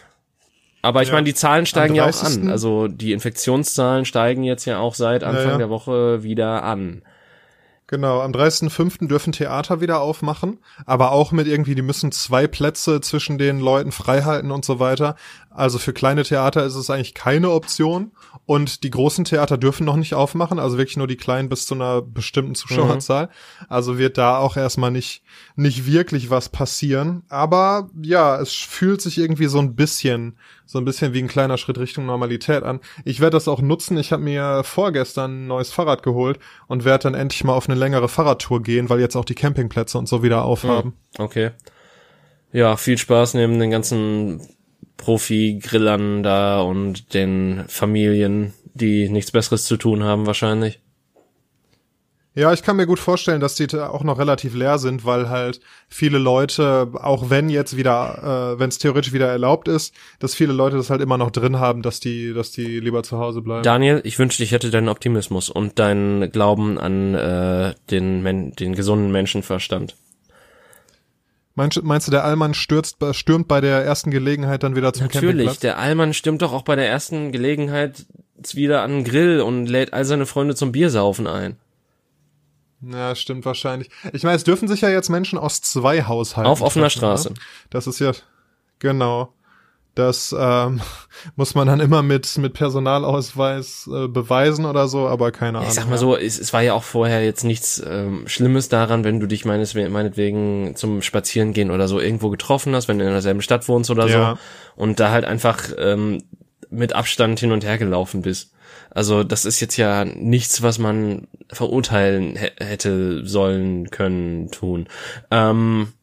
Aber 0.82 1.02
ich 1.02 1.08
ja. 1.08 1.14
meine, 1.14 1.26
die 1.26 1.34
Zahlen 1.34 1.66
steigen 1.66 1.96
ja 1.96 2.10
auch 2.10 2.24
an. 2.24 2.50
Also 2.50 2.90
die 2.90 3.14
Infektionszahlen 3.14 4.04
steigen 4.04 4.44
jetzt 4.44 4.66
ja 4.66 4.80
auch 4.80 4.96
seit 4.96 5.24
Anfang 5.24 5.46
ja, 5.46 5.52
ja. 5.52 5.58
der 5.58 5.70
Woche 5.70 6.24
wieder 6.24 6.64
an. 6.64 7.02
Genau, 7.92 8.22
am 8.22 8.32
30.05. 8.32 9.10
dürfen 9.10 9.34
Theater 9.34 9.82
wieder 9.82 10.00
aufmachen, 10.00 10.60
aber 10.86 11.12
auch 11.12 11.34
mit 11.34 11.46
irgendwie, 11.46 11.76
die 11.76 11.82
müssen 11.82 12.14
zwei 12.14 12.48
Plätze 12.48 13.02
zwischen 13.02 13.38
den 13.38 13.60
Leuten 13.60 13.92
freihalten 13.92 14.52
und 14.52 14.64
so 14.64 14.80
weiter. 14.80 15.18
Also 15.54 15.80
für 15.80 15.92
kleine 15.92 16.24
Theater 16.24 16.66
ist 16.66 16.76
es 16.76 16.90
eigentlich 16.90 17.14
keine 17.14 17.52
Option. 17.52 18.12
Und 18.46 18.84
die 18.84 18.90
großen 18.90 19.26
Theater 19.26 19.58
dürfen 19.58 19.86
noch 19.86 19.98
nicht 19.98 20.14
aufmachen, 20.14 20.60
also 20.60 20.78
wirklich 20.78 20.98
nur 20.98 21.08
die 21.08 21.18
kleinen 21.18 21.50
bis 21.50 21.66
zu 21.66 21.76
einer 21.76 22.02
bestimmten 22.02 22.56
Zuschauerzahl. 22.56 23.28
Mhm. 23.28 23.66
Also 23.70 23.98
wird 23.98 24.18
da 24.18 24.38
auch 24.38 24.58
erstmal 24.58 24.92
nicht, 24.92 25.24
nicht 25.56 25.86
wirklich 25.86 26.30
was 26.30 26.50
passieren. 26.50 27.24
Aber 27.30 27.90
ja, 28.02 28.40
es 28.40 28.54
fühlt 28.54 29.02
sich 29.02 29.18
irgendwie 29.18 29.48
so 29.48 29.60
ein 29.60 29.76
bisschen, 29.76 30.38
so 30.66 30.80
ein 30.80 30.86
bisschen 30.86 31.14
wie 31.14 31.20
ein 31.20 31.28
kleiner 31.28 31.58
Schritt 31.58 31.78
Richtung 31.78 32.06
Normalität 32.06 32.64
an. 32.64 32.80
Ich 33.04 33.20
werde 33.20 33.36
das 33.36 33.48
auch 33.48 33.62
nutzen. 33.62 33.98
Ich 33.98 34.12
habe 34.12 34.24
mir 34.24 34.64
vorgestern 34.64 35.44
ein 35.44 35.48
neues 35.48 35.72
Fahrrad 35.72 36.02
geholt 36.02 36.40
und 36.68 36.86
werde 36.86 37.04
dann 37.04 37.14
endlich 37.14 37.44
mal 37.44 37.54
auf 37.54 37.70
eine 37.70 37.78
längere 37.78 38.08
Fahrradtour 38.08 38.64
gehen, 38.64 38.90
weil 38.90 39.00
jetzt 39.00 39.16
auch 39.16 39.26
die 39.26 39.36
Campingplätze 39.36 39.98
und 39.98 40.08
so 40.08 40.24
wieder 40.24 40.44
aufhaben. 40.44 40.94
Mhm. 41.18 41.24
Okay. 41.24 41.52
Ja, 42.54 42.76
viel 42.78 42.98
Spaß 42.98 43.34
neben 43.36 43.60
den 43.60 43.72
ganzen 43.72 44.42
Profi-Grillern 44.98 46.24
da 46.24 46.62
und 46.62 47.14
den 47.14 47.64
Familien, 47.68 48.54
die 48.74 49.10
nichts 49.10 49.32
Besseres 49.32 49.66
zu 49.66 49.78
tun 49.78 50.04
haben 50.04 50.26
wahrscheinlich. 50.26 50.80
Ja, 52.34 52.54
ich 52.54 52.64
kann 52.64 52.78
mir 52.78 52.88
gut 52.88 53.00
vorstellen, 53.00 53.42
dass 53.42 53.56
die 53.56 53.68
auch 53.78 54.06
noch 54.06 54.18
relativ 54.18 54.56
leer 54.56 54.78
sind, 54.78 55.04
weil 55.04 55.30
halt 55.30 55.60
viele 55.90 56.18
Leute, 56.18 56.90
auch 56.94 57.30
wenn 57.30 57.50
jetzt 57.50 57.76
wieder, 57.76 58.54
äh, 58.54 58.60
wenn 58.60 58.70
es 58.70 58.78
theoretisch 58.78 59.12
wieder 59.12 59.28
erlaubt 59.28 59.68
ist, 59.68 59.94
dass 60.20 60.34
viele 60.34 60.54
Leute 60.54 60.78
das 60.78 60.90
halt 60.90 61.02
immer 61.02 61.18
noch 61.18 61.32
drin 61.32 61.60
haben, 61.60 61.82
dass 61.82 62.00
die, 62.00 62.34
dass 62.34 62.52
die 62.52 62.80
lieber 62.80 63.04
zu 63.04 63.18
Hause 63.18 63.42
bleiben. 63.42 63.64
Daniel, 63.64 64.00
ich 64.06 64.18
wünschte, 64.18 64.44
ich 64.44 64.54
hätte 64.54 64.72
deinen 64.72 64.88
Optimismus 64.88 65.50
und 65.50 65.78
deinen 65.78 66.32
Glauben 66.32 66.78
an 66.78 67.16
äh, 67.16 67.74
den, 67.90 68.24
Men 68.24 68.54
den 68.54 68.76
gesunden 68.76 69.12
Menschenverstand. 69.12 69.98
Meinst, 71.56 71.84
meinst 71.84 72.08
du, 72.08 72.12
der 72.12 72.24
Allmann 72.24 72.54
stürzt, 72.54 72.98
stürmt 73.12 73.48
bei 73.48 73.60
der 73.60 73.84
ersten 73.84 74.10
Gelegenheit 74.10 74.64
dann 74.64 74.76
wieder 74.76 74.94
zum 74.94 75.08
Natürlich, 75.08 75.60
der 75.60 75.78
Allmann 75.78 76.14
stürmt 76.14 76.42
doch 76.42 76.54
auch 76.54 76.62
bei 76.62 76.76
der 76.76 76.88
ersten 76.88 77.32
Gelegenheit 77.32 78.06
wieder 78.54 78.82
an 78.84 78.92
den 78.92 79.04
Grill 79.04 79.42
und 79.42 79.68
lädt 79.68 79.94
all 79.94 80.06
seine 80.06 80.26
Freunde 80.26 80.56
zum 80.56 80.72
Biersaufen 80.72 81.28
ein. 81.28 81.58
Ja, 82.82 83.16
stimmt 83.16 83.46
wahrscheinlich. 83.46 83.90
Ich 84.14 84.24
meine, 84.24 84.38
es 84.38 84.44
dürfen 84.44 84.68
sich 84.68 84.82
ja 84.82 84.90
jetzt 84.90 85.10
Menschen 85.10 85.38
aus 85.38 85.62
zwei 85.62 86.04
Haushalten. 86.04 86.50
Auf 86.50 86.62
offener 86.62 86.86
treffen, 86.86 86.98
Straße. 86.98 87.30
Ne? 87.30 87.36
Das 87.70 87.86
ist 87.86 88.00
ja, 88.00 88.12
genau. 88.80 89.34
Das 89.96 90.34
ähm, 90.38 90.82
muss 91.36 91.54
man 91.56 91.68
dann 91.68 91.80
immer 91.80 92.02
mit, 92.02 92.38
mit 92.38 92.54
Personalausweis 92.54 93.90
äh, 93.94 94.08
beweisen 94.08 94.66
oder 94.66 94.88
so, 94.88 95.08
aber 95.08 95.32
keine 95.32 95.60
Ahnung. 95.60 95.70
Ich 95.70 95.76
sag 95.76 95.90
mal 95.90 95.98
so, 95.98 96.16
es, 96.16 96.40
es 96.40 96.54
war 96.54 96.62
ja 96.62 96.74
auch 96.74 96.84
vorher 96.84 97.24
jetzt 97.24 97.44
nichts 97.44 97.82
ähm, 97.86 98.24
Schlimmes 98.28 98.70
daran, 98.70 99.04
wenn 99.04 99.20
du 99.20 99.28
dich 99.28 99.44
meines, 99.44 99.74
meinetwegen 99.74 100.76
zum 100.76 101.02
Spazierengehen 101.02 101.72
oder 101.72 101.88
so 101.88 102.00
irgendwo 102.00 102.30
getroffen 102.30 102.74
hast, 102.74 102.88
wenn 102.88 103.00
du 103.00 103.06
in 103.06 103.12
derselben 103.12 103.42
Stadt 103.42 103.68
wohnst 103.68 103.90
oder 103.92 104.08
ja. 104.08 104.32
so 104.32 104.82
und 104.82 105.00
da 105.00 105.12
halt 105.12 105.26
einfach 105.26 105.60
ähm, 105.78 106.24
mit 106.70 106.94
Abstand 106.94 107.40
hin 107.40 107.52
und 107.52 107.66
her 107.66 107.78
gelaufen 107.78 108.22
bist. 108.22 108.54
Also 108.90 109.24
das 109.24 109.46
ist 109.46 109.60
jetzt 109.60 109.78
ja 109.78 110.06
nichts, 110.06 110.62
was 110.62 110.80
man 110.80 111.28
verurteilen 111.52 112.36
hätte 112.36 113.26
sollen 113.26 113.90
können 113.90 114.52
tun. 114.52 114.88
Ähm, 115.30 115.94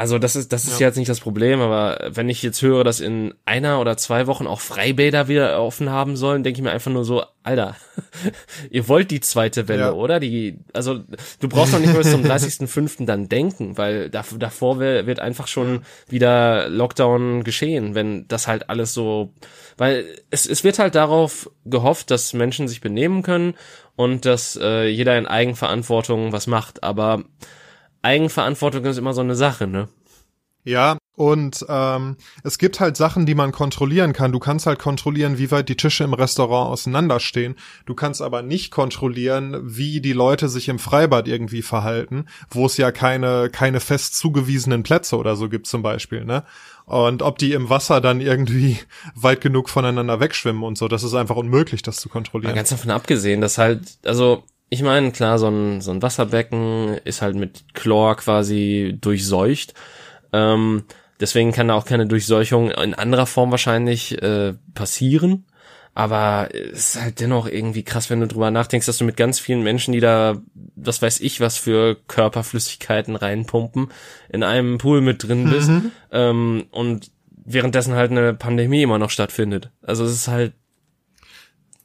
also 0.00 0.18
das 0.18 0.34
ist 0.34 0.50
das 0.50 0.64
ist 0.64 0.80
ja. 0.80 0.86
jetzt 0.86 0.96
nicht 0.96 1.10
das 1.10 1.20
Problem, 1.20 1.60
aber 1.60 2.08
wenn 2.14 2.30
ich 2.30 2.42
jetzt 2.42 2.62
höre, 2.62 2.84
dass 2.84 3.00
in 3.00 3.34
einer 3.44 3.82
oder 3.82 3.98
zwei 3.98 4.26
Wochen 4.26 4.46
auch 4.46 4.60
Freibäder 4.60 5.28
wieder 5.28 5.62
offen 5.62 5.90
haben 5.90 6.16
sollen, 6.16 6.42
denke 6.42 6.58
ich 6.58 6.64
mir 6.64 6.70
einfach 6.70 6.90
nur 6.90 7.04
so, 7.04 7.22
Alter, 7.42 7.76
ihr 8.70 8.88
wollt 8.88 9.10
die 9.10 9.20
zweite 9.20 9.68
Welle, 9.68 9.82
ja. 9.82 9.92
oder? 9.92 10.18
Die, 10.18 10.56
also 10.72 11.00
du 11.40 11.48
brauchst 11.50 11.74
noch 11.74 11.80
nicht 11.80 11.94
bis 11.94 12.10
zum 12.10 12.24
30.05. 12.24 13.04
dann 13.04 13.28
denken, 13.28 13.76
weil 13.76 14.08
davor 14.08 14.78
wird 14.78 15.20
einfach 15.20 15.48
schon 15.48 15.82
wieder 16.08 16.70
Lockdown 16.70 17.44
geschehen, 17.44 17.94
wenn 17.94 18.26
das 18.26 18.46
halt 18.46 18.70
alles 18.70 18.94
so, 18.94 19.34
weil 19.76 20.06
es, 20.30 20.46
es 20.46 20.64
wird 20.64 20.78
halt 20.78 20.94
darauf 20.94 21.50
gehofft, 21.66 22.10
dass 22.10 22.32
Menschen 22.32 22.68
sich 22.68 22.80
benehmen 22.80 23.22
können 23.22 23.52
und 23.96 24.24
dass 24.24 24.58
äh, 24.58 24.86
jeder 24.86 25.18
in 25.18 25.26
Eigenverantwortung 25.26 26.32
was 26.32 26.46
macht, 26.46 26.82
aber 26.82 27.22
Eigenverantwortung 28.02 28.84
ist 28.84 28.98
immer 28.98 29.12
so 29.12 29.20
eine 29.20 29.34
Sache, 29.34 29.66
ne? 29.66 29.88
Ja, 30.62 30.98
und 31.16 31.64
ähm, 31.68 32.16
es 32.44 32.58
gibt 32.58 32.80
halt 32.80 32.96
Sachen, 32.96 33.24
die 33.24 33.34
man 33.34 33.50
kontrollieren 33.50 34.12
kann. 34.12 34.32
Du 34.32 34.38
kannst 34.38 34.66
halt 34.66 34.78
kontrollieren, 34.78 35.38
wie 35.38 35.50
weit 35.50 35.68
die 35.68 35.76
Tische 35.76 36.04
im 36.04 36.12
Restaurant 36.12 36.70
auseinanderstehen. 36.70 37.56
Du 37.86 37.94
kannst 37.94 38.20
aber 38.20 38.42
nicht 38.42 38.70
kontrollieren, 38.70 39.58
wie 39.62 40.00
die 40.00 40.12
Leute 40.12 40.48
sich 40.48 40.68
im 40.68 40.78
Freibad 40.78 41.28
irgendwie 41.28 41.62
verhalten, 41.62 42.26
wo 42.50 42.66
es 42.66 42.76
ja 42.76 42.92
keine, 42.92 43.48
keine 43.50 43.80
fest 43.80 44.16
zugewiesenen 44.16 44.82
Plätze 44.82 45.16
oder 45.16 45.34
so 45.34 45.48
gibt 45.48 45.66
zum 45.66 45.82
Beispiel, 45.82 46.24
ne? 46.24 46.44
Und 46.84 47.22
ob 47.22 47.38
die 47.38 47.52
im 47.52 47.70
Wasser 47.70 48.00
dann 48.00 48.20
irgendwie 48.20 48.78
weit 49.14 49.40
genug 49.40 49.70
voneinander 49.70 50.20
wegschwimmen 50.20 50.62
und 50.62 50.76
so, 50.76 50.88
das 50.88 51.04
ist 51.04 51.14
einfach 51.14 51.36
unmöglich, 51.36 51.82
das 51.82 51.96
zu 51.96 52.08
kontrollieren. 52.08 52.52
Mal 52.52 52.56
ganz 52.56 52.70
davon 52.70 52.90
abgesehen, 52.90 53.40
dass 53.40 53.58
halt, 53.58 53.98
also 54.04 54.44
ich 54.70 54.82
meine, 54.82 55.10
klar, 55.10 55.38
so 55.38 55.48
ein, 55.48 55.80
so 55.80 55.90
ein 55.90 56.00
Wasserbecken 56.00 56.96
ist 57.04 57.22
halt 57.22 57.34
mit 57.34 57.74
Chlor 57.74 58.16
quasi 58.16 58.96
durchseucht. 59.00 59.74
Ähm, 60.32 60.84
deswegen 61.18 61.50
kann 61.50 61.68
da 61.68 61.74
auch 61.74 61.84
keine 61.84 62.06
Durchseuchung 62.06 62.70
in 62.70 62.94
anderer 62.94 63.26
Form 63.26 63.50
wahrscheinlich 63.50 64.22
äh, 64.22 64.54
passieren. 64.74 65.44
Aber 65.92 66.48
es 66.54 66.94
ist 66.94 67.02
halt 67.02 67.18
dennoch 67.18 67.48
irgendwie 67.48 67.82
krass, 67.82 68.10
wenn 68.10 68.20
du 68.20 68.28
drüber 68.28 68.52
nachdenkst, 68.52 68.86
dass 68.86 68.98
du 68.98 69.04
mit 69.04 69.16
ganz 69.16 69.40
vielen 69.40 69.64
Menschen, 69.64 69.92
die 69.92 69.98
da, 69.98 70.40
was 70.76 71.02
weiß 71.02 71.18
ich, 71.18 71.40
was 71.40 71.58
für 71.58 71.96
Körperflüssigkeiten 72.06 73.16
reinpumpen, 73.16 73.88
in 74.28 74.44
einem 74.44 74.78
Pool 74.78 75.00
mit 75.00 75.24
drin 75.24 75.50
bist 75.50 75.68
mhm. 75.68 75.90
ähm, 76.12 76.66
und 76.70 77.10
währenddessen 77.44 77.94
halt 77.94 78.12
eine 78.12 78.34
Pandemie 78.34 78.82
immer 78.82 79.00
noch 79.00 79.10
stattfindet. 79.10 79.70
Also 79.82 80.04
es 80.04 80.12
ist 80.12 80.28
halt 80.28 80.52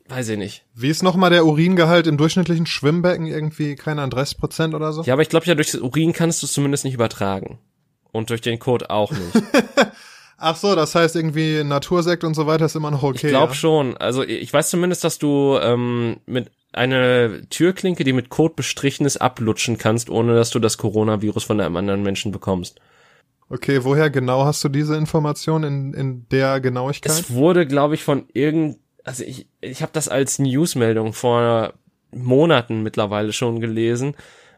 Weiß 0.08 0.30
ich 0.30 0.38
nicht. 0.38 0.63
Wie 0.76 0.89
ist 0.89 1.02
nochmal 1.02 1.32
der 1.32 1.46
Uringehalt 1.46 2.06
im 2.06 2.18
durchschnittlichen 2.18 2.68
Schwimmbecken? 2.68 3.26
Irgendwie, 3.26 3.76
keine 3.76 4.02
Ahnung, 4.02 4.12
30 4.12 4.38
Prozent 4.38 4.76
oder 4.76 4.94
so? 4.94 5.02
Ja, 5.04 5.13
aber 5.13 5.24
ich 5.24 5.30
glaube 5.30 5.46
ja, 5.48 5.56
durch 5.56 5.72
das 5.72 5.82
Urin 5.82 6.13
kannst 6.13 6.41
du 6.41 6.46
es 6.46 6.54
zumindest 6.54 6.86
nicht 6.86 6.94
übertragen. 6.94 7.58
Und 8.12 8.30
durch 8.30 8.41
den 8.41 8.60
Code 8.60 8.89
auch 8.91 9.12
nicht. 9.12 9.44
Ach 10.38 10.56
so, 10.56 10.76
das 10.76 10.94
heißt 10.96 11.15
irgendwie 11.15 11.63
Natursekt 11.63 12.24
und 12.24 12.34
so 12.34 12.46
weiter 12.46 12.65
ist 12.65 12.76
immer 12.76 12.91
noch 12.91 13.04
okay. 13.04 13.28
Ich 13.28 13.32
glaube 13.32 13.54
ja? 13.54 13.56
schon. 13.56 13.98
Also 13.98 14.24
ich 14.24 14.52
weiß 14.52 14.70
zumindest, 14.70 15.04
dass 15.04 15.18
du 15.18 15.58
ähm, 15.62 16.18
mit 16.26 16.52
einer 16.72 17.50
Türklinke, 17.50 18.04
die 18.04 18.13
mit 18.13 18.30
Code 18.30 18.54
bestrichen 18.56 19.06
ist, 19.06 19.18
ablutschen 19.18 19.78
kannst, 19.78 20.10
ohne 20.10 20.36
dass 20.36 20.50
du 20.50 20.60
das 20.60 20.78
Coronavirus 20.78 21.46
von 21.46 21.60
einem 21.60 21.78
anderen 21.78 22.04
Menschen 22.04 22.32
bekommst. 22.32 22.80
Okay, 23.50 23.84
woher 23.84 24.10
genau 24.10 24.44
hast 24.44 24.63
du 24.63 24.70
diese 24.70 24.96
Information 24.96 25.63
in, 25.63 25.94
in 25.94 26.28
der 26.30 26.60
Genauigkeit? 26.60 27.12
Es 27.12 27.32
wurde, 27.32 27.65
glaube 27.65 27.96
ich, 27.96 28.04
von 28.04 28.26
irgend 28.34 28.80
also 29.06 29.24
ich, 29.24 29.48
ich 29.62 29.82
habe 29.82 29.91
das 29.94 30.10
als 30.10 30.39
Newsmeldung 30.39 31.13
vor 31.13 31.74
Monaten 32.12 32.84
mittlerweile 32.84 33.34
schon 33.34 33.60
gelesen, 33.62 34.15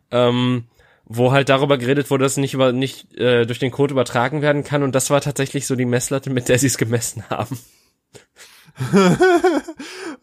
ähm, 0.09 0.65
wo 1.05 1.31
halt 1.31 1.49
darüber 1.49 1.77
geredet 1.77 2.09
wurde, 2.09 2.23
dass 2.23 2.37
nicht 2.37 2.53
über 2.53 2.71
nicht 2.71 3.13
äh, 3.15 3.45
durch 3.45 3.59
den 3.59 3.71
Code 3.71 3.93
übertragen 3.93 4.41
werden 4.41 4.63
kann 4.63 4.83
und 4.83 4.95
das 4.95 5.09
war 5.09 5.21
tatsächlich 5.21 5.67
so 5.67 5.75
die 5.75 5.85
Messlatte, 5.85 6.29
mit 6.29 6.49
der 6.49 6.59
sie 6.59 6.67
es 6.67 6.77
gemessen 6.77 7.23
haben. 7.29 7.59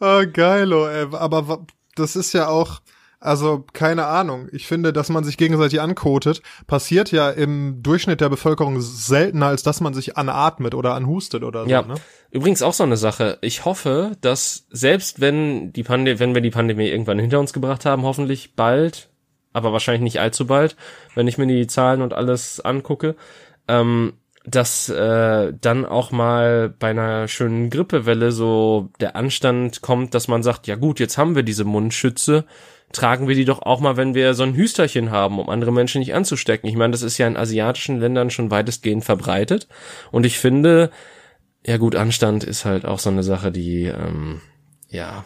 oh, 0.00 0.22
geil, 0.32 0.72
oh, 0.72 0.86
ey. 0.86 1.06
aber 1.12 1.66
das 1.94 2.16
ist 2.16 2.32
ja 2.32 2.48
auch, 2.48 2.80
also 3.24 3.64
keine 3.72 4.06
Ahnung. 4.06 4.48
Ich 4.52 4.66
finde, 4.66 4.92
dass 4.92 5.08
man 5.08 5.24
sich 5.24 5.36
gegenseitig 5.36 5.80
ankotet, 5.80 6.42
passiert 6.66 7.10
ja 7.10 7.30
im 7.30 7.82
Durchschnitt 7.82 8.20
der 8.20 8.28
Bevölkerung 8.28 8.80
seltener, 8.80 9.46
als 9.46 9.62
dass 9.62 9.80
man 9.80 9.94
sich 9.94 10.16
anatmet 10.16 10.74
oder 10.74 10.94
anhustet 10.94 11.42
oder 11.42 11.64
so. 11.64 11.70
Ja. 11.70 11.82
Ne? 11.82 11.94
Übrigens 12.30 12.62
auch 12.62 12.72
so 12.72 12.84
eine 12.84 12.96
Sache. 12.96 13.38
Ich 13.40 13.64
hoffe, 13.64 14.12
dass 14.20 14.66
selbst 14.70 15.20
wenn 15.20 15.72
die 15.72 15.82
Pandemie, 15.82 16.18
wenn 16.18 16.34
wir 16.34 16.42
die 16.42 16.50
Pandemie 16.50 16.88
irgendwann 16.88 17.18
hinter 17.18 17.40
uns 17.40 17.52
gebracht 17.52 17.86
haben, 17.86 18.02
hoffentlich 18.02 18.54
bald, 18.56 19.08
aber 19.52 19.72
wahrscheinlich 19.72 20.02
nicht 20.02 20.20
allzu 20.20 20.46
bald, 20.46 20.76
wenn 21.14 21.28
ich 21.28 21.38
mir 21.38 21.46
die 21.46 21.66
Zahlen 21.66 22.02
und 22.02 22.12
alles 22.12 22.60
angucke, 22.60 23.16
ähm, 23.68 24.14
dass 24.44 24.90
äh, 24.90 25.52
dann 25.58 25.86
auch 25.86 26.10
mal 26.10 26.68
bei 26.68 26.90
einer 26.90 27.28
schönen 27.28 27.70
Grippewelle 27.70 28.30
so 28.30 28.90
der 29.00 29.16
Anstand 29.16 29.80
kommt, 29.80 30.14
dass 30.14 30.28
man 30.28 30.42
sagt, 30.42 30.66
ja 30.66 30.76
gut, 30.76 31.00
jetzt 31.00 31.16
haben 31.16 31.34
wir 31.34 31.42
diese 31.42 31.64
Mundschütze, 31.64 32.44
tragen 32.94 33.28
wir 33.28 33.34
die 33.34 33.44
doch 33.44 33.62
auch 33.62 33.80
mal, 33.80 33.96
wenn 33.96 34.14
wir 34.14 34.34
so 34.34 34.42
ein 34.42 34.54
Hüsterchen 34.54 35.10
haben, 35.10 35.38
um 35.38 35.48
andere 35.48 35.72
Menschen 35.72 35.98
nicht 35.98 36.14
anzustecken. 36.14 36.68
Ich 36.68 36.76
meine, 36.76 36.92
das 36.92 37.02
ist 37.02 37.18
ja 37.18 37.26
in 37.26 37.36
asiatischen 37.36 38.00
Ländern 38.00 38.30
schon 38.30 38.50
weitestgehend 38.50 39.04
verbreitet. 39.04 39.68
Und 40.10 40.24
ich 40.24 40.38
finde, 40.38 40.90
ja 41.66 41.76
gut, 41.76 41.96
Anstand 41.96 42.44
ist 42.44 42.64
halt 42.64 42.84
auch 42.84 42.98
so 42.98 43.10
eine 43.10 43.22
Sache, 43.22 43.52
die, 43.52 43.84
ähm, 43.84 44.40
ja, 44.88 45.24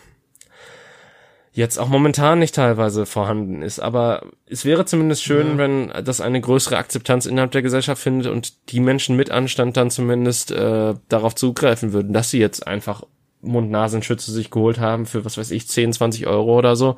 jetzt 1.53 1.79
auch 1.79 1.89
momentan 1.89 2.39
nicht 2.39 2.55
teilweise 2.55 3.05
vorhanden 3.05 3.63
ist. 3.63 3.81
Aber 3.81 4.27
es 4.47 4.65
wäre 4.65 4.85
zumindest 4.85 5.25
schön, 5.25 5.53
ja. 5.53 5.59
wenn 5.59 5.93
das 6.05 6.21
eine 6.21 6.41
größere 6.41 6.77
Akzeptanz 6.77 7.27
innerhalb 7.27 7.51
der 7.51 7.63
Gesellschaft 7.63 8.01
findet 8.01 8.33
und 8.33 8.71
die 8.71 8.81
Menschen 8.81 9.17
mit 9.17 9.31
Anstand 9.31 9.77
dann 9.77 9.91
zumindest 9.91 10.53
äh, 10.53 10.95
darauf 11.09 11.35
zugreifen 11.35 11.93
würden, 11.93 12.13
dass 12.13 12.31
sie 12.31 12.39
jetzt 12.39 12.67
einfach 12.67 13.03
Mund-Nasenschütze 13.41 14.33
sich 14.33 14.51
geholt 14.51 14.79
haben 14.79 15.07
für, 15.07 15.25
was 15.25 15.37
weiß 15.37 15.51
ich, 15.51 15.69
10, 15.69 15.93
20 15.93 16.27
Euro 16.27 16.57
oder 16.57 16.77
so 16.77 16.97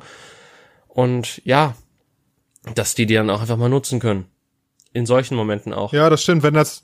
und 0.93 1.41
ja, 1.45 1.75
dass 2.75 2.95
die 2.95 3.05
die 3.05 3.15
dann 3.15 3.29
auch 3.29 3.41
einfach 3.41 3.57
mal 3.57 3.69
nutzen 3.69 3.99
können. 3.99 4.25
In 4.93 5.05
solchen 5.05 5.35
Momenten 5.35 5.73
auch. 5.73 5.93
Ja, 5.93 6.09
das 6.09 6.21
stimmt. 6.21 6.43
Wenn 6.43 6.53
das, 6.53 6.83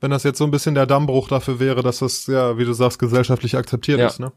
Wenn 0.00 0.10
das 0.10 0.22
jetzt 0.22 0.38
so 0.38 0.44
ein 0.44 0.50
bisschen 0.50 0.74
der 0.74 0.86
Dammbruch 0.86 1.26
dafür 1.28 1.58
wäre, 1.58 1.82
dass 1.82 1.98
das, 2.00 2.26
ja, 2.26 2.56
wie 2.58 2.64
du 2.64 2.72
sagst, 2.72 2.98
gesellschaftlich 2.98 3.56
akzeptiert 3.56 3.98
Ja. 3.98 4.06
ist, 4.06 4.20
ne? 4.20 4.30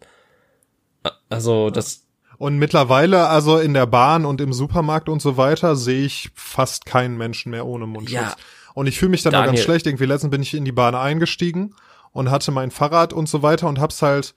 Also 1.30 1.70
das, 1.70 2.06
Und 2.38 2.58
mittlerweile, 2.58 3.28
also 3.28 3.60
in 3.60 3.74
der 3.76 3.86
Bahn 3.86 4.26
und 4.26 4.42
im 4.42 4.54
Supermarkt 4.54 5.10
und 5.10 5.22
so 5.22 5.38
weiter, 5.38 5.76
sehe 5.76 6.06
ich 6.06 6.32
fast 6.34 6.86
keinen 6.86 7.18
Menschen 7.18 7.52
mehr 7.52 7.66
ohne 7.68 7.86
Mundschutz. 7.86 8.16
Ja. 8.20 8.36
Und 8.74 8.88
ich 8.88 8.98
fühle 8.98 9.12
mich 9.12 9.22
dann 9.22 9.34
auch 9.36 9.40
ganz 9.40 9.48
Daniel. 9.50 9.64
schlecht. 9.64 9.86
Irgendwie 9.86 10.06
letztens 10.06 10.32
bin 10.32 10.42
ich 10.42 10.54
in 10.56 10.66
die 10.66 10.72
Bahn 10.72 10.96
eingestiegen 10.96 11.76
und 12.14 12.32
hatte 12.32 12.52
mein 12.52 12.72
Fahrrad 12.72 13.14
und 13.14 13.28
so 13.30 13.44
weiter 13.44 13.68
und 13.68 13.80
hab's 13.80 14.02
halt 14.02 14.34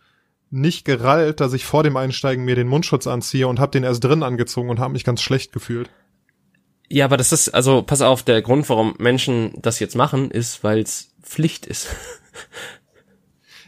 nicht 0.51 0.85
gerallt, 0.85 1.41
dass 1.41 1.53
ich 1.53 1.65
vor 1.65 1.83
dem 1.83 1.97
Einsteigen 1.97 2.45
mir 2.45 2.55
den 2.55 2.69
Mundschutz 2.69 3.07
anziehe 3.07 3.49
und 3.49 3.61
hab 3.61 3.73
den 3.73 3.85
erst 3.85 4.05
drin 4.05 4.23
angezogen 4.23 4.71
und 4.71 4.79
habe 4.79 4.93
mich 4.93 5.05
ganz 5.05 5.21
schlecht 5.21 5.53
gefühlt. 5.53 5.91
ja, 6.89 7.05
aber 7.05 7.17
das 7.17 7.33
ist, 7.33 7.49
also 7.49 7.83
pass 7.83 8.03
auf, 8.03 8.23
der 8.23 8.43
Grund, 8.43 8.69
warum 8.69 8.95
Menschen 8.99 9.53
das 9.61 9.81
jetzt 9.81 9.97
machen, 9.97 10.31
ist, 10.31 10.63
weil 10.63 10.81
es 10.81 11.13
Pflicht 11.23 11.67
ist. 11.67 11.89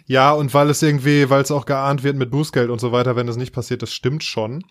Ja, 0.06 0.32
und 0.32 0.54
weil 0.54 0.70
es 0.70 0.82
irgendwie, 0.82 1.28
weil 1.30 1.42
es 1.42 1.50
auch 1.50 1.66
geahnt 1.66 2.04
wird 2.04 2.16
mit 2.16 2.30
Bußgeld 2.30 2.70
und 2.70 2.80
so 2.80 2.92
weiter, 2.92 3.16
wenn 3.16 3.26
es 3.26 3.36
nicht 3.36 3.52
passiert, 3.52 3.82
das 3.82 3.92
stimmt 3.92 4.22
schon. 4.22 4.64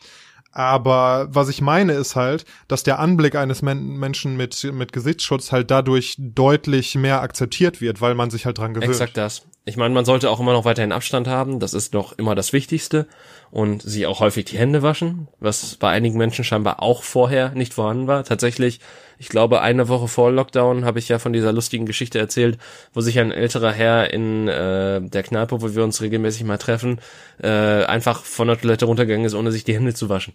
Aber 0.56 1.28
was 1.30 1.50
ich 1.50 1.60
meine 1.60 1.92
ist 1.94 2.16
halt, 2.16 2.46
dass 2.70 2.84
der 2.84 3.00
Anblick 3.00 3.36
eines 3.36 3.62
Men 3.62 3.98
Menschen 3.98 4.38
mit, 4.38 4.64
mit 4.72 4.94
Gesichtsschutz 4.94 5.52
halt 5.52 5.70
dadurch 5.70 6.16
deutlich 6.18 6.96
mehr 6.96 7.22
akzeptiert 7.22 7.82
wird, 7.82 8.00
weil 8.00 8.16
man 8.16 8.30
sich 8.30 8.46
halt 8.46 8.58
dran 8.58 8.74
gewöhnt. 8.74 8.90
Exakt 8.90 9.18
das. 9.18 9.44
Ich 9.66 9.76
meine, 9.76 9.94
man 9.94 10.06
sollte 10.06 10.30
auch 10.30 10.40
immer 10.40 10.54
noch 10.54 10.64
weiterhin 10.64 10.94
Abstand 10.94 11.28
haben, 11.28 11.60
das 11.60 11.74
ist 11.74 11.94
doch 11.94 12.18
immer 12.18 12.36
das 12.36 12.54
Wichtigste. 12.54 13.06
Und 13.52 13.82
sich 13.82 14.06
auch 14.06 14.22
häufig 14.22 14.46
die 14.46 14.58
Hände 14.58 14.82
waschen, 14.82 15.28
was 15.40 15.76
bei 15.76 15.90
einigen 15.90 16.18
Menschen 16.18 16.46
scheinbar 16.46 16.82
auch 16.82 17.04
vorher 17.04 17.50
nicht 17.50 17.74
vorhanden 17.74 18.08
war. 18.08 18.24
Tatsächlich, 18.24 18.80
ich 19.18 19.30
glaube, 19.30 19.62
eine 19.62 19.88
Woche 19.88 20.08
vor 20.08 20.32
Lockdown 20.32 20.86
habe 20.86 21.00
ich 21.00 21.10
ja 21.10 21.20
von 21.20 21.34
dieser 21.34 21.54
lustigen 21.54 21.86
Geschichte 21.86 22.20
erzählt, 22.20 22.58
wo 22.94 23.02
sich 23.02 23.20
ein 23.20 23.32
älterer 23.32 23.72
Herr 23.72 24.12
in 24.14 24.48
äh, 24.48 25.02
der 25.02 25.24
Kneipe, 25.24 25.62
wo 25.62 25.74
wir 25.74 25.84
uns 25.84 26.02
regelmäßig 26.02 26.44
mal 26.44 26.58
treffen, 26.58 27.00
äh, 27.42 27.48
einfach 27.50 28.24
von 28.24 28.48
der 28.48 28.60
Toilette 28.60 28.86
runtergegangen 28.86 29.26
ist, 29.26 29.34
ohne 29.36 29.52
sich 29.52 29.64
die 29.64 29.74
Hände 29.76 29.94
zu 29.94 30.10
waschen. 30.10 30.34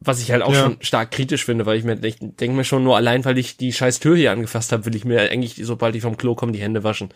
Was 0.00 0.20
ich 0.20 0.30
halt 0.30 0.42
auch 0.42 0.52
Ja. 0.52 0.62
schon 0.62 0.76
stark 0.82 1.10
kritisch 1.10 1.44
finde, 1.44 1.66
weil 1.66 1.78
ich 1.78 1.84
mir 1.84 2.02
ich 2.04 2.16
denke 2.20 2.54
mir 2.56 2.64
schon 2.64 2.84
nur 2.84 2.96
allein, 2.96 3.24
weil 3.24 3.38
ich 3.38 3.56
die 3.56 3.72
scheiß 3.72 3.98
Tür 3.98 4.16
hier 4.16 4.30
angefasst 4.30 4.70
habe, 4.72 4.84
will 4.84 4.94
ich 4.94 5.04
mir 5.04 5.20
eigentlich, 5.30 5.56
sobald 5.64 5.94
ich 5.96 6.02
vom 6.02 6.16
Klo 6.16 6.34
komme, 6.34 6.52
die 6.52 6.60
Hände 6.60 6.84
waschen. 6.84 7.08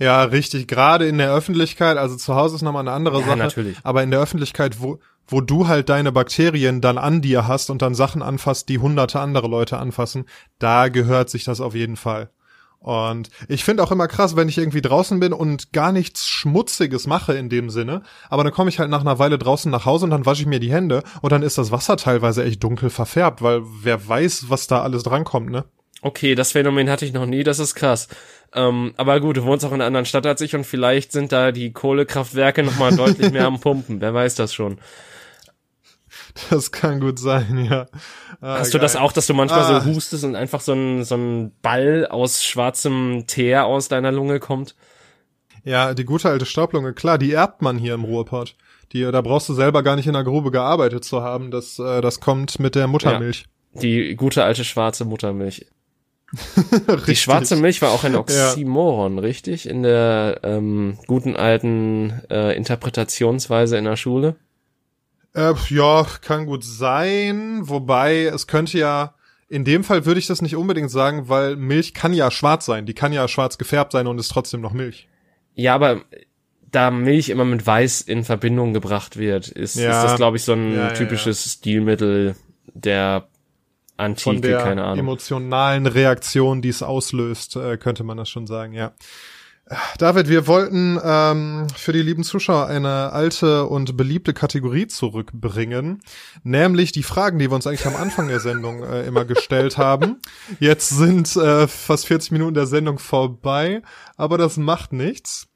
Ja, 0.00 0.24
richtig. 0.24 0.66
Gerade 0.66 1.06
in 1.06 1.18
der 1.18 1.32
Öffentlichkeit, 1.32 1.98
also 1.98 2.16
zu 2.16 2.34
Hause 2.34 2.56
ist 2.56 2.62
nochmal 2.62 2.80
eine 2.82 2.92
andere 2.92 3.20
Ja, 3.20 3.26
Sache. 3.26 3.38
natürlich. 3.38 3.76
Aber 3.82 4.02
in 4.02 4.10
der 4.10 4.20
Öffentlichkeit, 4.20 4.80
wo, 4.80 4.98
wo 5.28 5.40
du 5.42 5.68
halt 5.68 5.90
deine 5.90 6.10
Bakterien 6.10 6.80
dann 6.80 6.96
an 6.98 7.20
dir 7.20 7.46
hast 7.46 7.68
und 7.70 7.82
dann 7.82 7.94
Sachen 7.94 8.22
anfasst, 8.22 8.68
die 8.70 8.78
hunderte 8.78 9.20
andere 9.20 9.46
Leute 9.46 9.76
anfassen, 9.78 10.24
da 10.58 10.88
gehört 10.88 11.28
sich 11.28 11.44
das 11.44 11.60
auf 11.60 11.74
jeden 11.74 11.96
Fall. 11.96 12.30
Und 12.78 13.28
ich 13.46 13.62
finde 13.62 13.82
auch 13.82 13.92
immer 13.92 14.08
krass, 14.08 14.36
wenn 14.36 14.48
ich 14.48 14.56
irgendwie 14.56 14.80
draußen 14.80 15.20
bin 15.20 15.34
und 15.34 15.74
gar 15.74 15.92
nichts 15.92 16.26
Schmutziges 16.26 17.06
mache 17.06 17.34
in 17.34 17.50
dem 17.50 17.68
Sinne, 17.68 18.00
aber 18.30 18.42
dann 18.42 18.54
komme 18.54 18.70
ich 18.70 18.78
halt 18.78 18.88
nach 18.88 19.02
einer 19.02 19.18
Weile 19.18 19.36
draußen 19.36 19.70
nach 19.70 19.84
Hause 19.84 20.06
und 20.06 20.10
dann 20.12 20.24
wasche 20.24 20.40
ich 20.40 20.48
mir 20.48 20.60
die 20.60 20.72
Hände 20.72 21.02
und 21.20 21.30
dann 21.30 21.42
ist 21.42 21.58
das 21.58 21.70
Wasser 21.72 21.98
teilweise 21.98 22.42
echt 22.42 22.64
dunkel 22.64 22.88
verfärbt, 22.88 23.42
weil 23.42 23.60
wer 23.82 24.08
weiß, 24.08 24.46
was 24.48 24.66
da 24.66 24.80
alles 24.80 25.02
drankommt, 25.02 25.50
ne? 25.50 25.66
Okay, 26.00 26.34
das 26.34 26.52
Phänomen 26.52 26.88
hatte 26.88 27.04
ich 27.04 27.12
noch 27.12 27.26
nie, 27.26 27.42
das 27.42 27.58
ist 27.58 27.74
krass. 27.74 28.08
Ähm, 28.54 28.94
aber 28.96 29.20
gut, 29.20 29.36
du 29.36 29.44
wohnst 29.44 29.64
auch 29.64 29.70
in 29.70 29.74
einer 29.76 29.86
anderen 29.86 30.06
Stadt 30.06 30.26
als 30.26 30.40
ich 30.40 30.54
und 30.56 30.64
vielleicht 30.64 31.12
sind 31.12 31.30
da 31.32 31.52
die 31.52 31.72
Kohlekraftwerke 31.72 32.62
nochmal 32.64 32.94
deutlich 32.96 33.30
mehr 33.30 33.46
am 33.46 33.60
Pumpen. 33.60 34.00
Wer 34.00 34.12
weiß 34.14 34.34
das 34.34 34.52
schon. 34.52 34.78
Das 36.50 36.72
kann 36.72 37.00
gut 37.00 37.18
sein, 37.18 37.66
ja. 37.70 37.86
Ah, 38.40 38.58
Hast 38.58 38.72
du 38.74 38.78
das 38.78 38.94
geil. 38.94 39.02
auch, 39.02 39.12
dass 39.12 39.26
du 39.26 39.34
manchmal 39.34 39.60
Ah. 39.62 39.80
so 39.80 39.90
hustest 39.90 40.24
und 40.24 40.34
einfach 40.36 40.60
so 40.60 40.72
ein, 40.72 41.04
so 41.04 41.16
ein 41.16 41.52
Ball 41.62 42.06
aus 42.08 42.42
schwarzem 42.44 43.24
Teer 43.26 43.66
aus 43.66 43.88
deiner 43.88 44.10
Lunge 44.12 44.40
kommt? 44.40 44.74
Ja, 45.64 45.92
die 45.94 46.04
gute 46.04 46.28
alte 46.30 46.46
Staublunge, 46.46 46.94
klar, 46.94 47.18
die 47.18 47.32
erbt 47.32 47.62
man 47.62 47.78
hier 47.78 47.94
im 47.94 48.04
Ruhrpott. 48.04 48.56
Die, 48.92 49.02
da 49.02 49.20
brauchst 49.20 49.48
du 49.48 49.54
selber 49.54 49.82
gar 49.82 49.94
nicht 49.96 50.06
in 50.06 50.14
der 50.14 50.24
Grube 50.24 50.50
gearbeitet 50.50 51.04
zu 51.04 51.22
haben. 51.22 51.50
Das, 51.50 51.78
äh, 51.78 52.00
das 52.00 52.18
kommt 52.20 52.58
mit 52.58 52.74
der 52.74 52.86
Muttermilch. 52.88 53.44
Die 53.74 54.16
gute 54.16 54.42
alte 54.42 54.64
schwarze 54.64 55.04
Muttermilch. 55.04 55.66
Die 57.06 57.16
schwarze 57.16 57.56
Milch 57.56 57.82
war 57.82 57.90
auch 57.90 58.04
ein 58.04 58.14
Oxymoron, 58.14 59.18
richtig? 59.18 59.68
In 59.68 59.82
der 59.82 60.40
ähm, 60.42 60.98
guten 61.06 61.36
alten 61.36 62.20
äh, 62.30 62.56
Interpretationsweise 62.56 63.76
in 63.76 63.84
der 63.84 63.96
Schule. 63.96 64.36
Äh, 65.34 65.54
ja, 65.68 66.06
kann 66.22 66.46
gut 66.46 66.64
sein. 66.64 67.60
Wobei, 67.68 68.24
es 68.24 68.46
könnte 68.46 68.78
ja, 68.78 69.14
in 69.48 69.64
dem 69.64 69.82
Fall 69.84 70.06
würde 70.06 70.20
ich 70.20 70.26
das 70.26 70.42
nicht 70.42 70.56
unbedingt 70.56 70.90
sagen, 70.90 71.28
weil 71.28 71.56
Milch 71.56 71.94
kann 71.94 72.12
ja 72.12 72.30
schwarz 72.30 72.66
sein. 72.66 72.86
Die 72.86 72.94
kann 72.94 73.12
ja 73.12 73.26
schwarz 73.28 73.58
gefärbt 73.58 73.92
sein 73.92 74.06
und 74.06 74.18
ist 74.18 74.28
trotzdem 74.28 74.60
noch 74.60 74.72
Milch. 74.72 75.08
Ja, 75.54 75.74
aber 75.74 76.02
da 76.70 76.92
Milch 76.92 77.28
immer 77.30 77.44
mit 77.44 77.66
Weiß 77.66 78.02
in 78.02 78.22
Verbindung 78.24 78.72
gebracht 78.72 79.16
wird, 79.16 79.48
ist, 79.48 79.74
Ja. 79.74 79.90
ist 79.90 80.10
das, 80.10 80.16
glaube 80.16 80.36
ich, 80.36 80.44
so 80.44 80.52
ein 80.52 80.72
Ja, 80.74 80.88
ja, 80.88 80.92
typisches 80.92 81.44
Stilmittel 81.54 82.36
der 82.74 83.26
Antike, 84.00 84.22
Von 84.22 84.42
der 84.42 84.58
keine 84.58 84.84
Ahnung. 84.84 84.98
emotionalen 84.98 85.86
Reaktion, 85.86 86.62
die 86.62 86.68
es 86.70 86.82
auslöst, 86.82 87.56
äh, 87.56 87.76
könnte 87.76 88.02
man 88.04 88.16
das 88.16 88.28
schon 88.28 88.46
sagen, 88.46 88.72
ja. 88.72 88.92
David, 89.98 90.28
wir 90.28 90.48
wollten 90.48 90.98
ähm, 91.04 91.68
für 91.76 91.92
die 91.92 92.02
lieben 92.02 92.24
Zuschauer 92.24 92.66
eine 92.66 93.12
alte 93.12 93.66
und 93.66 93.96
beliebte 93.96 94.34
Kategorie 94.34 94.88
zurückbringen, 94.88 96.00
nämlich 96.42 96.90
die 96.90 97.04
Fragen, 97.04 97.38
die 97.38 97.48
wir 97.50 97.54
uns 97.54 97.68
eigentlich 97.68 97.86
am 97.86 97.94
Anfang 97.94 98.26
der 98.26 98.40
Sendung 98.40 98.82
äh, 98.82 99.06
immer 99.06 99.24
gestellt 99.24 99.78
haben. 99.78 100.16
Jetzt 100.58 100.88
sind 100.88 101.36
äh, 101.36 101.68
fast 101.68 102.08
40 102.08 102.32
Minuten 102.32 102.54
der 102.54 102.66
Sendung 102.66 102.98
vorbei, 102.98 103.82
aber 104.16 104.38
das 104.38 104.56
macht 104.56 104.92
nichts. 104.92 105.46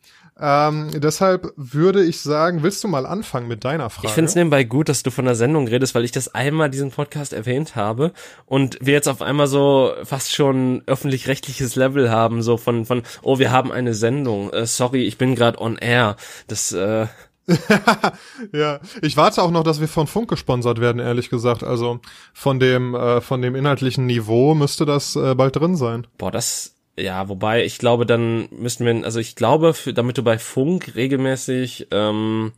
Ähm, 0.41 0.91
deshalb 0.95 1.53
würde 1.57 2.03
ich 2.03 2.20
sagen, 2.20 2.62
willst 2.64 2.82
du 2.82 2.89
mal 2.89 3.07
anfangen 3.07 3.47
mit 3.47 3.64
deiner 3.64 3.89
Frage? 3.89 4.09
Ich 4.09 4.12
finde 4.14 4.28
es 4.28 4.35
nebenbei 4.35 4.64
gut, 4.64 4.89
dass 4.89 5.05
du 5.05 5.11
von 5.11 5.24
der 5.24 5.37
Sendung 5.37 5.68
redest, 5.68 5.95
weil 5.95 6.05
ich 6.05 6.11
das 6.11 6.35
einmal 6.35 6.70
diesen 6.70 6.91
Podcast 6.91 7.32
erwähnt 7.32 7.76
habe 7.76 8.12
und 8.47 8.78
wir 8.80 8.95
jetzt 8.95 9.09
auf 9.09 9.22
einmal 9.22 9.47
so 9.47 9.93
fast 10.03 10.35
schon 10.35 10.82
öffentlich-rechtliches 10.87 11.76
Level 11.76 12.11
haben, 12.11 12.43
so 12.43 12.57
von, 12.57 12.85
von, 12.85 13.03
oh, 13.22 13.39
wir 13.39 13.53
haben 13.53 13.70
eine 13.70 13.95
Sendung, 13.95 14.51
äh, 14.51 14.66
sorry, 14.66 15.05
ich 15.05 15.18
bin 15.18 15.37
gerade 15.37 15.61
on 15.61 15.76
air. 15.76 16.16
Das, 16.49 16.72
äh, 16.72 17.07
Ja, 18.53 18.80
ich 19.03 19.16
warte 19.16 19.43
auch 19.43 19.51
noch, 19.51 19.64
dass 19.64 19.80
wir 19.80 19.89
von 19.89 20.07
Funk 20.07 20.30
gesponsert 20.30 20.80
werden, 20.80 21.01
ehrlich 21.01 21.30
gesagt. 21.30 21.62
Also 21.62 22.01
von 22.32 22.59
dem 22.59 22.95
äh, 22.95 23.20
von 23.20 23.43
dem 23.43 23.55
inhaltlichen 23.55 24.07
Niveau 24.07 24.55
müsste 24.55 24.87
das 24.87 25.16
äh, 25.16 25.35
bald 25.35 25.57
drin 25.57 25.76
sein. 25.76 26.07
boah, 26.18 26.30
das, 26.30 26.74
ja, 26.97 27.28
wobei, 27.28 27.64
ich 27.64 27.78
glaube, 27.78 28.07
dann 28.07 28.49
müssten 28.51 28.84
wir, 28.86 29.05
also 29.05 29.18
ich 29.20 29.34
glaube, 29.36 29.74
für, 29.74 29.92
damit 29.92 30.16
du 30.18 30.22
bei 30.22 30.38
Funk 30.38 30.92
regelmäßig, 30.95 31.88
ähm, 31.90 32.53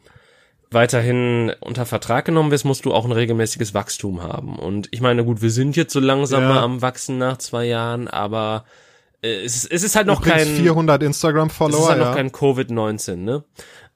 weiterhin 0.71 1.53
unter 1.61 1.87
Vertrag 1.87 2.25
genommen 2.25 2.51
wirst, 2.51 2.65
musst 2.65 2.85
du 2.85 2.93
auch 2.93 3.05
ein 3.05 3.13
regelmäßiges 3.13 3.73
Wachstum 3.73 4.23
haben. 4.23 4.59
Und 4.59 4.89
ich 4.91 5.01
meine, 5.01 5.25
gut, 5.25 5.41
wir 5.41 5.51
sind 5.51 5.77
jetzt 5.77 5.93
so 5.93 6.01
langsam 6.01 6.43
Ja. 6.43 6.49
mal 6.49 6.59
am 6.63 6.83
Wachsen 6.83 7.19
nach 7.19 7.39
zwei 7.39 7.65
Jahren, 7.67 8.09
aber 8.09 8.65
äh, 9.23 9.45
es, 9.45 9.57
ist- 9.57 9.71
es 9.73 9.83
ist 9.85 9.97
halt 9.97 10.07
noch 10.09 10.21
Übrigens 10.21 10.45
kein 10.45 10.57
400 10.57 11.03
es 11.03 11.07
Instagram-Follower, 11.07 11.79
ist 11.81 11.89
halt 11.89 11.99
noch 12.01 12.07
ja. 12.09 12.15
kein 12.15 12.31
Covid-19, 12.33 13.17
ne? 13.17 13.45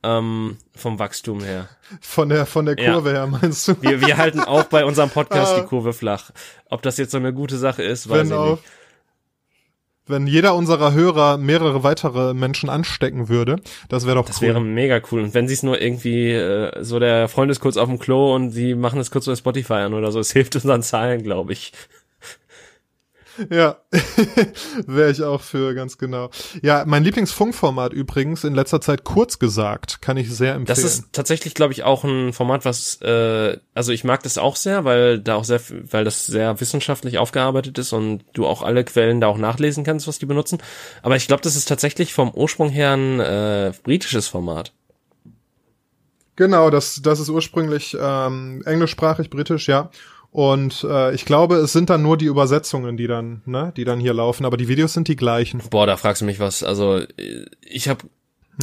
Ähm, 0.03 0.57
vom 0.75 0.99
Wachstum 0.99 1.43
her. 1.43 1.69
Von 2.01 2.31
der 2.31 2.47
von 2.47 2.65
der 2.65 2.79
Ja. 2.79 2.93
Kurve 2.95 3.11
her 3.11 3.27
meinst 3.27 3.69
du? 3.69 3.75
Wir, 3.83 4.01
wir 4.01 4.17
halten 4.17 4.41
auch 4.41 4.65
bei 4.65 4.85
unserem 4.87 5.11
Podcast 5.11 5.53
Ah. 5.57 5.61
die 5.61 5.67
Kurve 5.67 5.93
flach. 5.93 6.31
Ob 6.71 6.81
das 6.81 6.97
jetzt 6.97 7.11
so 7.11 7.19
eine 7.19 7.35
gute 7.35 7.59
Sache 7.59 7.83
ist, 7.83 8.09
weiß 8.09 8.19
wenn 8.21 8.27
ich 8.29 8.33
auf, 8.33 8.61
nicht. 8.61 8.71
Wenn 10.11 10.27
jeder 10.27 10.55
unserer 10.55 10.93
Hörer 10.93 11.39
mehrere 11.39 11.83
weitere 11.83 12.35
Menschen 12.35 12.69
anstecken 12.69 13.29
würde, 13.29 13.57
das 13.89 14.07
wäre 14.07 14.17
doch 14.17 14.27
Das 14.27 14.41
cool. 14.41 14.49
wäre 14.49 14.61
mega 14.61 15.01
cool. 15.11 15.23
Und 15.23 15.35
wenn 15.35 15.49
sie 15.49 15.55
es 15.55 15.63
nur 15.63 15.81
irgendwie, 15.81 16.31
äh, 16.33 16.83
so 16.83 16.99
der 16.99 17.29
Freund 17.29 17.51
ist 17.51 17.61
kurz 17.61 17.77
auf 17.77 17.89
dem 17.89 17.99
Klo 17.99 18.35
und 18.35 18.51
sie 18.51 18.75
machen 18.75 19.01
es 19.01 19.11
kurz 19.11 19.27
bei 19.27 19.37
Spotify 19.37 19.75
an 19.75 19.95
oder 19.95 20.13
so, 20.13 20.21
es 20.21 20.33
hilft 20.33 20.55
unseren 20.57 20.83
Zahlen, 20.83 21.23
glaube 21.23 21.53
ich. 21.53 21.73
Ja, 23.49 23.79
wäre 24.87 25.11
ich 25.11 25.23
auch 25.23 25.41
für, 25.41 25.75
ganz 25.75 25.97
genau. 25.97 26.31
Ja, 26.63 26.85
mein 26.87 27.05
Lieblingsfunkformat 27.05 27.93
übrigens 27.93 28.45
in 28.45 28.55
letzter 28.55 28.81
Zeit 28.81 29.05
kurz 29.05 29.39
gesagt, 29.39 30.03
kann 30.03 30.17
ich 30.17 30.31
sehr 30.31 30.55
empfehlen. 30.55 30.67
Das 30.67 30.85
ist 30.85 31.13
tatsächlich, 31.13 31.55
glaube 31.55 31.73
ich, 31.73 31.83
auch 31.85 32.05
ein 32.05 32.33
Format, 32.33 32.65
was, 32.65 33.01
äh, 33.01 33.57
also 33.75 33.93
ich 33.93 34.05
mag 34.05 34.23
das 34.23 34.37
auch 34.37 34.57
sehr, 34.57 34.85
weil 34.85 35.21
da 35.21 35.37
auch 35.37 35.45
sehr, 35.45 35.61
weil 35.91 36.05
das 36.05 36.27
sehr 36.27 36.61
wissenschaftlich 36.61 37.19
aufgearbeitet 37.19 37.79
ist 37.79 37.93
und 37.93 38.25
du 38.35 38.47
auch 38.47 38.63
alle 38.63 38.85
Quellen 38.85 39.21
da 39.21 39.29
auch 39.29 39.39
nachlesen 39.39 39.85
kannst, 39.85 40.07
was 40.07 40.19
die 40.19 40.27
benutzen. 40.27 40.59
Aber 41.03 41.17
ich 41.17 41.27
glaube, 41.27 41.43
das 41.43 41.57
ist 41.57 41.69
tatsächlich 41.69 42.13
vom 42.13 42.31
Ursprung 42.33 42.69
her 42.69 42.93
ein 42.93 43.21
äh, 43.21 43.73
britisches 43.83 44.29
Format. 44.29 44.73
Genau, 46.37 46.71
das, 46.71 47.03
das 47.03 47.21
ist 47.21 47.29
ursprünglich 47.29 47.97
ähm, 48.01 48.63
englischsprachig, 48.65 49.29
britisch, 49.29 49.69
ja. 49.69 49.91
Und 50.33 50.87
äh, 50.89 51.13
ich 51.13 51.25
glaube, 51.25 51.57
es 51.57 51.73
sind 51.73 51.91
dann 51.91 52.03
nur 52.03 52.17
die 52.17 52.27
Übersetzungen, 52.27 52.97
die 52.97 53.09
dann, 53.09 53.43
ne, 53.47 53.73
die 53.77 53.85
dann 53.85 53.99
hier 53.99 54.15
laufen, 54.15 54.45
aber 54.45 54.57
die 54.57 54.69
Videos 54.69 54.93
sind 54.93 55.09
die 55.09 55.17
gleichen. 55.17 55.61
Boah, 55.71 55.87
da 55.87 55.97
fragst 55.97 56.23
du 56.23 56.27
mich 56.27 56.39
was. 56.39 56.63
Also 56.63 56.99
äh, 56.99 57.47
ich 57.63 57.89
habe 57.89 58.05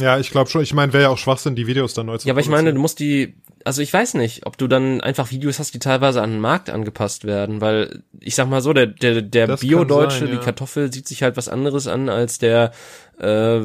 Ja, 0.00 0.18
ich 0.18 0.30
glaube 0.30 0.48
schon. 0.48 0.62
Ich 0.62 0.72
meine, 0.72 0.94
wäre 0.94 1.04
ja 1.04 1.08
auch 1.10 1.18
Schwachsinn, 1.18 1.56
die 1.56 1.66
Videos 1.66 1.92
dann 1.92 2.06
neu 2.06 2.16
zu 2.16 2.26
Ja, 2.26 2.32
aber 2.32 2.40
ich 2.40 2.48
meine, 2.48 2.72
du 2.72 2.80
musst 2.80 3.00
die, 3.00 3.34
also 3.64 3.82
ich 3.82 3.92
weiß 3.92 4.14
nicht, 4.14 4.46
ob 4.46 4.56
du 4.56 4.66
dann 4.66 5.02
einfach 5.02 5.30
Videos 5.30 5.58
hast, 5.58 5.74
die 5.74 5.78
teilweise 5.78 6.22
an 6.22 6.30
den 6.30 6.40
Markt 6.40 6.70
angepasst 6.70 7.24
werden, 7.24 7.60
weil 7.60 8.02
ich 8.18 8.34
sag 8.34 8.48
mal 8.48 8.62
so, 8.62 8.72
der 8.72 8.86
der 8.86 9.20
der 9.20 9.56
Bio-Deutsche, 9.58 10.24
ja. 10.24 10.30
die 10.30 10.38
Kartoffel 10.38 10.90
sieht 10.90 11.06
sich 11.06 11.22
halt 11.22 11.36
was 11.36 11.50
anderes 11.50 11.86
an 11.86 12.08
als 12.08 12.38
der 12.38 12.72
äh, 13.18 13.60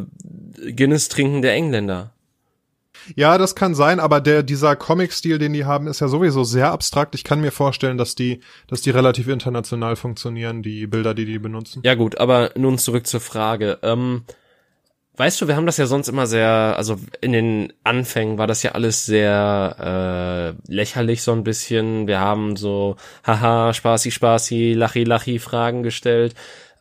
Guinness 0.76 1.08
trinkende 1.08 1.52
Engländer. 1.52 2.12
Ja, 3.16 3.38
das 3.38 3.56
kann 3.56 3.76
sein, 3.76 4.00
aber 4.00 4.22
der 4.22 4.44
dieser 4.44 4.76
Comic-Stil, 4.76 5.40
den 5.40 5.54
die 5.54 5.66
haben, 5.66 5.88
ist 5.88 6.00
ja 6.00 6.08
sowieso 6.08 6.44
sehr 6.44 6.72
abstrakt. 6.72 7.16
Ich 7.16 7.24
kann 7.24 7.42
mir 7.42 7.52
vorstellen, 7.52 7.98
dass 7.98 8.16
die, 8.16 8.42
dass 8.68 8.82
die 8.82 8.90
relativ 8.90 9.28
international 9.28 9.96
funktionieren, 9.96 10.64
die 10.64 10.88
Bilder, 10.88 11.14
die 11.14 11.26
die 11.26 11.40
benutzen. 11.40 11.82
Ja 11.86 11.96
gut, 11.96 12.18
aber 12.18 12.52
nun 12.56 12.78
zurück 12.78 13.08
zur 13.08 13.20
Frage. 13.20 13.80
Ähm, 13.82 14.24
weißt 15.16 15.42
du, 15.42 15.48
wir 15.48 15.56
haben 15.56 15.66
das 15.66 15.78
ja 15.78 15.86
sonst 15.86 16.08
immer 16.08 16.28
sehr, 16.28 16.76
also 16.78 16.98
in 17.22 17.34
den 17.34 17.74
Anfängen 17.84 18.38
war 18.38 18.48
das 18.48 18.64
ja 18.64 18.72
alles 18.72 19.06
sehr 19.06 20.56
äh, 20.68 20.72
lächerlich 20.72 21.22
so 21.22 21.32
ein 21.32 21.44
bisschen. 21.44 22.08
Wir 22.08 22.20
haben 22.20 22.56
so, 22.56 22.96
haha, 23.26 23.74
spaßi, 23.74 24.12
spaßi, 24.12 24.74
lachi, 24.74 25.04
lachi 25.04 25.40
Fragen 25.40 25.84
gestellt. 25.84 26.36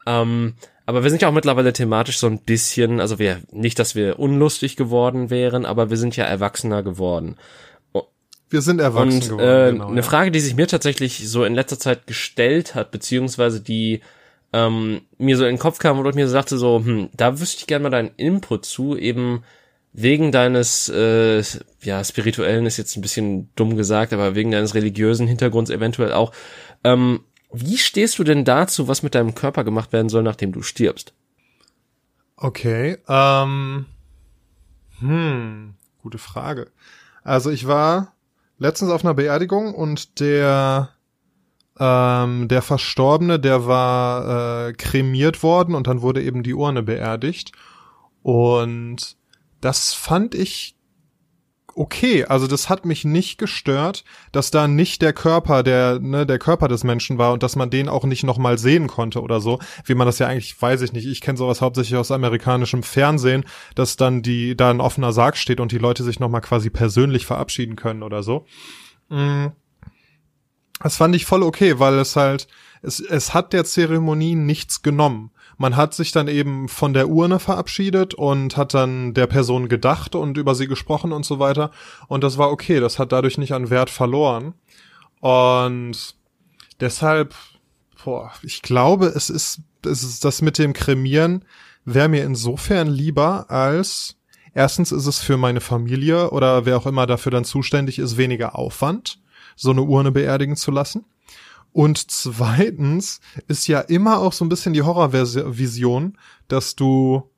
Ähm, 0.07 0.55
aber 0.87 1.03
wir 1.03 1.11
sind 1.11 1.23
ja 1.23 1.29
auch 1.29 1.33
mittlerweile 1.33 1.73
thematisch 1.73 2.19
so 2.19 2.27
ein 2.27 2.39
bisschen, 2.39 3.01
also 3.01 3.19
wir, 3.19 3.41
nicht, 3.51 3.79
dass 3.79 3.95
wir 3.95 4.19
unlustig 4.19 4.77
geworden 4.77 5.31
wären, 5.31 5.65
aber 5.65 5.91
wir 5.91 5.97
sind 5.97 6.17
ja 6.17 6.25
erwachsener 6.25 6.83
geworden. 6.83 7.37
Wir 8.51 8.61
sind 8.61 8.81
erwachsen 8.81 9.23
und, 9.23 9.29
geworden. 9.31 9.69
Äh, 9.69 9.73
genau, 9.73 9.89
eine 9.89 9.97
ja. 9.97 10.03
Frage, 10.03 10.31
die 10.31 10.41
sich 10.41 10.55
mir 10.55 10.67
tatsächlich 10.67 11.29
so 11.29 11.45
in 11.45 11.55
letzter 11.55 11.79
Zeit 11.79 12.07
gestellt 12.07 12.75
hat, 12.75 12.91
beziehungsweise 12.91 13.63
die 13.63 14.03
ähm, 14.53 15.03
mir 15.17 15.39
so 15.39 15.45
in 15.45 15.55
den 15.55 15.59
Kopf 15.59 15.79
kam 15.79 15.99
und 15.99 16.15
mir 16.15 16.27
so 16.27 16.33
sagte 16.33 16.59
so, 16.59 16.83
hm, 16.85 17.09
da 17.15 17.41
wüsste 17.41 17.61
ich 17.61 17.67
gerne 17.67 17.85
mal 17.85 17.91
deinen 17.91 18.11
Input 18.17 18.67
zu, 18.67 18.97
eben 18.97 19.43
wegen 19.95 20.33
deines, 20.33 20.89
äh, 20.89 21.43
ja, 21.83 22.05
spirituellen 22.05 22.67
ist 22.67 22.77
jetzt 22.77 22.97
ein 22.97 23.03
bisschen 23.03 23.51
dumm 23.57 23.77
gesagt, 23.77 24.13
aber 24.13 24.35
wegen 24.35 24.51
deines 24.51 24.75
religiösen 24.75 25.27
Hintergrunds 25.27 25.71
eventuell 25.71 26.13
auch. 26.13 26.33
Ähm, 26.85 27.21
wie 27.53 27.79
stehst 27.79 28.19
du 28.19 28.25
denn 28.25 28.45
dazu, 28.45 28.89
was 28.89 29.03
mit 29.03 29.15
deinem 29.15 29.35
Körper 29.35 29.65
gemacht 29.65 29.93
werden 29.93 30.09
soll, 30.09 30.23
nachdem 30.23 30.53
du 30.53 30.63
stirbst? 30.63 31.13
Okay, 32.37 32.99
ähm, 33.09 33.87
hm, 34.99 35.75
gute 36.03 36.19
Frage. 36.19 36.71
Also 37.23 37.51
ich 37.51 37.67
war 37.67 38.15
letztens 38.59 38.91
auf 38.91 39.05
einer 39.05 39.15
Beerdigung 39.15 39.75
und 39.75 40.21
der 40.21 40.91
ähm, 41.79 42.49
der 42.49 42.63
Verstorbene, 42.63 43.41
der 43.41 43.67
war 43.67 44.69
äh, 44.69 44.73
kremiert 44.73 45.43
worden 45.43 45.75
und 45.75 45.87
dann 45.87 46.03
wurde 46.03 46.23
eben 46.23 46.43
die 46.43 46.55
Urne 46.55 46.83
beerdigt 46.83 47.53
und 48.23 49.17
das 49.61 49.95
fand 49.95 50.35
ich 50.35 50.77
okay. 51.75 52.25
Also 52.25 52.47
das 52.47 52.69
hat 52.69 52.85
mich 52.85 53.05
nicht 53.05 53.39
gestört, 53.39 54.05
dass 54.31 54.51
da 54.51 54.69
nicht 54.69 55.03
der 55.03 55.13
Körper, 55.13 55.63
der, 55.63 55.99
ne, 56.01 56.27
der 56.27 56.39
Körper 56.39 56.69
des 56.69 56.85
Menschen 56.85 57.19
war 57.19 57.33
und 57.33 57.43
dass 57.43 57.57
man 57.57 57.71
den 57.71 57.89
auch 57.89 58.05
nicht 58.05 58.23
nochmal 58.23 58.59
sehen 58.59 58.87
konnte 58.87 59.21
oder 59.21 59.41
so. 59.41 59.59
Wie 59.85 59.95
man 59.95 60.07
das 60.07 60.19
ja 60.19 60.29
eigentlich, 60.29 60.61
weiß 60.61 60.83
ich 60.83 60.93
nicht. 60.93 61.07
Ich 61.07 61.21
kenne 61.21 61.37
sowas 61.37 61.61
hauptsächlich 61.61 61.97
aus 61.97 62.11
amerikanischem 62.11 62.83
Fernsehen, 62.83 63.45
dass 63.75 63.97
dann 63.97 64.23
die, 64.23 64.57
da 64.57 64.71
ein 64.71 64.81
offener 64.81 65.13
Sarg 65.13 65.37
steht 65.37 65.61
und 65.61 65.73
die 65.73 65.79
Leute 65.79 66.05
sich 66.05 66.21
nochmal 66.21 66.41
quasi 66.41 66.71
persönlich 66.71 67.27
verabschieden 67.27 67.77
können 67.77 68.03
oder 68.03 68.23
so. 68.23 68.47
Mm. 69.09 69.49
Das 70.81 70.97
fand 70.97 71.15
ich 71.15 71.27
voll 71.27 71.43
okay, 71.43 71.79
weil 71.79 71.99
es 71.99 72.17
halt, 72.17 72.49
es, 72.83 73.01
es 73.01 73.35
hat 73.35 73.53
der 73.53 73.65
Zeremonie 73.65 74.35
nichts 74.35 74.83
genommen. 74.83 75.32
Man 75.63 75.77
hat 75.77 75.95
sich 75.95 76.11
dann 76.11 76.27
eben 76.27 76.69
von 76.69 76.93
der 76.93 77.09
Urne 77.09 77.39
verabschiedet 77.39 78.15
und 78.15 78.57
hat 78.57 78.75
dann 78.75 79.15
der 79.15 79.29
Person 79.29 79.69
gedacht 79.69 80.17
und 80.17 80.37
über 80.37 80.57
sie 80.57 80.67
gesprochen 80.67 81.13
und 81.13 81.25
so 81.25 81.39
weiter. 81.39 81.71
Und 82.09 82.25
das 82.25 82.37
war 82.37 82.51
okay, 82.51 82.81
das 82.81 82.99
hat 82.99 83.13
dadurch 83.13 83.39
nicht 83.39 83.53
an 83.53 83.71
Wert 83.71 83.89
verloren. 83.89 84.55
Und 85.21 86.17
deshalb, 86.81 87.37
boah, 88.05 88.33
ich 88.43 88.63
glaube, 88.63 89.07
es 89.07 89.31
ist, 89.31 89.61
es 89.87 90.03
ist 90.03 90.25
das 90.25 90.43
mit 90.43 90.59
dem 90.59 90.73
Kremieren 90.73 91.45
wäre 91.85 92.09
mir 92.09 92.25
insofern 92.25 92.89
lieber 92.89 93.49
als 93.49 94.17
erstens 94.55 94.91
ist 94.91 95.07
es 95.07 95.21
für 95.21 95.37
meine 95.37 95.61
Familie 95.61 96.31
oder 96.31 96.67
wer 96.67 96.77
auch 96.77 96.87
immer 96.87 97.07
dafür 97.07 97.31
dann 97.31 97.45
zuständig 97.45 98.01
ist, 98.01 98.17
weniger 98.17 98.57
Aufwand, 98.59 99.21
so 99.55 99.71
eine 99.71 99.83
Urne 99.83 100.11
beerdigen 100.11 100.57
zu 100.57 100.73
lassen. 100.73 101.05
Und 101.73 102.11
zweitens 102.11 103.21
ist 103.49 103.67
ja 103.67 103.81
immer 103.81 104.19
auch 104.19 104.33
so 104.33 104.45
ein 104.45 104.49
bisschen 104.49 104.75
die 104.75 104.83
Horrorvision, 104.83 106.19
dass 106.49 106.77
du 106.77 107.31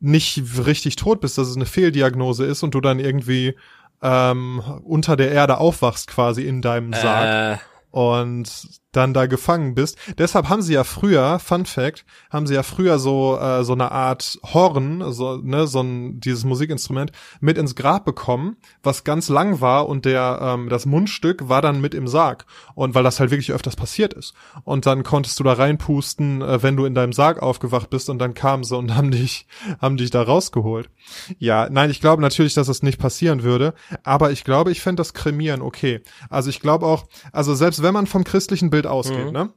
nicht 0.00 0.42
richtig 0.66 0.96
tot 0.96 1.20
bist, 1.20 1.38
dass 1.38 1.48
es 1.48 1.56
eine 1.56 1.66
Fehldiagnose 1.66 2.44
ist 2.44 2.62
und 2.62 2.74
du 2.74 2.80
dann 2.80 2.98
irgendwie 2.98 3.54
ähm, 4.02 4.60
unter 4.82 5.16
der 5.16 5.30
Erde 5.30 5.58
aufwachst 5.58 6.08
quasi 6.08 6.46
in 6.46 6.62
deinem 6.62 6.92
Sarg. 6.92 7.60
Äh. 7.60 7.64
Und 7.90 8.79
dann 8.92 9.14
da 9.14 9.26
gefangen 9.26 9.74
bist. 9.74 9.96
Deshalb 10.18 10.48
haben 10.48 10.62
sie 10.62 10.74
ja 10.74 10.84
früher, 10.84 11.38
Fun 11.38 11.64
Fact, 11.64 12.04
haben 12.30 12.46
sie 12.46 12.54
ja 12.54 12.62
früher 12.62 12.98
so 12.98 13.38
äh, 13.38 13.64
so 13.64 13.72
eine 13.72 13.92
Art 13.92 14.38
Horn, 14.42 15.12
so 15.12 15.36
ne, 15.36 15.66
so 15.66 15.80
ein 15.80 16.20
dieses 16.20 16.44
Musikinstrument 16.44 17.12
mit 17.40 17.56
ins 17.56 17.76
Grab 17.76 18.04
bekommen, 18.04 18.56
was 18.82 19.04
ganz 19.04 19.28
lang 19.28 19.60
war 19.60 19.88
und 19.88 20.04
der 20.04 20.38
ähm, 20.42 20.68
das 20.68 20.86
Mundstück 20.86 21.48
war 21.48 21.62
dann 21.62 21.80
mit 21.80 21.94
im 21.94 22.08
Sarg 22.08 22.46
und 22.74 22.94
weil 22.94 23.04
das 23.04 23.20
halt 23.20 23.30
wirklich 23.30 23.52
öfters 23.52 23.76
passiert 23.76 24.12
ist 24.14 24.34
und 24.64 24.86
dann 24.86 25.04
konntest 25.04 25.38
du 25.38 25.44
da 25.44 25.52
reinpusten, 25.52 26.42
äh, 26.42 26.62
wenn 26.62 26.76
du 26.76 26.84
in 26.84 26.94
deinem 26.94 27.12
Sarg 27.12 27.40
aufgewacht 27.42 27.90
bist 27.90 28.10
und 28.10 28.18
dann 28.18 28.34
kamen 28.34 28.64
sie 28.64 28.76
und 28.76 28.94
haben 28.96 29.10
dich 29.10 29.46
haben 29.80 29.96
dich 29.96 30.10
da 30.10 30.22
rausgeholt. 30.22 30.90
Ja, 31.38 31.68
nein, 31.70 31.90
ich 31.90 32.00
glaube 32.00 32.22
natürlich, 32.22 32.54
dass 32.54 32.66
das 32.66 32.82
nicht 32.82 32.98
passieren 32.98 33.42
würde, 33.42 33.74
aber 34.02 34.32
ich 34.32 34.44
glaube, 34.44 34.72
ich 34.72 34.80
fände 34.80 35.00
das 35.00 35.14
Kremieren 35.14 35.62
okay. 35.62 36.02
Also 36.28 36.50
ich 36.50 36.60
glaube 36.60 36.86
auch, 36.86 37.06
also 37.32 37.54
selbst 37.54 37.82
wenn 37.82 37.94
man 37.94 38.06
vom 38.06 38.24
christlichen 38.24 38.70
Bild 38.70 38.79
Bild 38.80 38.86
ausgeht, 38.86 39.26
mhm. 39.26 39.32
ne? 39.32 39.52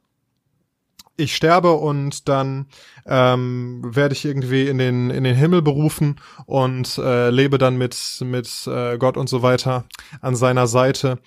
Ich 1.15 1.36
sterbe 1.36 1.74
und 1.74 2.28
dann 2.28 2.65
ähm, 3.05 3.82
werde 3.84 4.13
ich 4.13 4.26
irgendwie 4.26 4.67
in 4.67 4.80
den 4.80 5.11
in 5.11 5.24
den 5.24 5.36
Himmel 5.36 5.61
berufen 5.61 6.19
und 6.47 6.97
äh, 6.97 7.30
lebe 7.30 7.59
dann 7.59 7.78
mit 7.78 7.95
mit 8.26 8.65
äh, 8.65 8.97
Gott 8.97 9.15
und 9.15 9.30
so 9.30 9.43
weiter 9.43 9.86
an 10.21 10.36
seiner 10.36 10.65
Seite. 10.65 11.19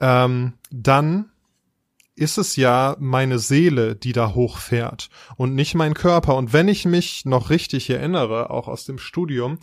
Ähm, 0.00 0.54
dann 0.70 1.30
ist 2.16 2.38
es 2.38 2.56
ja 2.56 2.96
meine 2.98 3.38
Seele, 3.38 3.96
die 3.96 4.12
da 4.12 4.34
hochfährt 4.34 5.10
und 5.36 5.54
nicht 5.54 5.74
mein 5.74 5.92
Körper. 5.92 6.36
Und 6.36 6.54
wenn 6.54 6.68
ich 6.68 6.86
mich 6.86 7.26
noch 7.26 7.50
richtig 7.50 7.90
erinnere, 7.90 8.50
auch 8.50 8.66
aus 8.66 8.84
dem 8.84 8.98
Studium, 8.98 9.58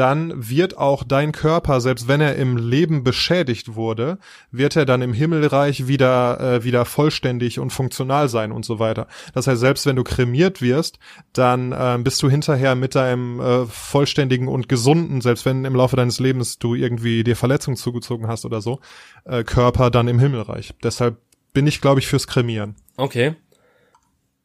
dann 0.00 0.32
wird 0.48 0.78
auch 0.78 1.04
dein 1.04 1.30
Körper, 1.30 1.82
selbst 1.82 2.08
wenn 2.08 2.22
er 2.22 2.36
im 2.36 2.56
Leben 2.56 3.04
beschädigt 3.04 3.74
wurde, 3.74 4.18
wird 4.50 4.74
er 4.74 4.86
dann 4.86 5.02
im 5.02 5.12
Himmelreich 5.12 5.88
wieder, 5.88 6.40
äh, 6.40 6.64
wieder 6.64 6.86
vollständig 6.86 7.58
und 7.58 7.68
funktional 7.68 8.30
sein 8.30 8.50
und 8.50 8.64
so 8.64 8.78
weiter. 8.78 9.08
Das 9.34 9.46
heißt, 9.46 9.60
selbst 9.60 9.84
wenn 9.84 9.96
du 9.96 10.02
kremiert 10.02 10.62
wirst, 10.62 10.98
dann 11.34 11.72
äh, 11.72 11.98
bist 12.02 12.22
du 12.22 12.30
hinterher 12.30 12.76
mit 12.76 12.94
deinem 12.94 13.40
äh, 13.40 13.66
vollständigen 13.66 14.48
und 14.48 14.70
gesunden, 14.70 15.20
selbst 15.20 15.44
wenn 15.44 15.66
im 15.66 15.74
Laufe 15.74 15.96
deines 15.96 16.18
Lebens 16.18 16.58
du 16.58 16.74
irgendwie 16.74 17.22
dir 17.22 17.36
Verletzungen 17.36 17.76
zugezogen 17.76 18.26
hast 18.26 18.46
oder 18.46 18.62
so, 18.62 18.80
äh, 19.26 19.44
Körper 19.44 19.90
dann 19.90 20.08
im 20.08 20.18
Himmelreich. 20.18 20.72
Deshalb 20.82 21.18
bin 21.52 21.66
ich, 21.66 21.82
glaube 21.82 22.00
ich, 22.00 22.06
fürs 22.06 22.26
Kremieren. 22.26 22.74
Okay 22.96 23.36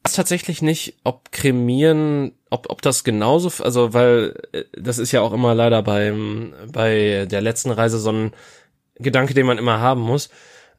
weiß 0.05 0.13
tatsächlich 0.13 0.61
nicht, 0.61 0.95
ob 1.03 1.31
Kremieren, 1.31 2.33
ob, 2.49 2.69
ob 2.69 2.81
das 2.81 3.03
genauso, 3.03 3.63
also 3.63 3.93
weil 3.93 4.35
äh, 4.51 4.63
das 4.77 4.99
ist 4.99 5.11
ja 5.11 5.21
auch 5.21 5.33
immer 5.33 5.55
leider 5.55 5.81
beim 5.81 6.53
bei 6.71 7.25
der 7.29 7.41
letzten 7.41 7.71
Reise 7.71 7.97
so 7.97 8.11
ein 8.11 8.31
Gedanke, 8.97 9.33
den 9.33 9.47
man 9.47 9.57
immer 9.57 9.79
haben 9.79 10.01
muss. 10.01 10.29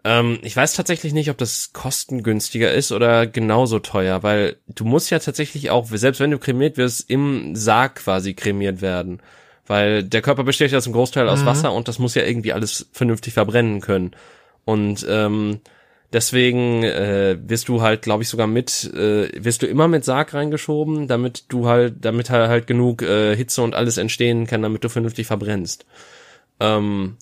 Ähm, 0.05 0.39
ich 0.43 0.57
weiß 0.57 0.75
tatsächlich 0.75 1.13
nicht, 1.13 1.29
ob 1.31 1.39
das 1.39 1.73
kostengünstiger 1.73 2.73
ist 2.73 2.93
oder 2.93 3.27
genauso 3.27 3.81
teuer, 3.81 4.23
weil 4.23 4.57
du 4.69 4.85
musst 4.85 5.11
ja 5.11 5.19
tatsächlich 5.19 5.71
auch, 5.71 5.87
selbst 5.87 6.21
wenn 6.21 6.31
du 6.31 6.39
kremiert 6.39 6.77
wirst, 6.77 7.11
im 7.11 7.57
Sarg 7.57 7.97
quasi 7.97 8.35
kremiert 8.35 8.81
werden. 8.81 9.21
Weil 9.67 10.05
der 10.05 10.23
Körper 10.23 10.45
besteht 10.45 10.71
ja 10.71 10.81
zum 10.81 10.93
Großteil 10.93 11.29
aus 11.29 11.41
mhm. 11.41 11.47
Wasser 11.47 11.73
und 11.73 11.89
das 11.89 11.99
muss 11.99 12.15
ja 12.15 12.23
irgendwie 12.23 12.53
alles 12.53 12.89
vernünftig 12.93 13.35
verbrennen 13.35 13.81
können. 13.81 14.13
Und 14.65 15.05
ähm, 15.09 15.61
Deswegen 16.17 16.83
äh, 16.83 17.37
wirst 17.47 17.69
du 17.69 17.83
halt, 17.83 18.01
glaube 18.01 18.23
ich, 18.23 18.31
sogar 18.31 18.47
mit, 18.47 18.91
äh, 18.95 19.29
wirst 19.37 19.61
du 19.61 19.67
immer 19.67 19.87
mit 19.87 20.03
Sarg 20.03 20.33
reingeschoben, 20.33 21.09
damit 21.09 21.53
du 21.53 21.69
halt, 21.69 21.97
damit 22.07 22.31
halt, 22.31 22.49
halt 22.49 22.67
genug 22.67 23.03
äh, 23.03 23.37
Hitze 23.37 23.61
und 23.61 23.75
alles 23.75 23.99
entstehen 23.99 24.47
kann, 24.47 24.63
damit 24.63 24.83
du 24.83 24.89
vernünftig 24.89 25.27
verbrennst. 25.27 25.85
Ähm, 26.59 27.19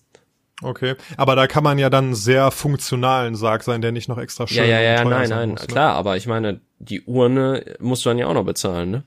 okay, 0.62 0.94
aber 1.16 1.34
da 1.34 1.48
kann 1.48 1.64
man 1.64 1.80
ja 1.80 1.90
dann 1.90 2.14
sehr 2.14 2.52
funktionalen 2.52 3.34
Sarg 3.34 3.64
sein, 3.64 3.80
der 3.80 3.90
nicht 3.90 4.08
noch 4.08 4.18
extra 4.18 4.46
schön 4.46 4.58
Ja, 4.58 4.64
ja, 4.64 4.80
ja, 4.80 5.04
nein, 5.04 5.28
nein, 5.28 5.50
muss, 5.50 5.62
ne? 5.62 5.66
klar, 5.66 5.96
aber 5.96 6.16
ich 6.16 6.28
meine, 6.28 6.60
die 6.78 7.02
Urne 7.02 7.74
musst 7.80 8.04
du 8.04 8.10
dann 8.10 8.18
ja 8.18 8.28
auch 8.28 8.34
noch 8.34 8.44
bezahlen, 8.44 8.92
ne? 8.92 9.02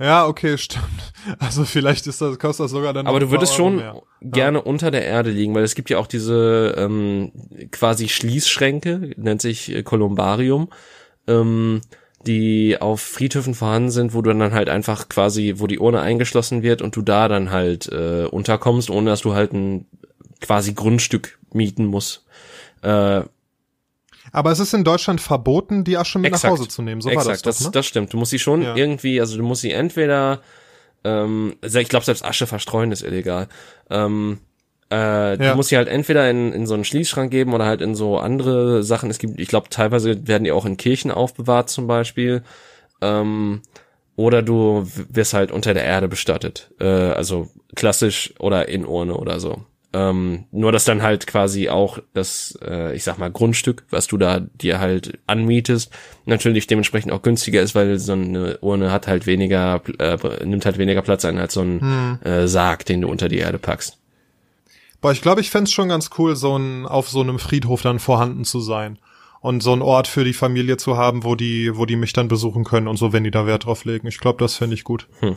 Ja, 0.00 0.26
okay, 0.26 0.58
stimmt. 0.58 0.84
Also 1.38 1.64
vielleicht 1.64 2.06
ist 2.06 2.22
das, 2.22 2.38
kostet 2.38 2.64
das 2.64 2.70
sogar 2.70 2.94
dann. 2.94 3.06
Aber 3.06 3.20
du 3.20 3.30
würdest 3.30 3.54
schon 3.54 3.76
mehr. 3.76 4.00
gerne 4.22 4.58
ja. 4.58 4.64
unter 4.64 4.90
der 4.90 5.04
Erde 5.04 5.28
liegen, 5.28 5.54
weil 5.54 5.64
es 5.64 5.74
gibt 5.74 5.90
ja 5.90 5.98
auch 5.98 6.06
diese 6.06 6.74
ähm, 6.78 7.30
quasi 7.70 8.08
Schließschränke, 8.08 9.12
nennt 9.16 9.42
sich 9.42 9.70
äh, 9.70 9.82
Kolumbarium, 9.82 10.70
ähm, 11.26 11.82
die 12.26 12.78
auf 12.80 13.02
Friedhöfen 13.02 13.54
vorhanden 13.54 13.90
sind, 13.90 14.14
wo 14.14 14.22
du 14.22 14.32
dann 14.32 14.54
halt 14.54 14.70
einfach 14.70 15.10
quasi, 15.10 15.56
wo 15.58 15.66
die 15.66 15.78
Urne 15.78 16.00
eingeschlossen 16.00 16.62
wird 16.62 16.80
und 16.80 16.96
du 16.96 17.02
da 17.02 17.28
dann 17.28 17.50
halt 17.50 17.86
äh, 17.92 18.24
unterkommst, 18.24 18.88
ohne 18.88 19.10
dass 19.10 19.20
du 19.20 19.34
halt 19.34 19.52
ein 19.52 19.86
quasi 20.40 20.72
Grundstück 20.72 21.38
mieten 21.52 21.84
muss. 21.84 22.24
Äh, 22.80 23.22
aber 24.32 24.50
es 24.50 24.58
ist 24.58 24.72
in 24.74 24.84
Deutschland 24.84 25.20
verboten, 25.20 25.84
die 25.84 25.96
Asche 25.96 26.18
mit 26.18 26.28
Exakt. 26.28 26.44
nach 26.44 26.58
Hause 26.58 26.68
zu 26.68 26.82
nehmen. 26.82 27.00
So 27.00 27.08
Exakt, 27.10 27.26
war 27.26 27.32
das, 27.32 27.42
doch, 27.42 27.50
das, 27.50 27.60
ne? 27.64 27.70
das 27.72 27.86
stimmt. 27.86 28.12
Du 28.12 28.16
musst 28.16 28.30
sie 28.30 28.38
schon 28.38 28.62
Ja. 28.62 28.76
irgendwie, 28.76 29.20
also 29.20 29.36
du 29.36 29.42
musst 29.42 29.62
sie 29.62 29.72
entweder, 29.72 30.40
ähm, 31.04 31.54
ich 31.62 31.88
glaube 31.88 32.04
selbst 32.04 32.24
Asche 32.24 32.46
verstreuen 32.46 32.92
ist 32.92 33.02
illegal. 33.02 33.48
Ähm, 33.90 34.38
äh, 34.90 34.96
Ja. 34.96 35.36
Du 35.36 35.56
musst 35.56 35.68
sie 35.70 35.76
halt 35.76 35.88
entweder 35.88 36.28
in, 36.30 36.52
in 36.52 36.66
so 36.66 36.74
einen 36.74 36.84
Schließschrank 36.84 37.30
geben 37.30 37.54
oder 37.54 37.64
halt 37.66 37.80
in 37.80 37.94
so 37.94 38.18
andere 38.18 38.82
Sachen. 38.82 39.08
Es 39.10 39.18
gibt, 39.18 39.38
ich 39.40 39.48
glaube, 39.48 39.68
teilweise 39.70 40.26
werden 40.26 40.44
die 40.44 40.52
auch 40.52 40.66
in 40.66 40.76
Kirchen 40.76 41.10
aufbewahrt 41.10 41.70
zum 41.70 41.86
Beispiel. 41.86 42.42
Ähm, 43.00 43.62
oder 44.16 44.42
du 44.42 44.86
wirst 45.08 45.32
halt 45.32 45.50
unter 45.52 45.72
der 45.74 45.84
Erde 45.84 46.08
bestattet. 46.08 46.70
Äh, 46.80 46.84
also 46.84 47.48
klassisch 47.74 48.34
oder 48.38 48.68
in 48.68 48.84
Urne 48.84 49.16
oder 49.16 49.40
so. 49.40 49.64
Ähm, 49.92 50.44
nur 50.52 50.70
dass 50.70 50.84
dann 50.84 51.02
halt 51.02 51.26
quasi 51.26 51.68
auch 51.68 51.98
das, 52.12 52.56
äh, 52.64 52.94
ich 52.94 53.02
sag 53.02 53.18
mal, 53.18 53.30
Grundstück, 53.30 53.84
was 53.90 54.06
du 54.06 54.18
da 54.18 54.38
dir 54.38 54.78
halt 54.78 55.18
anmietest, 55.26 55.90
natürlich 56.26 56.68
dementsprechend 56.68 57.10
auch 57.10 57.22
günstiger 57.22 57.60
ist, 57.60 57.74
weil 57.74 57.98
so 57.98 58.12
eine 58.12 58.58
Urne 58.58 58.92
hat 58.92 59.08
halt 59.08 59.26
weniger, 59.26 59.82
äh, 59.98 60.16
nimmt 60.44 60.64
halt 60.64 60.78
weniger 60.78 61.02
Platz 61.02 61.24
ein 61.24 61.38
als 61.38 61.54
so 61.54 61.62
ein 61.62 62.20
äh, 62.22 62.46
Sarg, 62.46 62.86
den 62.86 63.00
du 63.00 63.08
unter 63.08 63.28
die 63.28 63.38
Erde 63.38 63.58
packst. 63.58 63.98
Boah, 65.00 65.12
ich 65.12 65.22
glaube, 65.22 65.40
ich 65.40 65.50
fänd's 65.50 65.72
schon 65.72 65.88
ganz 65.88 66.10
cool, 66.18 66.36
so 66.36 66.56
ein, 66.56 66.86
auf 66.86 67.08
so 67.08 67.20
einem 67.20 67.38
Friedhof 67.38 67.82
dann 67.82 67.98
vorhanden 67.98 68.44
zu 68.44 68.60
sein. 68.60 68.98
Und 69.40 69.62
so 69.62 69.72
ein 69.72 69.80
Ort 69.80 70.06
für 70.06 70.22
die 70.22 70.34
Familie 70.34 70.76
zu 70.76 70.98
haben, 70.98 71.24
wo 71.24 71.34
die, 71.34 71.74
wo 71.76 71.86
die 71.86 71.96
mich 71.96 72.12
dann 72.12 72.28
besuchen 72.28 72.62
können 72.62 72.86
und 72.86 72.98
so, 72.98 73.14
wenn 73.14 73.24
die 73.24 73.30
da 73.30 73.46
Wert 73.46 73.64
drauf 73.64 73.86
legen. 73.86 74.06
Ich 74.06 74.20
glaube, 74.20 74.38
das 74.38 74.54
fände 74.54 74.74
ich 74.74 74.84
gut. 74.84 75.08
Hm. 75.20 75.36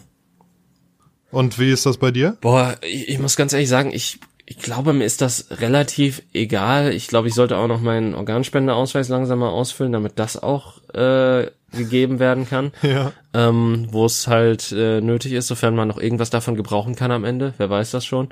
Und 1.32 1.58
wie 1.58 1.72
ist 1.72 1.86
das 1.86 1.97
bei 1.97 2.12
dir? 2.12 2.38
Boah, 2.41 2.78
ich, 2.82 3.08
ich 3.08 3.20
muss 3.20 3.38
ganz 3.38 3.54
ehrlich 3.54 3.70
sagen, 3.70 3.91
ich, 3.93 4.20
ich 4.46 4.58
glaube, 4.58 4.94
mir 4.94 5.06
ist 5.06 5.22
das 5.22 5.48
relativ 5.52 6.22
egal. 6.34 6.94
Ich 6.94 7.08
glaube, 7.08 7.28
ich 7.28 7.34
sollte 7.34 7.58
auch 7.58 7.68
noch 7.68 7.80
meinen 7.80 8.14
Organspendeausweis 8.14 9.08
langsam 9.08 9.39
mal 9.39 9.50
ausfüllen, 9.50 9.94
damit 9.94 10.20
das 10.20 10.41
auch 10.41 10.78
äh, 10.94 11.50
gegeben 11.72 12.20
werden 12.20 12.48
kann. 12.48 12.72
Ja. 12.84 13.14
ähm, 13.34 13.88
wo 13.91 14.06
es 14.06 14.28
halt 14.28 14.72
äh, 14.74 15.00
nötig 15.02 15.32
ist, 15.34 15.48
sofern 15.48 15.76
man 15.76 15.88
noch 15.88 15.98
irgendwas 15.98 16.30
davon 16.30 16.56
gebrauchen 16.56 16.96
kann 16.96 17.12
am 17.12 17.24
Ende. 17.24 17.54
Wer 17.58 17.70
weiß 17.70 17.91
das 17.91 18.06
schon. 18.06 18.30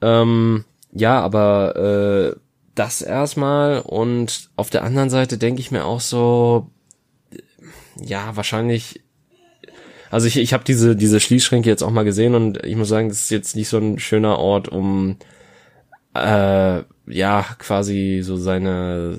Ähm, 0.00 0.64
ja, 0.92 1.20
aber 1.20 2.34
äh, 2.34 2.38
das 2.74 3.02
erstmal 3.02 3.80
und 3.80 4.50
auf 4.56 4.70
der 4.70 4.84
anderen 4.84 5.10
Seite 5.10 5.38
denke 5.38 5.60
ich 5.60 5.70
mir 5.70 5.84
auch 5.84 6.00
so, 6.00 6.70
ja, 7.96 8.36
wahrscheinlich. 8.36 9.01
Also 10.12 10.26
ich, 10.28 10.36
ich 10.36 10.52
habe 10.52 10.62
diese 10.64 10.94
diese 10.94 11.18
Schließschränke 11.20 11.68
jetzt 11.68 11.82
auch 11.82 11.90
mal 11.90 12.04
gesehen 12.04 12.34
und 12.34 12.64
ich 12.64 12.76
muss 12.76 12.88
sagen, 12.88 13.08
das 13.08 13.20
ist 13.22 13.30
jetzt 13.30 13.56
nicht 13.56 13.68
so 13.68 13.78
ein 13.78 13.98
schöner 13.98 14.38
Ort, 14.38 14.68
um 14.68 15.16
äh, 16.14 16.82
ja 17.06 17.46
quasi 17.58 18.20
so 18.22 18.36
seine, 18.36 19.18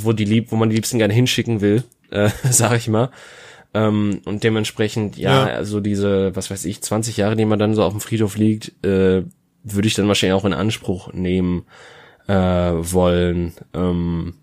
wo 0.00 0.12
die 0.12 0.24
lieb, 0.24 0.50
wo 0.50 0.56
man 0.56 0.70
die 0.70 0.76
Liebsten 0.76 0.98
gerne 0.98 1.14
hinschicken 1.14 1.60
will, 1.60 1.84
äh, 2.10 2.30
sag 2.50 2.76
ich 2.78 2.88
mal. 2.88 3.10
Ähm, 3.74 4.20
und 4.24 4.44
dementsprechend, 4.44 5.18
ja, 5.18 5.46
Ja. 5.48 5.54
also 5.54 5.80
diese, 5.80 6.34
was 6.34 6.50
weiß 6.50 6.64
ich, 6.64 6.80
20 6.82 7.16
Jahre, 7.18 7.36
die 7.36 7.44
man 7.44 7.58
dann 7.58 7.74
so 7.74 7.82
auf 7.82 7.92
dem 7.92 8.00
Friedhof 8.00 8.36
liegt, 8.36 8.68
äh, 8.84 9.24
würde 9.64 9.88
ich 9.88 9.94
dann 9.94 10.08
wahrscheinlich 10.08 10.40
auch 10.40 10.44
in 10.44 10.54
Anspruch 10.54 11.12
nehmen 11.12 11.64
äh, 12.28 12.34
wollen, 12.34 13.52
ähm, 13.74 14.34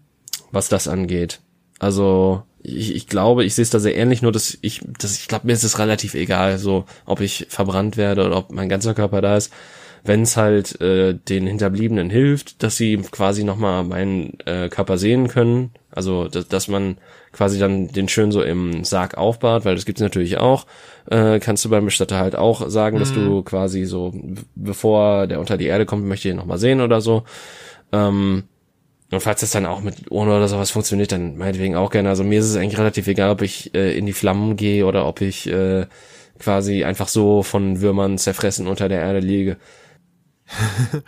was 0.52 0.70
das 0.70 0.88
angeht. 0.88 1.40
Also 1.80 2.44
ich, 2.64 2.96
ich 2.96 3.08
glaube, 3.08 3.44
ich 3.44 3.56
sehe 3.56 3.64
es 3.64 3.70
da 3.70 3.80
sehr 3.80 3.96
ähnlich, 3.96 4.22
nur 4.22 4.32
dass 4.32 4.58
ich, 4.62 4.82
dass 5.00 5.18
ich 5.18 5.28
glaube, 5.28 5.48
mir 5.48 5.54
ist 5.54 5.64
es 5.64 5.80
relativ 5.80 6.14
egal, 6.14 6.58
so 6.58 6.86
ob 7.06 7.22
ich 7.22 7.48
verbrannt 7.50 7.98
werde 7.98 8.26
oder 8.26 8.38
ob 8.38 8.52
mein 8.52 8.70
ganzer 8.70 8.94
Körper 8.94 9.22
da 9.22 9.38
ist. 9.38 9.52
Wenn 10.04 10.24
es 10.24 10.36
halt 10.36 10.82
äh, 10.82 11.14
den 11.14 11.46
Hinterbliebenen 11.46 12.10
hilft, 12.10 12.64
dass 12.64 12.76
sie 12.76 12.98
quasi 12.98 13.44
nochmal 13.44 13.84
meinen 13.84 14.40
äh, 14.46 14.68
Körper 14.68 14.98
sehen 14.98 15.28
können, 15.28 15.72
also 15.92 16.28
dass, 16.28 16.48
dass 16.48 16.68
man 16.68 16.98
quasi 17.32 17.60
dann 17.60 17.88
den 17.90 18.08
schön 18.08 18.32
so 18.32 18.42
im 18.42 18.84
Sarg 18.84 19.16
aufbahrt, 19.16 19.64
weil 19.64 19.76
das 19.76 19.86
gibt's 19.86 20.02
natürlich 20.02 20.38
auch, 20.38 20.66
äh, 21.10 21.40
kannst 21.40 21.64
du 21.66 21.70
beim 21.70 21.86
Bestatter 21.86 22.18
halt 22.18 22.36
auch 22.36 22.68
sagen, 22.68 22.98
dass 22.98 23.14
du 23.14 23.44
quasi 23.44 23.86
so, 23.86 24.12
bevor 24.56 25.28
der 25.28 25.40
unter 25.40 25.58
die 25.58 25.68
Erde 25.68 25.86
kommt, 25.86 26.06
möchte 26.06 26.28
ich 26.28 26.34
ihn 26.34 26.38
nochmal 26.38 26.58
sehen 26.58 26.82
oder 26.82 27.00
so. 27.00 27.24
Ähm, 27.92 28.46
und 29.12 29.20
falls 29.20 29.42
das 29.42 29.52
dann 29.52 29.66
auch 29.66 29.82
mit 29.82 30.10
Urne 30.10 30.36
oder 30.36 30.48
sowas 30.48 30.72
funktioniert, 30.72 31.12
dann 31.12 31.38
meinetwegen 31.38 31.76
auch 31.76 31.90
gerne. 31.90 32.10
Also 32.10 32.24
mir 32.24 32.40
ist 32.40 32.46
es 32.46 32.56
eigentlich 32.56 32.80
relativ 32.80 33.08
egal, 33.08 33.30
ob 33.32 33.42
ich 33.42 33.74
äh, 33.76 33.98
in 33.98 34.06
die 34.06 34.14
Flammen 34.14 34.56
gehe 34.56 34.86
oder 34.86 35.06
ob 35.06 35.22
ich 35.22 35.48
äh, 35.48 35.86
quasi 36.40 36.86
einfach 36.86 37.10
so 37.10 37.44
von 37.44 37.82
Würmern 37.82 38.18
zerfressen 38.18 38.68
unter 38.68 38.88
der 38.88 39.02
Erde 39.02 39.20
liege. 39.20 39.58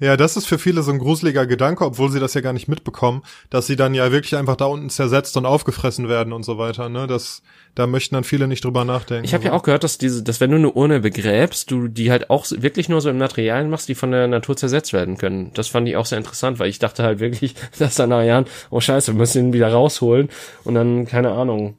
Ja, 0.00 0.16
das 0.16 0.36
ist 0.36 0.46
für 0.46 0.58
viele 0.58 0.82
so 0.82 0.92
ein 0.92 0.98
gruseliger 0.98 1.46
Gedanke, 1.46 1.84
obwohl 1.84 2.10
sie 2.10 2.20
das 2.20 2.34
ja 2.34 2.40
gar 2.40 2.52
nicht 2.52 2.68
mitbekommen, 2.68 3.22
dass 3.50 3.66
sie 3.66 3.74
dann 3.74 3.94
ja 3.94 4.12
wirklich 4.12 4.36
einfach 4.36 4.54
da 4.54 4.66
unten 4.66 4.90
zersetzt 4.90 5.36
und 5.36 5.44
aufgefressen 5.44 6.08
werden 6.08 6.32
und 6.32 6.44
so 6.44 6.56
weiter, 6.56 6.88
ne? 6.88 7.08
Das, 7.08 7.42
da 7.74 7.86
möchten 7.86 8.14
dann 8.14 8.24
viele 8.24 8.46
nicht 8.46 8.64
drüber 8.64 8.84
nachdenken. 8.84 9.24
Ich 9.24 9.34
habe 9.34 9.44
ja 9.44 9.52
auch 9.52 9.62
gehört, 9.62 9.82
dass 9.82 9.98
diese, 9.98 10.22
dass 10.22 10.40
wenn 10.40 10.50
du 10.50 10.56
eine 10.56 10.70
Urne 10.70 11.00
begräbst, 11.00 11.70
du 11.70 11.88
die 11.88 12.10
halt 12.10 12.30
auch 12.30 12.46
wirklich 12.48 12.88
nur 12.88 13.00
so 13.00 13.10
in 13.10 13.18
Materialien 13.18 13.70
machst, 13.70 13.88
die 13.88 13.94
von 13.96 14.12
der 14.12 14.28
Natur 14.28 14.56
zersetzt 14.56 14.92
werden 14.92 15.18
können. 15.18 15.50
Das 15.54 15.68
fand 15.68 15.88
ich 15.88 15.96
auch 15.96 16.06
sehr 16.06 16.18
interessant, 16.18 16.58
weil 16.58 16.68
ich 16.68 16.78
dachte 16.78 17.02
halt 17.02 17.18
wirklich, 17.18 17.54
dass 17.78 17.96
dann 17.96 18.10
nach 18.10 18.22
Jahren, 18.22 18.46
oh 18.70 18.80
scheiße, 18.80 19.12
wir 19.12 19.18
müssen 19.18 19.46
ihn 19.46 19.52
wieder 19.52 19.72
rausholen 19.72 20.28
und 20.64 20.74
dann, 20.74 21.06
keine 21.06 21.32
Ahnung, 21.32 21.76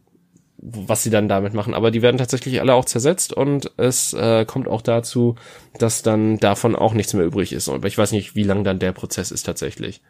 was 0.61 1.03
sie 1.03 1.09
dann 1.09 1.29
damit 1.29 1.53
machen. 1.53 1.73
Aber 1.73 1.91
die 1.91 2.01
werden 2.01 2.17
tatsächlich 2.17 2.59
alle 2.59 2.73
auch 2.73 2.85
zersetzt 2.85 3.33
und 3.33 3.71
es 3.77 4.13
äh, 4.13 4.45
kommt 4.45 4.67
auch 4.67 4.81
dazu, 4.81 5.35
dass 5.77 6.01
dann 6.01 6.37
davon 6.37 6.75
auch 6.75 6.93
nichts 6.93 7.13
mehr 7.13 7.25
übrig 7.25 7.53
ist. 7.53 7.69
Aber 7.69 7.87
ich 7.87 7.97
weiß 7.97 8.11
nicht, 8.11 8.35
wie 8.35 8.43
lang 8.43 8.63
dann 8.63 8.79
der 8.79 8.91
Prozess 8.91 9.31
ist 9.31 9.43
tatsächlich. 9.43 10.01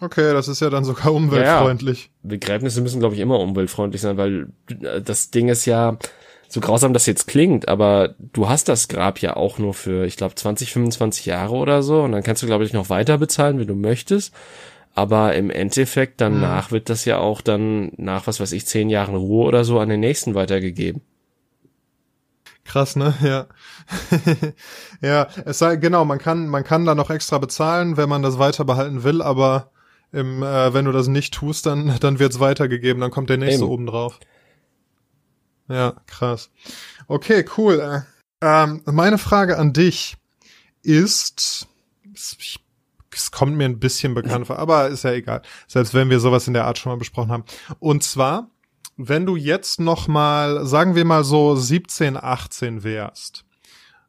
Okay, 0.00 0.32
das 0.34 0.48
ist 0.48 0.60
ja 0.60 0.68
dann 0.68 0.84
sogar 0.84 1.12
umweltfreundlich. 1.12 2.10
Begräbnisse 2.22 2.80
müssen, 2.82 3.00
glaube 3.00 3.14
ich, 3.14 3.20
immer 3.20 3.40
umweltfreundlich 3.40 4.02
sein, 4.02 4.16
weil 4.16 4.48
äh, 4.82 5.00
das 5.00 5.30
Ding 5.30 5.48
ist 5.48 5.64
ja, 5.64 5.96
so 6.48 6.60
grausam 6.60 6.92
das 6.92 7.06
jetzt 7.06 7.26
klingt, 7.26 7.68
aber 7.68 8.14
du 8.18 8.48
hast 8.48 8.68
das 8.68 8.88
Grab 8.88 9.20
ja 9.20 9.36
auch 9.36 9.58
nur 9.58 9.74
für, 9.74 10.04
ich 10.04 10.16
glaube, 10.16 10.34
20, 10.34 10.72
25 10.72 11.26
Jahre 11.26 11.54
oder 11.54 11.82
so 11.82 12.02
und 12.02 12.12
dann 12.12 12.22
kannst 12.22 12.42
du, 12.42 12.46
glaube 12.46 12.64
ich, 12.64 12.72
noch 12.72 12.88
weiter 12.88 13.18
bezahlen, 13.18 13.58
wenn 13.58 13.66
du 13.66 13.74
möchtest. 13.74 14.32
Aber 14.96 15.34
im 15.34 15.50
Endeffekt 15.50 16.20
danach 16.22 16.72
wird 16.72 16.88
das 16.88 17.04
ja 17.04 17.18
auch 17.18 17.42
dann 17.42 17.92
nach, 17.98 18.26
was 18.26 18.40
weiß 18.40 18.52
ich, 18.52 18.66
zehn 18.66 18.88
Jahren 18.88 19.14
Ruhe 19.14 19.46
oder 19.46 19.62
so 19.62 19.78
an 19.78 19.90
den 19.90 20.00
nächsten 20.00 20.34
weitergegeben. 20.34 21.02
Krass, 22.64 22.96
ne? 22.96 23.14
Ja. 23.22 23.46
ja, 25.02 25.28
es 25.44 25.58
sei, 25.58 25.76
genau, 25.76 26.04
man 26.04 26.18
kann, 26.18 26.48
man 26.48 26.64
kann 26.64 26.84
da 26.86 26.94
noch 26.94 27.10
extra 27.10 27.38
bezahlen, 27.38 27.96
wenn 27.96 28.08
man 28.08 28.22
das 28.22 28.38
weiter 28.38 28.64
behalten 28.64 29.04
will, 29.04 29.22
aber 29.22 29.70
im, 30.12 30.42
äh, 30.42 30.72
wenn 30.74 30.86
du 30.86 30.92
das 30.92 31.08
nicht 31.08 31.34
tust, 31.34 31.66
dann, 31.66 31.94
dann 32.00 32.18
wird's 32.18 32.40
weitergegeben, 32.40 33.00
dann 33.00 33.10
kommt 33.10 33.30
der 33.30 33.36
nächste 33.36 33.64
Eben. 33.64 33.72
oben 33.72 33.86
drauf. 33.86 34.18
Ja, 35.68 35.94
krass. 36.06 36.50
Okay, 37.06 37.44
cool. 37.56 37.80
Äh, 37.80 38.00
Ähm, 38.42 38.82
meine 38.86 39.18
Frage 39.18 39.58
an 39.58 39.72
dich 39.72 40.16
ist, 40.82 41.68
ich, 42.14 42.60
es 43.16 43.30
kommt 43.30 43.56
mir 43.56 43.64
ein 43.64 43.78
bisschen 43.78 44.14
bekannt 44.14 44.46
vor, 44.46 44.58
aber 44.58 44.88
ist 44.88 45.04
ja 45.04 45.12
egal. 45.12 45.42
Selbst 45.66 45.94
wenn 45.94 46.10
wir 46.10 46.20
sowas 46.20 46.46
in 46.46 46.54
der 46.54 46.66
Art 46.66 46.78
schon 46.78 46.92
mal 46.92 46.98
besprochen 46.98 47.32
haben. 47.32 47.44
Und 47.78 48.02
zwar, 48.02 48.50
wenn 48.96 49.26
du 49.26 49.36
jetzt 49.36 49.80
noch 49.80 50.08
mal, 50.08 50.64
sagen 50.66 50.94
wir 50.94 51.04
mal 51.04 51.24
so 51.24 51.56
17, 51.56 52.16
18 52.16 52.84
wärst, 52.84 53.46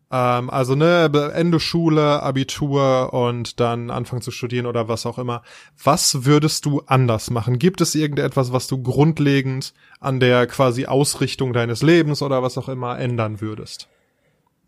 ähm, 0.09 0.49
also 0.49 0.75
ne, 0.75 1.11
Ende 1.33 1.59
Schule, 1.59 2.21
Abitur 2.21 3.13
und 3.13 3.59
dann 3.59 3.89
anfangen 3.89 4.21
zu 4.21 4.31
studieren 4.31 4.65
oder 4.65 4.87
was 4.87 5.05
auch 5.05 5.17
immer. 5.17 5.43
Was 5.83 6.25
würdest 6.25 6.65
du 6.65 6.81
anders 6.85 7.29
machen? 7.29 7.59
Gibt 7.59 7.81
es 7.81 7.95
irgendetwas, 7.95 8.53
was 8.53 8.67
du 8.67 8.81
grundlegend 8.81 9.73
an 9.99 10.19
der 10.19 10.47
quasi 10.47 10.85
Ausrichtung 10.85 11.53
deines 11.53 11.81
Lebens 11.81 12.21
oder 12.21 12.41
was 12.41 12.57
auch 12.57 12.69
immer 12.69 12.97
ändern 12.99 13.41
würdest? 13.41 13.89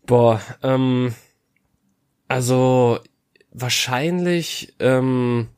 Boah, 0.06 0.40
ähm, 0.62 1.14
also 2.28 2.98
wahrscheinlich, 3.52 4.74
ähm, 4.78 5.48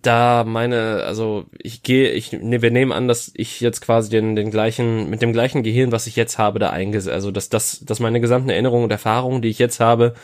da 0.00 0.44
meine, 0.44 1.02
also 1.04 1.46
ich 1.58 1.82
gehe, 1.82 2.10
ich, 2.12 2.32
ne, 2.32 2.62
wir 2.62 2.70
nehmen 2.70 2.92
an, 2.92 3.08
dass 3.08 3.32
ich 3.34 3.60
jetzt 3.60 3.80
quasi 3.80 4.10
den, 4.10 4.36
den 4.36 4.50
gleichen, 4.50 5.10
mit 5.10 5.22
dem 5.22 5.32
gleichen 5.32 5.62
Gehirn, 5.62 5.92
was 5.92 6.06
ich 6.06 6.16
jetzt 6.16 6.38
habe, 6.38 6.58
da 6.58 6.70
eingesetzt, 6.70 7.12
also 7.12 7.30
dass, 7.30 7.48
dass, 7.48 7.80
dass 7.80 8.00
meine 8.00 8.20
gesamten 8.20 8.50
Erinnerungen 8.50 8.84
und 8.84 8.92
Erfahrungen, 8.92 9.42
die 9.42 9.48
ich 9.48 9.58
jetzt 9.58 9.80
habe, 9.80 10.14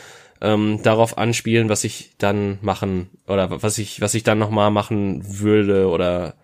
ähm, 0.41 0.79
darauf 0.83 1.17
anspielen, 1.17 1.69
was 1.69 1.83
ich 1.83 2.11
dann 2.17 2.57
machen 2.61 3.09
oder 3.27 3.61
was 3.61 3.77
ich, 3.77 4.01
was 4.01 4.13
ich 4.13 4.23
dann 4.23 4.39
nochmal 4.39 4.71
machen 4.71 5.39
würde 5.39 5.87
oder 5.89 6.35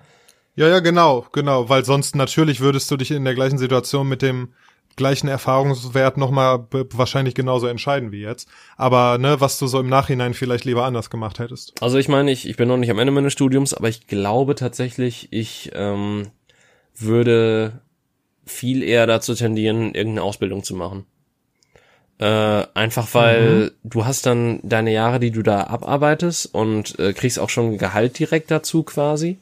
Ja, 0.55 0.67
ja, 0.67 0.79
genau, 0.79 1.25
genau, 1.31 1.69
weil 1.69 1.85
sonst 1.85 2.15
natürlich 2.15 2.59
würdest 2.59 2.89
du 2.91 2.97
dich 2.97 3.11
in 3.11 3.23
der 3.23 3.35
gleichen 3.35 3.57
Situation 3.57 4.07
mit 4.09 4.21
dem 4.21 4.53
gleichen 4.95 5.27
Erfahrungswert 5.27 6.17
nochmal 6.17 6.67
wahrscheinlich 6.71 7.35
genauso 7.35 7.67
entscheiden 7.67 8.11
wie 8.11 8.21
jetzt. 8.21 8.47
Aber 8.77 9.17
ne, 9.17 9.39
was 9.39 9.59
du 9.59 9.67
so 9.67 9.79
im 9.79 9.89
Nachhinein 9.89 10.33
vielleicht 10.33 10.65
lieber 10.65 10.85
anders 10.85 11.09
gemacht 11.09 11.39
hättest. 11.39 11.81
Also 11.81 11.97
ich 11.97 12.07
meine, 12.07 12.31
ich, 12.31 12.47
ich 12.47 12.57
bin 12.57 12.67
noch 12.67 12.77
nicht 12.77 12.91
am 12.91 12.99
Ende 12.99 13.11
meines 13.11 13.33
Studiums, 13.33 13.73
aber 13.73 13.89
ich 13.89 14.07
glaube 14.07 14.55
tatsächlich, 14.55 15.27
ich 15.31 15.71
ähm, 15.73 16.27
würde 16.95 17.81
viel 18.45 18.83
eher 18.83 19.07
dazu 19.07 19.35
tendieren, 19.35 19.93
irgendeine 19.93 20.23
Ausbildung 20.23 20.63
zu 20.63 20.75
machen. 20.75 21.05
Äh, 22.21 22.67
einfach 22.75 23.07
weil 23.15 23.41
mhm. 23.41 23.71
du 23.83 24.05
hast 24.05 24.27
dann 24.27 24.59
deine 24.61 24.93
Jahre, 24.93 25.19
die 25.19 25.31
du 25.31 25.41
da 25.41 25.63
abarbeitest 25.63 26.53
und 26.53 26.99
äh, 26.99 27.13
kriegst 27.13 27.39
auch 27.39 27.49
schon 27.49 27.79
Gehalt 27.79 28.19
direkt 28.19 28.51
dazu 28.51 28.83
quasi. 28.83 29.39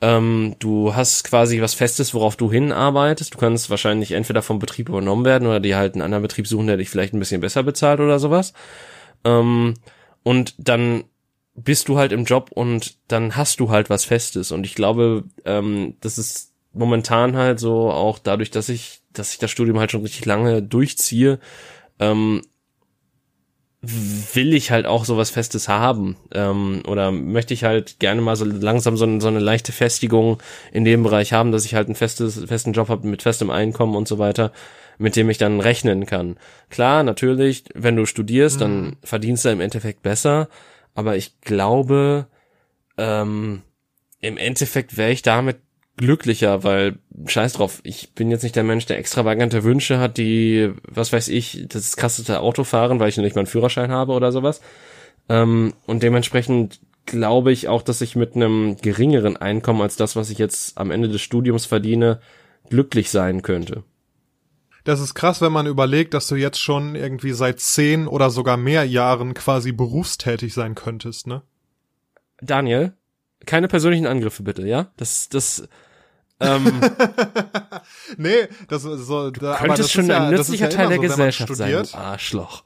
Ähm, 0.00 0.54
du 0.60 0.94
hast 0.94 1.24
quasi 1.24 1.60
was 1.60 1.74
Festes, 1.74 2.14
worauf 2.14 2.36
du 2.36 2.52
hinarbeitest. 2.52 3.34
Du 3.34 3.38
kannst 3.38 3.68
wahrscheinlich 3.70 4.12
entweder 4.12 4.42
vom 4.42 4.58
Betrieb 4.58 4.88
übernommen 4.88 5.24
werden 5.24 5.48
oder 5.48 5.60
dir 5.60 5.76
halt 5.76 5.94
einen 5.94 6.02
anderen 6.02 6.22
Betrieb 6.22 6.46
suchen, 6.46 6.68
der 6.68 6.76
dich 6.76 6.90
vielleicht 6.90 7.14
ein 7.14 7.18
bisschen 7.18 7.40
besser 7.40 7.62
bezahlt 7.62 8.00
oder 8.00 8.18
sowas. 8.18 8.52
Ähm, 9.24 9.74
und 10.22 10.54
dann 10.58 11.04
bist 11.54 11.88
du 11.88 11.98
halt 11.98 12.12
im 12.12 12.24
Job 12.24 12.50
und 12.52 12.96
dann 13.08 13.34
hast 13.34 13.58
du 13.58 13.70
halt 13.70 13.90
was 13.90 14.04
Festes. 14.04 14.52
Und 14.52 14.64
ich 14.64 14.74
glaube, 14.74 15.24
ähm, 15.44 15.96
das 16.00 16.18
ist 16.18 16.52
momentan 16.72 17.36
halt 17.36 17.58
so 17.58 17.90
auch 17.90 18.18
dadurch, 18.18 18.50
dass 18.50 18.68
ich, 18.68 19.00
dass 19.12 19.32
ich 19.32 19.38
das 19.38 19.50
Studium 19.50 19.80
halt 19.80 19.90
schon 19.90 20.02
richtig 20.02 20.24
lange 20.24 20.62
durchziehe, 20.62 21.40
ähm, 21.98 22.42
will 23.80 24.54
ich 24.54 24.72
halt 24.72 24.86
auch 24.86 25.04
sowas 25.04 25.30
Festes 25.30 25.68
haben 25.68 26.16
ähm, 26.34 26.82
oder 26.86 27.12
möchte 27.12 27.54
ich 27.54 27.62
halt 27.62 28.00
gerne 28.00 28.20
mal 28.20 28.34
so 28.34 28.44
langsam 28.44 28.96
so, 28.96 29.20
so 29.20 29.28
eine 29.28 29.38
leichte 29.38 29.70
Festigung 29.70 30.42
in 30.72 30.84
dem 30.84 31.04
Bereich 31.04 31.32
haben, 31.32 31.52
dass 31.52 31.64
ich 31.64 31.74
halt 31.74 31.86
einen 31.86 31.94
festes, 31.94 32.44
festen 32.44 32.72
Job 32.72 32.88
habe 32.88 33.06
mit 33.06 33.22
festem 33.22 33.50
Einkommen 33.50 33.94
und 33.94 34.08
so 34.08 34.18
weiter, 34.18 34.52
mit 34.98 35.14
dem 35.14 35.30
ich 35.30 35.38
dann 35.38 35.60
rechnen 35.60 36.06
kann. 36.06 36.38
Klar, 36.70 37.04
natürlich, 37.04 37.64
wenn 37.72 37.94
du 37.94 38.04
studierst, 38.04 38.56
mhm. 38.56 38.60
dann 38.60 38.96
verdienst 39.04 39.44
du 39.44 39.50
im 39.50 39.60
Endeffekt 39.60 40.02
besser, 40.02 40.48
aber 40.96 41.16
ich 41.16 41.40
glaube, 41.40 42.26
ähm, 42.96 43.62
im 44.20 44.36
Endeffekt 44.38 44.96
wäre 44.96 45.12
ich 45.12 45.22
damit 45.22 45.58
glücklicher, 45.98 46.64
weil 46.64 46.98
scheiß 47.26 47.54
drauf, 47.54 47.80
ich 47.82 48.14
bin 48.14 48.30
jetzt 48.30 48.42
nicht 48.42 48.56
der 48.56 48.64
Mensch, 48.64 48.86
der 48.86 48.98
extravagante 48.98 49.64
Wünsche 49.64 49.98
hat, 49.98 50.16
die, 50.16 50.72
was 50.82 51.12
weiß 51.12 51.28
ich, 51.28 51.66
das 51.68 51.96
krasseste 51.96 52.40
Auto 52.40 52.64
fahren, 52.64 53.00
weil 53.00 53.10
ich 53.10 53.18
nicht 53.18 53.36
meinen 53.36 53.46
Führerschein 53.46 53.90
habe 53.90 54.12
oder 54.12 54.32
sowas. 54.32 54.60
Ähm, 55.28 55.74
und 55.86 56.02
dementsprechend 56.02 56.80
glaube 57.04 57.52
ich 57.52 57.68
auch, 57.68 57.82
dass 57.82 58.00
ich 58.00 58.16
mit 58.16 58.36
einem 58.36 58.76
geringeren 58.76 59.36
Einkommen 59.36 59.82
als 59.82 59.96
das, 59.96 60.16
was 60.16 60.30
ich 60.30 60.38
jetzt 60.38 60.78
am 60.78 60.90
Ende 60.90 61.08
des 61.08 61.20
Studiums 61.20 61.66
verdiene, 61.66 62.20
glücklich 62.70 63.10
sein 63.10 63.42
könnte. 63.42 63.82
Das 64.84 65.00
ist 65.00 65.14
krass, 65.14 65.40
wenn 65.42 65.52
man 65.52 65.66
überlegt, 65.66 66.14
dass 66.14 66.28
du 66.28 66.36
jetzt 66.36 66.60
schon 66.60 66.94
irgendwie 66.94 67.32
seit 67.32 67.60
zehn 67.60 68.06
oder 68.06 68.30
sogar 68.30 68.56
mehr 68.56 68.84
Jahren 68.84 69.34
quasi 69.34 69.72
berufstätig 69.72 70.54
sein 70.54 70.74
könntest, 70.74 71.26
ne? 71.26 71.42
Daniel, 72.40 72.94
keine 73.46 73.68
persönlichen 73.68 74.06
Angriffe 74.06 74.42
bitte, 74.42 74.66
ja? 74.66 74.92
Das, 74.96 75.28
das, 75.28 75.68
ähm, 76.40 76.80
nee, 78.16 78.48
das 78.68 78.84
ist 78.84 79.06
so. 79.06 79.30
Du 79.30 79.40
da, 79.40 79.56
könntest 79.56 79.92
schon 79.92 80.06
ja, 80.06 80.24
ein 80.24 80.30
nützlicher 80.34 80.70
ja 80.70 80.76
Teil 80.76 80.88
der 80.88 80.96
so, 80.96 81.02
Gesellschaft 81.02 81.56
sein, 81.56 81.86
Arschloch. 81.94 82.64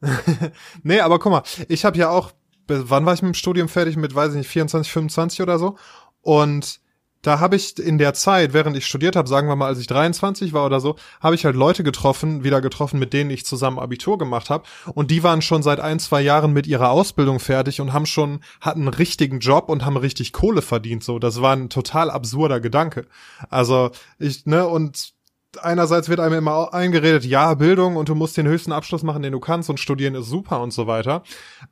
nee, 0.82 1.00
aber 1.00 1.18
guck 1.18 1.32
mal, 1.32 1.42
ich 1.68 1.84
habe 1.84 1.98
ja 1.98 2.10
auch, 2.10 2.32
wann 2.66 3.04
war 3.04 3.14
ich 3.14 3.22
mit 3.22 3.34
dem 3.34 3.34
Studium 3.34 3.68
fertig? 3.68 3.96
Mit, 3.96 4.14
weiß 4.14 4.30
ich 4.32 4.38
nicht, 4.38 4.48
24, 4.48 4.92
25 4.92 5.42
oder 5.42 5.58
so. 5.58 5.76
Und 6.22 6.80
da 7.22 7.40
habe 7.40 7.56
ich 7.56 7.78
in 7.78 7.98
der 7.98 8.14
Zeit, 8.14 8.52
während 8.52 8.76
ich 8.76 8.86
studiert 8.86 9.16
habe, 9.16 9.28
sagen 9.28 9.48
wir 9.48 9.56
mal, 9.56 9.66
als 9.66 9.80
ich 9.80 9.86
23 9.88 10.52
war 10.52 10.64
oder 10.64 10.80
so, 10.80 10.96
habe 11.20 11.34
ich 11.34 11.44
halt 11.44 11.56
Leute 11.56 11.82
getroffen, 11.82 12.44
wieder 12.44 12.60
getroffen, 12.60 12.98
mit 12.98 13.12
denen 13.12 13.30
ich 13.30 13.44
zusammen 13.44 13.78
Abitur 13.78 14.18
gemacht 14.18 14.50
habe. 14.50 14.64
Und 14.94 15.10
die 15.10 15.22
waren 15.22 15.42
schon 15.42 15.62
seit 15.62 15.80
ein, 15.80 15.98
zwei 15.98 16.20
Jahren 16.20 16.52
mit 16.52 16.66
ihrer 16.66 16.90
Ausbildung 16.90 17.40
fertig 17.40 17.80
und 17.80 17.92
haben 17.92 18.06
schon, 18.06 18.40
hatten 18.60 18.82
einen 18.82 18.88
richtigen 18.88 19.40
Job 19.40 19.68
und 19.68 19.84
haben 19.84 19.96
richtig 19.96 20.32
Kohle 20.32 20.62
verdient. 20.62 21.02
So, 21.02 21.18
das 21.18 21.42
war 21.42 21.54
ein 21.54 21.70
total 21.70 22.10
absurder 22.10 22.60
Gedanke. 22.60 23.06
Also 23.50 23.90
ich, 24.18 24.46
ne, 24.46 24.66
und 24.66 25.12
einerseits 25.60 26.08
wird 26.08 26.20
einem 26.20 26.38
immer 26.38 26.72
eingeredet, 26.72 27.24
ja, 27.24 27.54
Bildung 27.54 27.96
und 27.96 28.08
du 28.08 28.14
musst 28.14 28.36
den 28.36 28.46
höchsten 28.46 28.72
Abschluss 28.72 29.02
machen, 29.02 29.22
den 29.22 29.32
du 29.32 29.40
kannst 29.40 29.70
und 29.70 29.80
studieren 29.80 30.14
ist 30.14 30.26
super 30.26 30.60
und 30.60 30.72
so 30.72 30.86
weiter. 30.86 31.22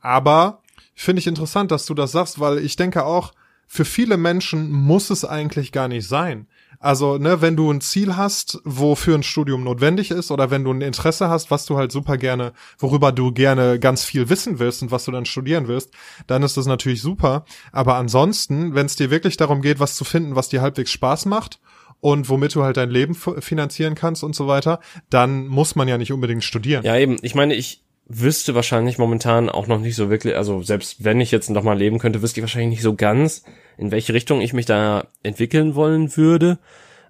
Aber 0.00 0.62
finde 0.94 1.20
ich 1.20 1.26
interessant, 1.26 1.70
dass 1.70 1.86
du 1.86 1.94
das 1.94 2.12
sagst, 2.12 2.40
weil 2.40 2.58
ich 2.58 2.76
denke 2.76 3.04
auch, 3.04 3.32
für 3.66 3.84
viele 3.84 4.16
Menschen 4.16 4.70
muss 4.70 5.10
es 5.10 5.24
eigentlich 5.24 5.72
gar 5.72 5.88
nicht 5.88 6.08
sein. 6.08 6.46
Also, 6.78 7.18
ne, 7.18 7.40
wenn 7.40 7.56
du 7.56 7.70
ein 7.70 7.80
Ziel 7.80 8.16
hast, 8.16 8.60
wofür 8.64 9.14
ein 9.14 9.22
Studium 9.22 9.64
notwendig 9.64 10.10
ist, 10.10 10.30
oder 10.30 10.50
wenn 10.50 10.64
du 10.64 10.72
ein 10.72 10.82
Interesse 10.82 11.28
hast, 11.28 11.50
was 11.50 11.66
du 11.66 11.76
halt 11.76 11.90
super 11.90 12.16
gerne, 12.18 12.52
worüber 12.78 13.12
du 13.12 13.32
gerne 13.32 13.78
ganz 13.78 14.04
viel 14.04 14.28
wissen 14.28 14.58
willst 14.58 14.82
und 14.82 14.90
was 14.90 15.04
du 15.04 15.12
dann 15.12 15.24
studieren 15.24 15.68
willst, 15.68 15.90
dann 16.26 16.42
ist 16.42 16.56
das 16.56 16.66
natürlich 16.66 17.00
super. 17.00 17.44
Aber 17.72 17.96
ansonsten, 17.96 18.74
wenn 18.74 18.86
es 18.86 18.96
dir 18.96 19.10
wirklich 19.10 19.36
darum 19.36 19.62
geht, 19.62 19.80
was 19.80 19.96
zu 19.96 20.04
finden, 20.04 20.36
was 20.36 20.48
dir 20.48 20.60
halbwegs 20.60 20.90
Spaß 20.92 21.26
macht 21.26 21.60
und 22.00 22.28
womit 22.28 22.54
du 22.54 22.62
halt 22.62 22.76
dein 22.76 22.90
Leben 22.90 23.14
finanzieren 23.14 23.94
kannst 23.94 24.22
und 24.22 24.34
so 24.34 24.46
weiter, 24.46 24.80
dann 25.08 25.46
muss 25.46 25.76
man 25.76 25.88
ja 25.88 25.96
nicht 25.96 26.12
unbedingt 26.12 26.44
studieren. 26.44 26.84
Ja, 26.84 26.96
eben. 26.96 27.16
Ich 27.22 27.34
meine, 27.34 27.54
ich, 27.54 27.85
wüsste 28.08 28.54
wahrscheinlich 28.54 28.98
momentan 28.98 29.48
auch 29.48 29.66
noch 29.66 29.80
nicht 29.80 29.96
so 29.96 30.10
wirklich, 30.10 30.36
also 30.36 30.62
selbst 30.62 31.04
wenn 31.04 31.20
ich 31.20 31.32
jetzt 31.32 31.50
noch 31.50 31.64
mal 31.64 31.76
leben 31.76 31.98
könnte, 31.98 32.22
wüsste 32.22 32.40
ich 32.40 32.42
wahrscheinlich 32.42 32.70
nicht 32.70 32.82
so 32.82 32.94
ganz, 32.94 33.42
in 33.76 33.90
welche 33.90 34.14
Richtung 34.14 34.40
ich 34.40 34.52
mich 34.52 34.66
da 34.66 35.06
entwickeln 35.22 35.74
wollen 35.74 36.16
würde. 36.16 36.58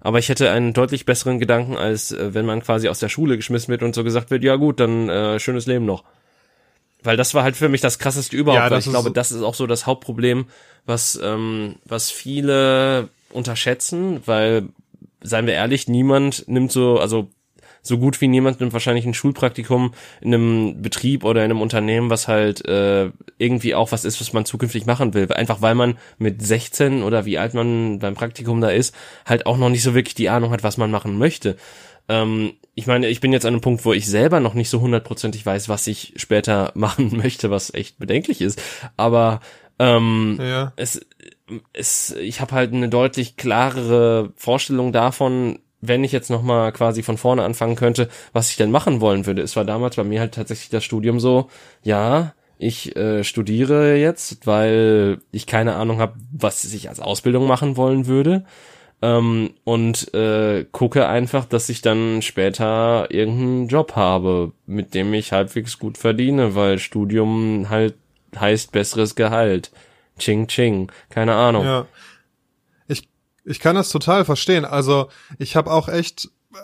Aber 0.01 0.19
ich 0.19 0.29
hätte 0.29 0.51
einen 0.51 0.73
deutlich 0.73 1.05
besseren 1.05 1.39
Gedanken, 1.39 1.75
als 1.75 2.11
äh, 2.11 2.33
wenn 2.33 2.45
man 2.45 2.61
quasi 2.61 2.87
aus 2.87 2.99
der 2.99 3.09
Schule 3.09 3.35
geschmissen 3.35 3.69
wird 3.69 3.83
und 3.83 3.93
so 3.93 4.03
gesagt 4.03 4.31
wird, 4.31 4.43
ja 4.43 4.55
gut, 4.55 4.79
dann 4.79 5.09
äh, 5.09 5.39
schönes 5.39 5.65
Leben 5.65 5.85
noch. 5.85 6.03
Weil 7.03 7.17
das 7.17 7.33
war 7.33 7.43
halt 7.43 7.55
für 7.55 7.69
mich 7.69 7.81
das 7.81 7.99
krasseste 7.99 8.35
überhaupt, 8.35 8.63
ja, 8.63 8.71
weil 8.71 8.79
ich 8.79 8.89
glaube, 8.89 9.11
das 9.11 9.31
ist 9.31 9.41
auch 9.41 9.53
so 9.53 9.67
das 9.67 9.85
Hauptproblem, 9.85 10.45
was, 10.85 11.19
ähm, 11.21 11.75
was 11.85 12.09
viele 12.09 13.09
unterschätzen, 13.31 14.21
weil, 14.25 14.69
seien 15.21 15.45
wir 15.45 15.53
ehrlich, 15.53 15.87
niemand 15.87 16.47
nimmt 16.47 16.71
so, 16.71 16.99
also 16.99 17.29
so 17.87 17.97
gut 17.97 18.21
wie 18.21 18.27
niemand 18.27 18.59
nimmt 18.59 18.73
wahrscheinlich 18.73 19.05
ein 19.05 19.13
Schulpraktikum 19.13 19.93
in 20.21 20.33
einem 20.33 20.81
Betrieb 20.81 21.23
oder 21.23 21.43
in 21.43 21.51
einem 21.51 21.61
Unternehmen, 21.61 22.09
was 22.09 22.27
halt 22.27 22.65
äh, 22.67 23.11
irgendwie 23.37 23.75
auch 23.75 23.91
was 23.91 24.05
ist, 24.05 24.19
was 24.21 24.33
man 24.33 24.45
zukünftig 24.45 24.85
machen 24.85 25.13
will. 25.13 25.31
Einfach 25.31 25.61
weil 25.61 25.75
man 25.75 25.97
mit 26.17 26.41
16 26.41 27.03
oder 27.03 27.25
wie 27.25 27.37
alt 27.37 27.53
man 27.53 27.99
beim 27.99 28.15
Praktikum 28.15 28.61
da 28.61 28.69
ist, 28.69 28.95
halt 29.25 29.45
auch 29.45 29.57
noch 29.57 29.69
nicht 29.69 29.83
so 29.83 29.95
wirklich 29.95 30.15
die 30.15 30.29
Ahnung 30.29 30.51
hat, 30.51 30.63
was 30.63 30.77
man 30.77 30.91
machen 30.91 31.17
möchte. 31.17 31.57
Ähm, 32.09 32.53
ich 32.75 32.87
meine, 32.87 33.07
ich 33.07 33.21
bin 33.21 33.33
jetzt 33.33 33.45
an 33.45 33.53
einem 33.53 33.61
Punkt, 33.61 33.85
wo 33.85 33.93
ich 33.93 34.07
selber 34.07 34.39
noch 34.39 34.53
nicht 34.53 34.69
so 34.69 34.81
hundertprozentig 34.81 35.45
weiß, 35.45 35.69
was 35.69 35.87
ich 35.87 36.13
später 36.17 36.71
machen 36.75 37.15
möchte, 37.15 37.49
was 37.49 37.73
echt 37.73 37.99
bedenklich 37.99 38.41
ist. 38.41 38.61
Aber 38.97 39.39
ähm, 39.79 40.37
ja. 40.39 40.73
es, 40.75 41.05
es, 41.73 42.11
ich 42.11 42.41
habe 42.41 42.53
halt 42.53 42.73
eine 42.73 42.89
deutlich 42.89 43.37
klarere 43.37 44.31
Vorstellung 44.35 44.91
davon, 44.91 45.59
wenn 45.87 46.03
ich 46.03 46.11
jetzt 46.11 46.29
nochmal 46.29 46.71
quasi 46.71 47.03
von 47.03 47.17
vorne 47.17 47.43
anfangen 47.43 47.75
könnte, 47.75 48.09
was 48.33 48.49
ich 48.49 48.57
denn 48.57 48.71
machen 48.71 49.01
wollen 49.01 49.25
würde. 49.25 49.41
Es 49.41 49.55
war 49.55 49.65
damals 49.65 49.95
bei 49.95 50.03
mir 50.03 50.19
halt 50.19 50.33
tatsächlich 50.33 50.69
das 50.69 50.83
Studium 50.83 51.19
so, 51.19 51.49
ja, 51.83 52.33
ich 52.59 52.95
äh, 52.95 53.23
studiere 53.23 53.95
jetzt, 53.95 54.47
weil 54.47 55.19
ich 55.31 55.45
keine 55.45 55.75
Ahnung 55.75 55.99
habe, 55.99 56.13
was 56.31 56.63
ich 56.63 56.89
als 56.89 56.99
Ausbildung 56.99 57.47
machen 57.47 57.77
wollen 57.77 58.07
würde. 58.07 58.45
Ähm, 58.99 59.51
und 59.63 60.11
äh, 60.15 60.65
gucke 60.71 61.07
einfach, 61.07 61.45
dass 61.45 61.69
ich 61.69 61.81
dann 61.81 62.23
später 62.23 63.11
irgendeinen 63.11 63.67
Job 63.67 63.95
habe, 63.95 64.53
mit 64.65 64.95
dem 64.95 65.13
ich 65.13 65.33
halbwegs 65.33 65.77
gut 65.77 65.99
verdiene, 65.99 66.55
weil 66.55 66.79
Studium 66.79 67.69
halt 67.69 67.93
heißt 68.35 68.71
besseres 68.71 69.15
Gehalt. 69.15 69.71
Ching 70.17 70.47
ching, 70.47 70.91
keine 71.11 71.35
Ahnung. 71.35 71.63
Ja. 71.63 71.85
Ich 73.47 73.59
kann 73.59 73.75
das 73.75 73.89
total 73.89 74.25
verstehen. 74.25 74.65
Also 74.65 75.09
ich 75.39 75.55
habe 75.55 75.71
auch 75.71 75.87
echt 75.87 76.29
äh, 76.53 76.57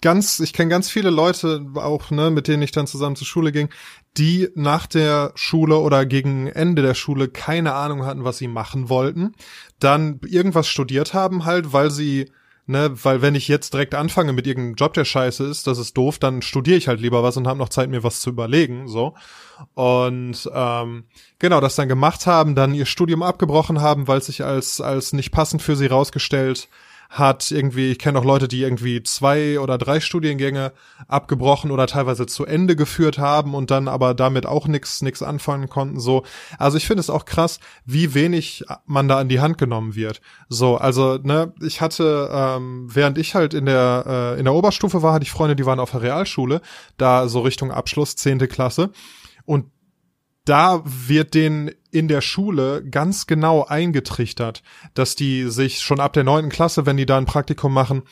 ganz, 0.00 0.40
ich 0.40 0.52
kenne 0.52 0.68
ganz 0.68 0.90
viele 0.90 1.10
Leute 1.10 1.64
auch, 1.76 2.10
ne, 2.10 2.30
mit 2.30 2.48
denen 2.48 2.62
ich 2.62 2.72
dann 2.72 2.86
zusammen 2.86 3.16
zur 3.16 3.26
Schule 3.26 3.52
ging, 3.52 3.68
die 4.16 4.48
nach 4.54 4.86
der 4.86 5.32
Schule 5.36 5.78
oder 5.78 6.06
gegen 6.06 6.46
Ende 6.48 6.82
der 6.82 6.94
Schule 6.94 7.28
keine 7.28 7.74
Ahnung 7.74 8.04
hatten, 8.04 8.24
was 8.24 8.38
sie 8.38 8.48
machen 8.48 8.88
wollten, 8.88 9.34
dann 9.78 10.20
irgendwas 10.26 10.68
studiert 10.68 11.14
haben 11.14 11.44
halt, 11.44 11.72
weil 11.72 11.90
sie 11.90 12.30
ne, 12.66 12.92
weil 13.02 13.22
wenn 13.22 13.34
ich 13.34 13.48
jetzt 13.48 13.72
direkt 13.74 13.94
anfange 13.94 14.32
mit 14.32 14.46
irgendeinem 14.46 14.74
Job, 14.74 14.94
der 14.94 15.04
scheiße 15.04 15.44
ist, 15.44 15.66
das 15.66 15.78
ist 15.78 15.96
doof, 15.96 16.18
dann 16.18 16.42
studiere 16.42 16.76
ich 16.76 16.88
halt 16.88 17.00
lieber 17.00 17.22
was 17.22 17.36
und 17.36 17.46
habe 17.46 17.58
noch 17.58 17.68
Zeit, 17.68 17.90
mir 17.90 18.02
was 18.02 18.20
zu 18.20 18.30
überlegen, 18.30 18.88
so. 18.88 19.14
Und 19.74 20.50
ähm, 20.52 21.04
genau, 21.38 21.60
das 21.60 21.76
dann 21.76 21.88
gemacht 21.88 22.26
haben, 22.26 22.54
dann 22.54 22.74
ihr 22.74 22.86
Studium 22.86 23.22
abgebrochen 23.22 23.80
haben, 23.80 24.08
weil 24.08 24.18
es 24.18 24.26
sich 24.26 24.44
als, 24.44 24.80
als 24.80 25.12
nicht 25.12 25.30
passend 25.30 25.62
für 25.62 25.76
sie 25.76 25.86
rausgestellt 25.86 26.68
hat 27.14 27.52
irgendwie, 27.52 27.92
ich 27.92 28.00
kenne 28.00 28.18
auch 28.18 28.24
Leute, 28.24 28.48
die 28.48 28.60
irgendwie 28.60 29.00
zwei 29.04 29.60
oder 29.60 29.78
drei 29.78 30.00
Studiengänge 30.00 30.72
abgebrochen 31.06 31.70
oder 31.70 31.86
teilweise 31.86 32.26
zu 32.26 32.44
Ende 32.44 32.74
geführt 32.74 33.18
haben 33.18 33.54
und 33.54 33.70
dann 33.70 33.86
aber 33.86 34.14
damit 34.14 34.46
auch 34.46 34.66
nichts 34.66 35.00
nix 35.00 35.22
anfangen 35.22 35.68
konnten. 35.68 36.00
So, 36.00 36.24
also 36.58 36.76
ich 36.76 36.86
finde 36.86 37.00
es 37.00 37.10
auch 37.10 37.24
krass, 37.24 37.60
wie 37.84 38.14
wenig 38.14 38.64
man 38.84 39.06
da 39.06 39.18
an 39.18 39.28
die 39.28 39.40
Hand 39.40 39.58
genommen 39.58 39.94
wird. 39.94 40.20
So, 40.48 40.76
also 40.76 41.18
ne, 41.22 41.54
ich 41.62 41.80
hatte, 41.80 42.28
ähm, 42.32 42.88
während 42.92 43.16
ich 43.16 43.36
halt 43.36 43.54
in 43.54 43.66
der 43.66 44.34
äh, 44.34 44.38
in 44.38 44.44
der 44.44 44.54
Oberstufe 44.54 45.02
war, 45.02 45.14
hatte 45.14 45.22
ich 45.24 45.30
Freunde, 45.30 45.54
die 45.54 45.66
waren 45.66 45.80
auf 45.80 45.92
der 45.92 46.02
Realschule, 46.02 46.62
da 46.96 47.28
so 47.28 47.40
Richtung 47.40 47.70
Abschluss 47.70 48.16
zehnte 48.16 48.48
Klasse 48.48 48.90
und 49.44 49.66
da 50.44 50.82
wird 50.84 51.34
denen 51.34 51.70
in 51.94 52.08
der 52.08 52.20
Schule 52.20 52.84
ganz 52.84 53.26
genau 53.26 53.64
eingetrichtert, 53.64 54.62
dass 54.94 55.14
die 55.14 55.48
sich 55.48 55.80
schon 55.80 56.00
ab 56.00 56.12
der 56.12 56.24
neunten 56.24 56.50
Klasse, 56.50 56.86
wenn 56.86 56.96
die 56.96 57.06
da 57.06 57.16
ein 57.16 57.24
Praktikum 57.24 57.72
machen, 57.72 58.02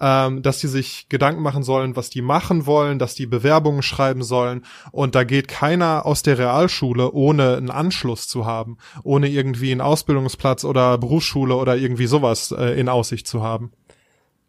ähm, 0.00 0.42
dass 0.42 0.60
die 0.60 0.68
sich 0.68 1.08
Gedanken 1.08 1.42
machen 1.42 1.64
sollen, 1.64 1.96
was 1.96 2.08
die 2.08 2.22
machen 2.22 2.66
wollen, 2.66 3.00
dass 3.00 3.14
die 3.14 3.26
Bewerbungen 3.26 3.82
schreiben 3.82 4.22
sollen. 4.22 4.64
Und 4.92 5.14
da 5.16 5.24
geht 5.24 5.48
keiner 5.48 6.06
aus 6.06 6.22
der 6.22 6.38
Realschule, 6.38 7.12
ohne 7.12 7.56
einen 7.56 7.70
Anschluss 7.70 8.28
zu 8.28 8.46
haben, 8.46 8.78
ohne 9.02 9.28
irgendwie 9.28 9.72
einen 9.72 9.80
Ausbildungsplatz 9.80 10.64
oder 10.64 10.96
Berufsschule 10.98 11.56
oder 11.56 11.76
irgendwie 11.76 12.06
sowas 12.06 12.52
äh, 12.52 12.78
in 12.78 12.88
Aussicht 12.88 13.26
zu 13.26 13.42
haben. 13.42 13.72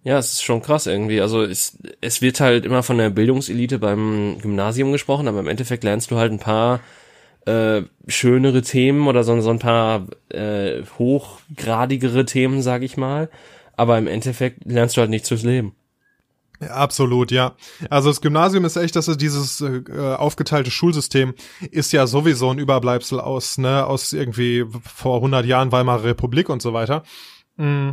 Ja, 0.04 0.18
es 0.18 0.34
ist 0.34 0.44
schon 0.44 0.62
krass 0.62 0.86
irgendwie. 0.86 1.22
Also 1.22 1.42
es, 1.42 1.78
es 2.02 2.22
wird 2.22 2.42
halt 2.42 2.66
immer 2.66 2.84
von 2.84 2.98
der 2.98 3.10
Bildungselite 3.10 3.80
beim 3.80 4.38
Gymnasium 4.42 4.92
gesprochen, 4.92 5.28
aber 5.28 5.40
im 5.40 5.48
Endeffekt 5.48 5.84
lernst 5.84 6.12
du 6.12 6.18
halt 6.18 6.32
ein 6.32 6.40
paar 6.40 6.82
äh, 7.46 7.84
schönere 8.08 8.62
Themen 8.62 9.08
oder 9.08 9.24
so, 9.24 9.40
so 9.42 9.50
ein 9.50 9.60
paar 9.60 10.08
äh, 10.30 10.84
hochgradigere 10.98 12.26
Themen, 12.26 12.62
sag 12.62 12.84
ich 12.84 12.98
mal. 12.98 13.30
Aber 13.76 13.98
im 13.98 14.08
Endeffekt 14.08 14.66
lernst 14.66 14.98
du 14.98 15.02
halt 15.02 15.10
nichts 15.10 15.30
fürs 15.30 15.44
Leben. 15.44 15.76
Absolut, 16.70 17.32
ja. 17.32 17.56
Also 17.90 18.10
das 18.10 18.22
Gymnasium 18.22 18.64
ist 18.66 18.78
echt, 18.78 18.96
dass 18.96 19.08
es 19.08 19.18
dieses 19.18 19.62
äh, 19.62 19.82
aufgeteilte 20.16 20.72
Schulsystem 20.72 21.34
ist 21.72 21.92
ja 21.92 22.08
sowieso 22.08 22.52
ein 22.52 22.60
Überbleibsel 22.60 23.20
aus, 23.20 23.58
ne, 23.58 23.86
aus 23.86 24.14
irgendwie 24.14 24.66
vor 24.84 25.18
100 25.18 25.46
Jahren 25.46 25.72
Weimarer 25.72 26.04
Republik 26.04 26.50
und 26.50 26.62
so 26.62 26.74
weiter. 26.74 27.04
Mm. 27.58 27.92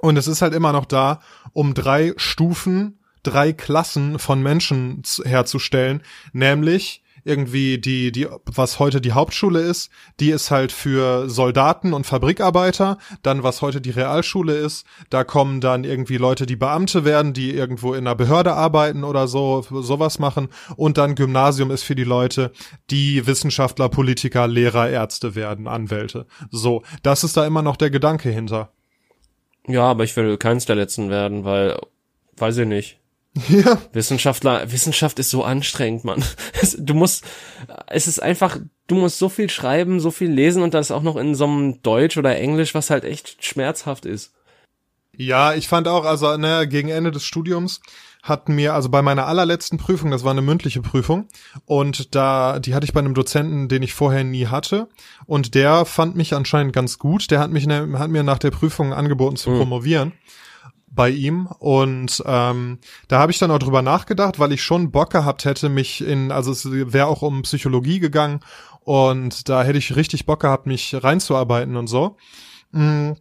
Und 0.00 0.16
es 0.16 0.26
ist 0.26 0.42
halt 0.42 0.54
immer 0.54 0.72
noch 0.72 0.84
da, 0.84 1.20
um 1.52 1.74
drei 1.74 2.12
Stufen, 2.16 2.98
drei 3.22 3.52
Klassen 3.52 4.18
von 4.18 4.42
Menschen 4.42 5.02
herzustellen, 5.24 6.02
nämlich 6.32 7.02
irgendwie 7.26 7.78
die, 7.78 8.12
die, 8.12 8.28
was 8.44 8.78
heute 8.78 9.00
die 9.00 9.12
Hauptschule 9.12 9.60
ist, 9.60 9.90
die 10.20 10.30
ist 10.30 10.50
halt 10.50 10.70
für 10.70 11.28
Soldaten 11.28 11.92
und 11.92 12.06
Fabrikarbeiter. 12.06 12.98
Dann, 13.22 13.42
was 13.42 13.62
heute 13.62 13.80
die 13.80 13.90
Realschule 13.90 14.54
ist, 14.54 14.86
da 15.10 15.24
kommen 15.24 15.60
dann 15.60 15.84
irgendwie 15.84 16.18
Leute, 16.18 16.46
die 16.46 16.56
Beamte 16.56 17.04
werden, 17.04 17.32
die 17.32 17.52
irgendwo 17.52 17.94
in 17.94 18.06
einer 18.06 18.14
Behörde 18.14 18.54
arbeiten 18.54 19.02
oder 19.02 19.26
so, 19.26 19.62
sowas 19.68 20.18
machen. 20.18 20.48
Und 20.76 20.98
dann 20.98 21.16
Gymnasium 21.16 21.70
ist 21.70 21.82
für 21.82 21.96
die 21.96 22.04
Leute, 22.04 22.52
die 22.90 23.26
Wissenschaftler, 23.26 23.88
Politiker, 23.88 24.46
Lehrer, 24.46 24.88
Ärzte 24.88 25.34
werden, 25.34 25.66
Anwälte. 25.66 26.26
So, 26.50 26.82
das 27.02 27.24
ist 27.24 27.36
da 27.36 27.44
immer 27.44 27.62
noch 27.62 27.76
der 27.76 27.90
Gedanke 27.90 28.30
hinter. 28.30 28.70
Ja, 29.66 29.82
aber 29.82 30.04
ich 30.04 30.14
will 30.16 30.36
keins 30.36 30.64
der 30.64 30.76
letzten 30.76 31.10
werden, 31.10 31.44
weil, 31.44 31.76
weiß 32.36 32.58
ich 32.58 32.68
nicht. 32.68 33.00
Ja. 33.48 33.78
Wissenschaftler, 33.92 34.72
Wissenschaft 34.72 35.18
ist 35.18 35.30
so 35.30 35.44
anstrengend, 35.44 36.04
Mann. 36.04 36.24
Du 36.78 36.94
musst, 36.94 37.24
es 37.86 38.08
ist 38.08 38.22
einfach, 38.22 38.58
du 38.86 38.94
musst 38.94 39.18
so 39.18 39.28
viel 39.28 39.50
schreiben, 39.50 40.00
so 40.00 40.10
viel 40.10 40.30
lesen 40.30 40.62
und 40.62 40.74
das 40.74 40.90
auch 40.90 41.02
noch 41.02 41.16
in 41.16 41.34
so 41.34 41.44
einem 41.44 41.82
Deutsch 41.82 42.16
oder 42.16 42.36
Englisch, 42.36 42.74
was 42.74 42.90
halt 42.90 43.04
echt 43.04 43.44
schmerzhaft 43.44 44.06
ist. 44.06 44.32
Ja, 45.16 45.54
ich 45.54 45.68
fand 45.68 45.88
auch, 45.88 46.04
also 46.04 46.36
ne, 46.36 46.66
gegen 46.68 46.88
Ende 46.88 47.10
des 47.10 47.24
Studiums 47.24 47.80
hat 48.22 48.48
mir, 48.48 48.74
also 48.74 48.88
bei 48.88 49.02
meiner 49.02 49.26
allerletzten 49.26 49.78
Prüfung, 49.78 50.10
das 50.10 50.24
war 50.24 50.32
eine 50.32 50.42
mündliche 50.42 50.82
Prüfung, 50.82 51.28
und 51.64 52.14
da, 52.14 52.58
die 52.58 52.74
hatte 52.74 52.84
ich 52.84 52.92
bei 52.92 53.00
einem 53.00 53.14
Dozenten, 53.14 53.68
den 53.68 53.82
ich 53.82 53.94
vorher 53.94 54.24
nie 54.24 54.46
hatte, 54.46 54.88
und 55.26 55.54
der 55.54 55.84
fand 55.84 56.16
mich 56.16 56.34
anscheinend 56.34 56.72
ganz 56.72 56.98
gut. 56.98 57.30
Der 57.30 57.38
hat 57.38 57.50
mich, 57.50 57.66
ne, 57.66 57.98
hat 57.98 58.10
mir 58.10 58.22
nach 58.22 58.38
der 58.38 58.50
Prüfung 58.50 58.92
angeboten 58.92 59.36
zu 59.36 59.50
mhm. 59.50 59.58
promovieren 59.58 60.12
bei 60.96 61.10
ihm 61.10 61.46
und 61.46 62.22
ähm, 62.26 62.78
da 63.06 63.20
habe 63.20 63.30
ich 63.30 63.38
dann 63.38 63.52
auch 63.52 63.58
drüber 63.58 63.82
nachgedacht, 63.82 64.40
weil 64.40 64.50
ich 64.52 64.64
schon 64.64 64.90
Bock 64.90 65.10
gehabt 65.10 65.44
hätte, 65.44 65.68
mich 65.68 66.04
in, 66.04 66.32
also 66.32 66.50
es 66.50 66.68
wäre 66.68 67.06
auch 67.06 67.22
um 67.22 67.42
Psychologie 67.42 68.00
gegangen 68.00 68.40
und 68.80 69.48
da 69.48 69.62
hätte 69.62 69.78
ich 69.78 69.94
richtig 69.94 70.26
Bock 70.26 70.40
gehabt, 70.40 70.66
mich 70.66 70.96
reinzuarbeiten 71.00 71.76
und 71.76 71.86
so. 71.86 72.16
Mm, 72.72 73.12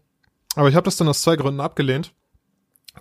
aber 0.56 0.70
ich 0.70 0.76
habe 0.76 0.86
das 0.86 0.98
dann 0.98 1.08
aus 1.08 1.22
zwei 1.22 1.36
Gründen 1.36 1.60
abgelehnt. 1.60 2.14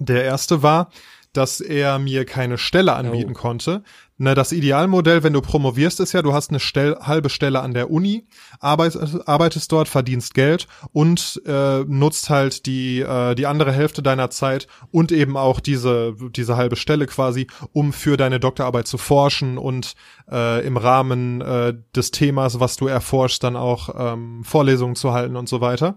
Der 0.00 0.24
erste 0.24 0.62
war, 0.62 0.90
dass 1.32 1.60
er 1.60 1.98
mir 1.98 2.24
keine 2.24 2.58
Stelle 2.58 2.94
anbieten 2.94 3.32
oh. 3.34 3.38
konnte. 3.38 3.82
Na, 4.16 4.36
das 4.36 4.52
Idealmodell, 4.52 5.24
wenn 5.24 5.32
du 5.32 5.40
promovierst, 5.40 5.98
ist 5.98 6.12
ja, 6.12 6.22
du 6.22 6.32
hast 6.32 6.50
eine 6.50 6.60
Stell 6.60 6.96
halbe 7.00 7.28
Stelle 7.30 7.60
an 7.60 7.74
der 7.74 7.90
Uni, 7.90 8.28
arbeitest, 8.60 9.28
arbeitest 9.28 9.72
dort, 9.72 9.88
verdienst 9.88 10.34
Geld 10.34 10.68
und 10.92 11.42
äh, 11.46 11.80
nutzt 11.80 12.30
halt 12.30 12.66
die 12.66 13.00
äh, 13.00 13.34
die 13.34 13.46
andere 13.46 13.72
Hälfte 13.72 14.04
deiner 14.04 14.30
Zeit 14.30 14.68
und 14.92 15.10
eben 15.10 15.36
auch 15.36 15.58
diese 15.58 16.14
diese 16.30 16.56
halbe 16.56 16.76
Stelle 16.76 17.06
quasi, 17.06 17.48
um 17.72 17.92
für 17.92 18.16
deine 18.16 18.38
Doktorarbeit 18.38 18.86
zu 18.86 18.98
forschen 18.98 19.58
und 19.58 19.94
äh, 20.30 20.64
im 20.64 20.76
Rahmen 20.76 21.40
äh, 21.40 21.74
des 21.96 22.12
Themas, 22.12 22.60
was 22.60 22.76
du 22.76 22.86
erforschst, 22.86 23.42
dann 23.42 23.56
auch 23.56 23.88
ähm, 23.98 24.44
Vorlesungen 24.44 24.94
zu 24.94 25.12
halten 25.12 25.34
und 25.34 25.48
so 25.48 25.60
weiter. 25.60 25.96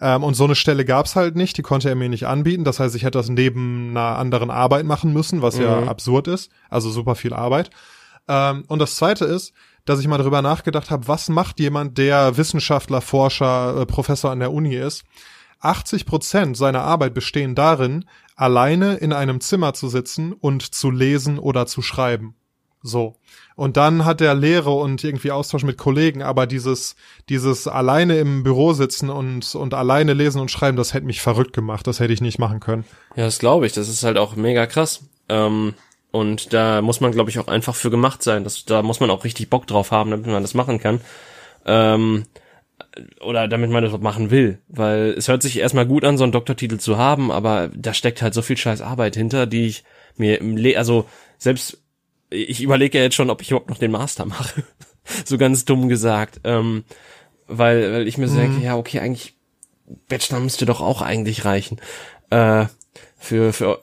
Ähm, 0.00 0.22
und 0.22 0.34
so 0.34 0.44
eine 0.44 0.54
Stelle 0.54 0.84
gab's 0.84 1.16
halt 1.16 1.34
nicht, 1.34 1.56
die 1.56 1.62
konnte 1.62 1.88
er 1.88 1.94
mir 1.94 2.10
nicht 2.10 2.26
anbieten. 2.26 2.64
Das 2.64 2.78
heißt, 2.78 2.94
ich 2.94 3.04
hätte 3.04 3.18
das 3.18 3.30
neben 3.30 3.90
einer 3.90 4.18
anderen 4.18 4.50
Arbeit 4.50 4.84
machen 4.84 5.14
müssen, 5.14 5.40
was 5.40 5.56
mhm. 5.56 5.62
ja 5.62 5.82
absurd 5.84 6.28
ist. 6.28 6.50
Also 6.68 6.90
super 6.90 7.14
viel 7.14 7.32
Arbeit. 7.32 7.53
Arbeit. 7.54 7.70
Ähm, 8.28 8.64
und 8.68 8.78
das 8.78 8.96
Zweite 8.96 9.24
ist, 9.24 9.52
dass 9.84 10.00
ich 10.00 10.08
mal 10.08 10.18
darüber 10.18 10.42
nachgedacht 10.42 10.90
habe, 10.90 11.08
was 11.08 11.28
macht 11.28 11.60
jemand, 11.60 11.98
der 11.98 12.36
Wissenschaftler, 12.36 13.00
Forscher, 13.00 13.82
äh, 13.82 13.86
Professor 13.86 14.30
an 14.30 14.40
der 14.40 14.52
Uni 14.52 14.74
ist. 14.74 15.04
80 15.60 16.04
Prozent 16.06 16.56
seiner 16.56 16.82
Arbeit 16.82 17.14
bestehen 17.14 17.54
darin, 17.54 18.04
alleine 18.36 18.94
in 18.96 19.12
einem 19.12 19.40
Zimmer 19.40 19.72
zu 19.72 19.88
sitzen 19.88 20.32
und 20.32 20.74
zu 20.74 20.90
lesen 20.90 21.38
oder 21.38 21.66
zu 21.66 21.80
schreiben. 21.80 22.34
So. 22.82 23.16
Und 23.56 23.78
dann 23.78 24.04
hat 24.04 24.20
er 24.20 24.34
Lehre 24.34 24.72
und 24.72 25.02
irgendwie 25.04 25.30
Austausch 25.30 25.62
mit 25.62 25.78
Kollegen, 25.78 26.22
aber 26.22 26.46
dieses, 26.46 26.96
dieses 27.30 27.66
alleine 27.66 28.18
im 28.18 28.42
Büro 28.42 28.74
sitzen 28.74 29.08
und, 29.08 29.54
und 29.54 29.72
alleine 29.72 30.12
lesen 30.12 30.40
und 30.40 30.50
schreiben, 30.50 30.76
das 30.76 30.92
hätte 30.92 31.06
mich 31.06 31.22
verrückt 31.22 31.54
gemacht. 31.54 31.86
Das 31.86 31.98
hätte 31.98 32.12
ich 32.12 32.20
nicht 32.20 32.38
machen 32.38 32.60
können. 32.60 32.84
Ja, 33.16 33.24
das 33.24 33.38
glaube 33.38 33.64
ich. 33.66 33.72
Das 33.72 33.88
ist 33.88 34.02
halt 34.02 34.18
auch 34.18 34.36
mega 34.36 34.66
krass. 34.66 35.00
Ähm, 35.30 35.72
und 36.14 36.52
da 36.52 36.80
muss 36.80 37.00
man, 37.00 37.10
glaube 37.10 37.30
ich, 37.30 37.40
auch 37.40 37.48
einfach 37.48 37.74
für 37.74 37.90
gemacht 37.90 38.22
sein. 38.22 38.44
Das, 38.44 38.64
da 38.64 38.82
muss 38.82 39.00
man 39.00 39.10
auch 39.10 39.24
richtig 39.24 39.50
Bock 39.50 39.66
drauf 39.66 39.90
haben, 39.90 40.12
damit 40.12 40.28
man 40.28 40.42
das 40.42 40.54
machen 40.54 40.78
kann. 40.78 41.00
Ähm, 41.66 42.26
oder 43.20 43.48
damit 43.48 43.72
man 43.72 43.82
das 43.82 43.98
machen 43.98 44.30
will. 44.30 44.60
Weil 44.68 45.16
es 45.18 45.26
hört 45.26 45.42
sich 45.42 45.58
erstmal 45.58 45.86
gut 45.86 46.04
an, 46.04 46.16
so 46.16 46.22
einen 46.22 46.30
Doktortitel 46.30 46.78
zu 46.78 46.98
haben, 46.98 47.32
aber 47.32 47.68
da 47.74 47.92
steckt 47.92 48.22
halt 48.22 48.32
so 48.32 48.42
viel 48.42 48.56
scheiß 48.56 48.80
Arbeit 48.80 49.16
hinter, 49.16 49.46
die 49.46 49.66
ich 49.66 49.82
mir 50.16 50.40
im 50.40 50.56
Le 50.56 50.78
also 50.78 51.08
selbst 51.36 51.82
ich 52.30 52.62
überlege 52.62 52.98
ja 52.98 53.02
jetzt 53.02 53.16
schon, 53.16 53.28
ob 53.28 53.42
ich 53.42 53.50
überhaupt 53.50 53.70
noch 53.70 53.78
den 53.78 53.90
Master 53.90 54.24
mache. 54.24 54.62
so 55.24 55.36
ganz 55.36 55.64
dumm 55.64 55.88
gesagt. 55.88 56.42
Ähm, 56.44 56.84
weil, 57.48 57.92
weil 57.92 58.06
ich 58.06 58.18
mir 58.18 58.28
so 58.28 58.36
mhm. 58.36 58.40
denke, 58.40 58.64
ja, 58.64 58.76
okay, 58.76 59.00
eigentlich 59.00 59.34
Bachelor 60.08 60.38
müsste 60.38 60.64
doch 60.64 60.80
auch 60.80 61.02
eigentlich 61.02 61.44
reichen. 61.44 61.80
Äh, 62.30 62.66
für, 63.18 63.52
für 63.52 63.80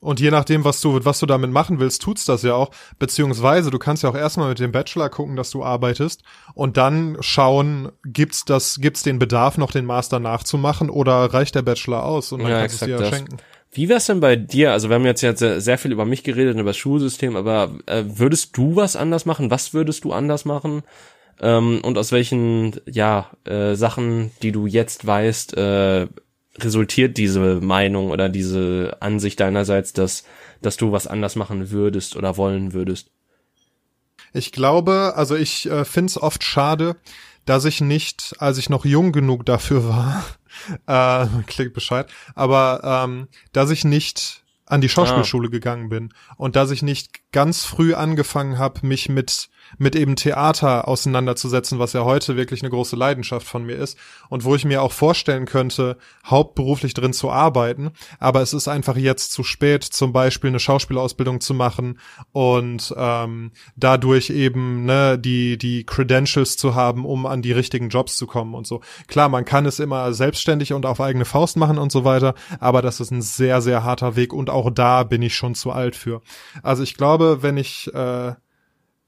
und 0.00 0.20
je 0.20 0.30
nachdem, 0.30 0.64
was 0.64 0.80
du, 0.80 1.04
was 1.04 1.18
du 1.18 1.26
damit 1.26 1.50
machen 1.50 1.80
willst, 1.80 2.02
tut's 2.02 2.24
das 2.24 2.42
ja 2.42 2.54
auch. 2.54 2.70
Beziehungsweise 2.98 3.70
du 3.70 3.78
kannst 3.78 4.02
ja 4.02 4.10
auch 4.10 4.14
erstmal 4.14 4.50
mit 4.50 4.60
dem 4.60 4.70
Bachelor 4.70 5.08
gucken, 5.08 5.34
dass 5.36 5.50
du 5.50 5.64
arbeitest 5.64 6.22
und 6.54 6.76
dann 6.76 7.16
schauen, 7.20 7.90
gibt's 8.04 8.44
das, 8.44 8.78
gibt's 8.80 9.02
den 9.02 9.18
Bedarf, 9.18 9.58
noch 9.58 9.72
den 9.72 9.84
Master 9.84 10.20
nachzumachen 10.20 10.88
oder 10.88 11.34
reicht 11.34 11.54
der 11.56 11.62
Bachelor 11.62 12.04
aus 12.04 12.30
und 12.32 12.42
dann 12.42 12.50
ja, 12.50 12.60
kannst 12.60 12.80
du 12.80 12.86
es 12.86 12.98
dir 12.98 13.04
ja 13.04 13.12
schenken. 13.12 13.38
Wie 13.70 13.88
wär's 13.88 14.06
denn 14.06 14.20
bei 14.20 14.36
dir? 14.36 14.72
Also 14.72 14.88
wir 14.88 14.94
haben 14.94 15.04
jetzt, 15.04 15.20
jetzt 15.20 15.40
sehr 15.40 15.78
viel 15.78 15.92
über 15.92 16.04
mich 16.04 16.22
geredet 16.22 16.54
und 16.54 16.60
über 16.60 16.70
das 16.70 16.78
Schulsystem, 16.78 17.36
aber 17.36 17.72
äh, 17.86 18.04
würdest 18.06 18.56
du 18.56 18.76
was 18.76 18.96
anders 18.96 19.26
machen? 19.26 19.50
Was 19.50 19.74
würdest 19.74 20.04
du 20.04 20.12
anders 20.12 20.44
machen? 20.44 20.82
Ähm, 21.40 21.80
und 21.82 21.98
aus 21.98 22.12
welchen 22.12 22.80
ja 22.86 23.30
äh, 23.44 23.74
Sachen, 23.74 24.30
die 24.42 24.52
du 24.52 24.66
jetzt 24.66 25.06
weißt, 25.06 25.56
äh, 25.56 26.06
resultiert 26.60 27.16
diese 27.16 27.60
Meinung 27.60 28.10
oder 28.10 28.28
diese 28.28 28.96
Ansicht 29.00 29.40
deinerseits, 29.40 29.92
dass, 29.92 30.24
dass 30.62 30.76
du 30.76 30.92
was 30.92 31.06
anders 31.06 31.36
machen 31.36 31.70
würdest 31.70 32.16
oder 32.16 32.36
wollen 32.36 32.72
würdest? 32.72 33.10
Ich 34.32 34.52
glaube, 34.52 35.14
also 35.16 35.36
ich 35.36 35.70
äh, 35.70 35.84
finde 35.84 36.10
es 36.10 36.20
oft 36.20 36.44
schade, 36.44 36.96
dass 37.44 37.64
ich 37.64 37.80
nicht, 37.80 38.34
als 38.38 38.58
ich 38.58 38.68
noch 38.68 38.84
jung 38.84 39.12
genug 39.12 39.46
dafür 39.46 39.88
war, 39.88 40.24
äh, 40.86 41.26
klingt 41.46 41.72
Bescheid, 41.72 42.10
aber 42.34 43.04
ähm, 43.04 43.28
dass 43.52 43.70
ich 43.70 43.84
nicht 43.84 44.42
an 44.66 44.82
die 44.82 44.88
Schauspielschule 44.88 45.48
ah. 45.48 45.50
gegangen 45.50 45.88
bin 45.88 46.12
und 46.36 46.56
dass 46.56 46.70
ich 46.70 46.82
nicht 46.82 47.32
ganz 47.32 47.64
früh 47.64 47.94
angefangen 47.94 48.58
habe, 48.58 48.86
mich 48.86 49.08
mit 49.08 49.48
mit 49.76 49.94
eben 49.94 50.16
Theater 50.16 50.88
auseinanderzusetzen, 50.88 51.78
was 51.78 51.92
ja 51.92 52.04
heute 52.04 52.36
wirklich 52.36 52.62
eine 52.62 52.70
große 52.70 52.96
Leidenschaft 52.96 53.46
von 53.46 53.64
mir 53.64 53.76
ist 53.76 53.98
und 54.28 54.44
wo 54.44 54.54
ich 54.54 54.64
mir 54.64 54.82
auch 54.82 54.92
vorstellen 54.92 55.46
könnte, 55.46 55.98
hauptberuflich 56.24 56.94
drin 56.94 57.12
zu 57.12 57.30
arbeiten. 57.30 57.90
Aber 58.18 58.40
es 58.40 58.54
ist 58.54 58.68
einfach 58.68 58.96
jetzt 58.96 59.32
zu 59.32 59.42
spät, 59.42 59.84
zum 59.84 60.12
Beispiel 60.12 60.48
eine 60.48 60.60
Schauspielausbildung 60.60 61.40
zu 61.40 61.54
machen 61.54 61.98
und 62.32 62.94
ähm, 62.96 63.52
dadurch 63.76 64.30
eben 64.30 64.84
ne, 64.84 65.18
die 65.18 65.58
die 65.58 65.84
Credentials 65.84 66.56
zu 66.56 66.74
haben, 66.74 67.04
um 67.04 67.26
an 67.26 67.42
die 67.42 67.52
richtigen 67.52 67.88
Jobs 67.88 68.16
zu 68.16 68.26
kommen 68.26 68.54
und 68.54 68.66
so. 68.66 68.80
Klar, 69.06 69.28
man 69.28 69.44
kann 69.44 69.66
es 69.66 69.80
immer 69.80 70.12
selbstständig 70.12 70.72
und 70.72 70.86
auf 70.86 71.00
eigene 71.00 71.24
Faust 71.24 71.56
machen 71.56 71.78
und 71.78 71.92
so 71.92 72.04
weiter, 72.04 72.34
aber 72.60 72.82
das 72.82 73.00
ist 73.00 73.10
ein 73.10 73.22
sehr 73.22 73.60
sehr 73.60 73.84
harter 73.84 74.16
Weg 74.16 74.32
und 74.32 74.50
auch 74.50 74.70
da 74.70 75.02
bin 75.02 75.22
ich 75.22 75.34
schon 75.34 75.54
zu 75.54 75.70
alt 75.72 75.96
für. 75.96 76.22
Also 76.62 76.82
ich 76.82 76.94
glaube, 76.94 77.42
wenn 77.42 77.56
ich 77.56 77.92
äh, 77.94 78.34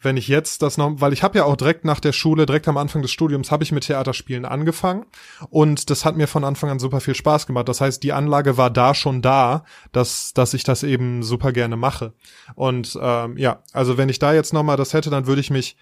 wenn 0.00 0.16
ich 0.16 0.28
jetzt 0.28 0.62
das 0.62 0.78
noch, 0.78 1.00
weil 1.00 1.12
ich 1.12 1.22
habe 1.22 1.38
ja 1.38 1.44
auch 1.44 1.56
direkt 1.56 1.84
nach 1.84 2.00
der 2.00 2.12
Schule, 2.12 2.46
direkt 2.46 2.68
am 2.68 2.76
Anfang 2.76 3.02
des 3.02 3.10
Studiums, 3.10 3.50
habe 3.50 3.64
ich 3.64 3.72
mit 3.72 3.84
Theaterspielen 3.84 4.44
angefangen 4.44 5.06
und 5.50 5.90
das 5.90 6.04
hat 6.04 6.16
mir 6.16 6.26
von 6.26 6.44
Anfang 6.44 6.70
an 6.70 6.78
super 6.78 7.00
viel 7.00 7.14
Spaß 7.14 7.46
gemacht. 7.46 7.68
Das 7.68 7.80
heißt, 7.80 8.02
die 8.02 8.12
Anlage 8.12 8.56
war 8.56 8.70
da 8.70 8.94
schon 8.94 9.22
da, 9.22 9.64
dass 9.92 10.32
dass 10.32 10.54
ich 10.54 10.64
das 10.64 10.82
eben 10.82 11.22
super 11.22 11.52
gerne 11.52 11.76
mache. 11.76 12.14
Und 12.54 12.98
ähm, 13.00 13.36
ja, 13.36 13.62
also 13.72 13.98
wenn 13.98 14.08
ich 14.08 14.18
da 14.18 14.32
jetzt 14.32 14.52
noch 14.52 14.62
mal 14.62 14.76
das 14.76 14.94
hätte, 14.94 15.10
dann 15.10 15.26
würde 15.26 15.40
ich 15.40 15.50
mich 15.50 15.76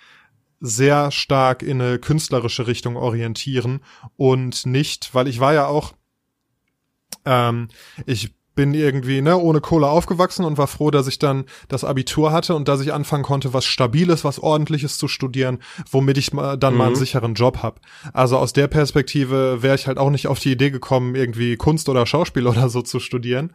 sehr 0.61 1.11
stark 1.13 1.63
in 1.63 1.81
eine 1.81 1.99
künstlerische 1.99 2.67
Richtung 2.67 2.97
orientieren 2.97 3.81
und 4.17 4.67
nicht, 4.67 5.15
weil 5.15 5.29
ich 5.29 5.39
war 5.39 5.55
ja 5.55 5.67
auch 5.67 5.95
ähm, 7.25 7.69
ich 8.07 8.35
bin 8.59 8.75
irgendwie 8.75 9.23
ne, 9.23 9.39
ohne 9.39 9.61
Kohle 9.61 9.87
aufgewachsen 9.87 10.45
und 10.45 10.59
war 10.59 10.67
froh, 10.67 10.91
dass 10.91 11.07
ich 11.07 11.21
dann 11.21 11.45
das 11.69 11.85
Abitur 11.85 12.33
hatte 12.33 12.57
und 12.57 12.67
dass 12.67 12.81
ich 12.81 12.93
anfangen 12.93 13.23
konnte, 13.23 13.55
was 13.55 13.65
Stabiles, 13.65 14.25
was 14.25 14.41
Ordentliches 14.41 14.99
zu 14.99 15.07
studieren, 15.07 15.61
womit 15.89 16.19
ich 16.19 16.31
dann 16.31 16.73
mhm. 16.73 16.77
mal 16.77 16.87
einen 16.87 16.95
mhm. 16.95 16.99
sicheren 16.99 17.35
Job 17.35 17.63
habe. 17.63 17.81
Also 18.13 18.37
aus 18.37 18.53
der 18.53 18.67
Perspektive 18.67 19.63
wäre 19.63 19.77
ich 19.77 19.87
halt 19.87 19.97
auch 19.97 20.11
nicht 20.11 20.27
auf 20.27 20.41
die 20.41 20.51
Idee 20.51 20.73
gekommen, 20.73 21.15
irgendwie 21.15 21.57
Kunst 21.57 21.89
oder 21.89 22.05
Schauspiel 22.05 22.49
oder 22.49 22.69
so 22.69 22.83
zu 22.83 22.99
studieren. 22.99 23.53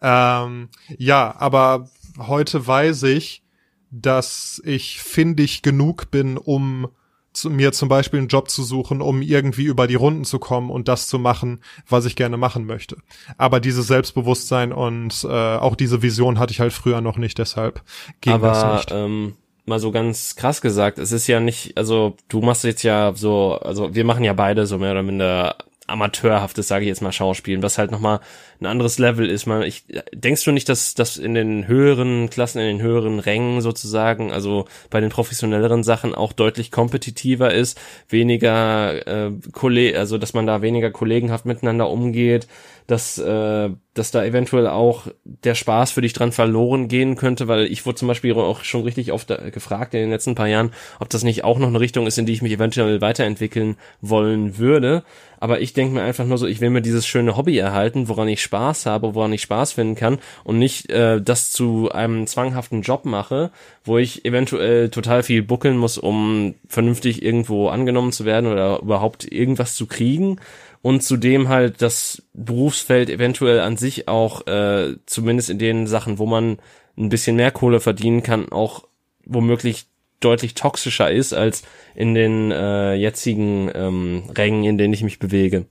Ähm, 0.00 0.68
ja, 0.98 1.34
aber 1.36 1.88
heute 2.16 2.64
weiß 2.64 3.02
ich, 3.02 3.42
dass 3.90 4.62
ich 4.64 5.02
findig 5.02 5.62
genug 5.62 6.12
bin, 6.12 6.38
um 6.38 6.86
zu, 7.34 7.50
mir 7.50 7.72
zum 7.72 7.88
Beispiel 7.88 8.18
einen 8.18 8.28
Job 8.28 8.48
zu 8.48 8.62
suchen, 8.62 9.02
um 9.02 9.20
irgendwie 9.20 9.64
über 9.64 9.86
die 9.86 9.94
Runden 9.94 10.24
zu 10.24 10.38
kommen 10.38 10.70
und 10.70 10.88
das 10.88 11.08
zu 11.08 11.18
machen, 11.18 11.60
was 11.88 12.06
ich 12.06 12.16
gerne 12.16 12.36
machen 12.36 12.64
möchte. 12.64 12.96
Aber 13.36 13.60
dieses 13.60 13.86
Selbstbewusstsein 13.86 14.72
und 14.72 15.24
äh, 15.24 15.28
auch 15.28 15.76
diese 15.76 16.02
Vision 16.02 16.38
hatte 16.38 16.52
ich 16.52 16.60
halt 16.60 16.72
früher 16.72 17.00
noch 17.00 17.16
nicht, 17.16 17.38
deshalb 17.38 17.82
ging 18.20 18.32
Aber, 18.32 18.48
das 18.48 18.76
nicht. 18.76 18.90
Ähm 18.92 19.34
mal 19.66 19.80
so 19.80 19.90
ganz 19.90 20.36
krass 20.36 20.60
gesagt, 20.60 20.98
es 20.98 21.12
ist 21.12 21.26
ja 21.26 21.40
nicht, 21.40 21.76
also 21.76 22.16
du 22.28 22.40
machst 22.40 22.64
jetzt 22.64 22.82
ja 22.82 23.12
so, 23.14 23.58
also 23.62 23.94
wir 23.94 24.04
machen 24.04 24.24
ja 24.24 24.34
beide 24.34 24.66
so 24.66 24.78
mehr 24.78 24.92
oder 24.92 25.02
minder 25.02 25.56
amateurhaftes, 25.86 26.66
sage 26.66 26.84
ich 26.84 26.88
jetzt 26.88 27.02
mal, 27.02 27.12
Schauspielen, 27.12 27.62
was 27.62 27.76
halt 27.76 27.90
nochmal 27.90 28.20
ein 28.60 28.66
anderes 28.66 28.98
Level 28.98 29.28
ist. 29.28 29.46
Man, 29.46 29.62
ich, 29.62 29.84
denkst 30.12 30.44
du 30.44 30.52
nicht, 30.52 30.68
dass 30.68 30.94
das 30.94 31.16
in 31.18 31.34
den 31.34 31.66
höheren 31.66 32.30
Klassen, 32.30 32.60
in 32.60 32.78
den 32.78 32.82
höheren 32.82 33.18
Rängen 33.18 33.60
sozusagen, 33.60 34.32
also 34.32 34.66
bei 34.90 35.00
den 35.00 35.10
professionelleren 35.10 35.82
Sachen 35.82 36.14
auch 36.14 36.32
deutlich 36.32 36.70
kompetitiver 36.70 37.52
ist, 37.52 37.78
weniger 38.08 39.06
äh, 39.06 39.32
Kollegen, 39.52 39.98
also 39.98 40.16
dass 40.16 40.32
man 40.32 40.46
da 40.46 40.62
weniger 40.62 40.90
kollegenhaft 40.90 41.44
miteinander 41.44 41.90
umgeht, 41.90 42.46
dass, 42.86 43.18
äh, 43.18 43.70
dass 43.94 44.10
da 44.10 44.24
eventuell 44.24 44.66
auch 44.66 45.06
der 45.24 45.54
Spaß 45.54 45.92
für 45.92 46.02
dich 46.02 46.12
dran 46.12 46.32
verloren 46.32 46.88
gehen 46.88 47.16
könnte, 47.16 47.48
weil 47.48 47.64
ich 47.66 47.86
wurde 47.86 47.96
zum 47.96 48.08
Beispiel 48.08 48.34
auch 48.34 48.62
schon 48.62 48.82
richtig 48.82 49.12
oft 49.12 49.30
äh, 49.30 49.50
gefragt 49.50 49.94
in 49.94 50.00
den 50.00 50.10
letzten 50.10 50.34
paar 50.34 50.48
Jahren, 50.48 50.72
ob 51.00 51.08
das 51.08 51.24
nicht 51.24 51.44
auch 51.44 51.58
noch 51.58 51.68
eine 51.68 51.80
Richtung 51.80 52.06
ist, 52.06 52.18
in 52.18 52.26
die 52.26 52.32
ich 52.32 52.42
mich 52.42 52.52
eventuell 52.52 53.00
weiterentwickeln 53.00 53.76
wollen 54.00 54.58
würde. 54.58 55.02
Aber 55.40 55.60
ich 55.60 55.72
denke 55.72 55.94
mir 55.94 56.02
einfach 56.02 56.24
nur 56.24 56.38
so, 56.38 56.46
ich 56.46 56.60
will 56.60 56.70
mir 56.70 56.82
dieses 56.82 57.06
schöne 57.06 57.36
Hobby 57.36 57.56
erhalten, 57.58 58.08
woran 58.08 58.28
ich 58.28 58.42
Spaß 58.42 58.86
habe, 58.86 59.14
woran 59.14 59.32
ich 59.32 59.42
Spaß 59.42 59.72
finden 59.72 59.94
kann 59.94 60.18
und 60.44 60.58
nicht 60.58 60.90
äh, 60.90 61.20
das 61.20 61.50
zu 61.50 61.90
einem 61.92 62.26
zwanghaften 62.26 62.82
Job 62.82 63.04
mache, 63.04 63.50
wo 63.84 63.98
ich 63.98 64.24
eventuell 64.24 64.90
total 64.90 65.22
viel 65.22 65.42
buckeln 65.42 65.76
muss, 65.76 65.98
um 65.98 66.54
vernünftig 66.68 67.22
irgendwo 67.22 67.68
angenommen 67.68 68.12
zu 68.12 68.24
werden 68.24 68.50
oder 68.50 68.80
überhaupt 68.80 69.30
irgendwas 69.30 69.74
zu 69.74 69.86
kriegen 69.86 70.38
und 70.84 71.02
zudem 71.02 71.48
halt 71.48 71.80
das 71.80 72.22
Berufsfeld 72.34 73.08
eventuell 73.08 73.60
an 73.60 73.78
sich 73.78 74.06
auch, 74.06 74.46
äh, 74.46 74.96
zumindest 75.06 75.48
in 75.48 75.58
den 75.58 75.86
Sachen, 75.86 76.18
wo 76.18 76.26
man 76.26 76.58
ein 76.98 77.08
bisschen 77.08 77.36
mehr 77.36 77.50
Kohle 77.50 77.80
verdienen 77.80 78.22
kann, 78.22 78.52
auch 78.52 78.84
womöglich 79.24 79.86
deutlich 80.20 80.54
toxischer 80.54 81.10
ist 81.10 81.32
als 81.32 81.62
in 81.94 82.14
den 82.14 82.50
äh, 82.50 82.94
jetzigen 82.94 83.70
ähm, 83.74 84.24
Rängen, 84.36 84.64
in 84.64 84.78
denen 84.78 84.94
ich 84.94 85.02
mich 85.02 85.18
bewege. 85.18 85.66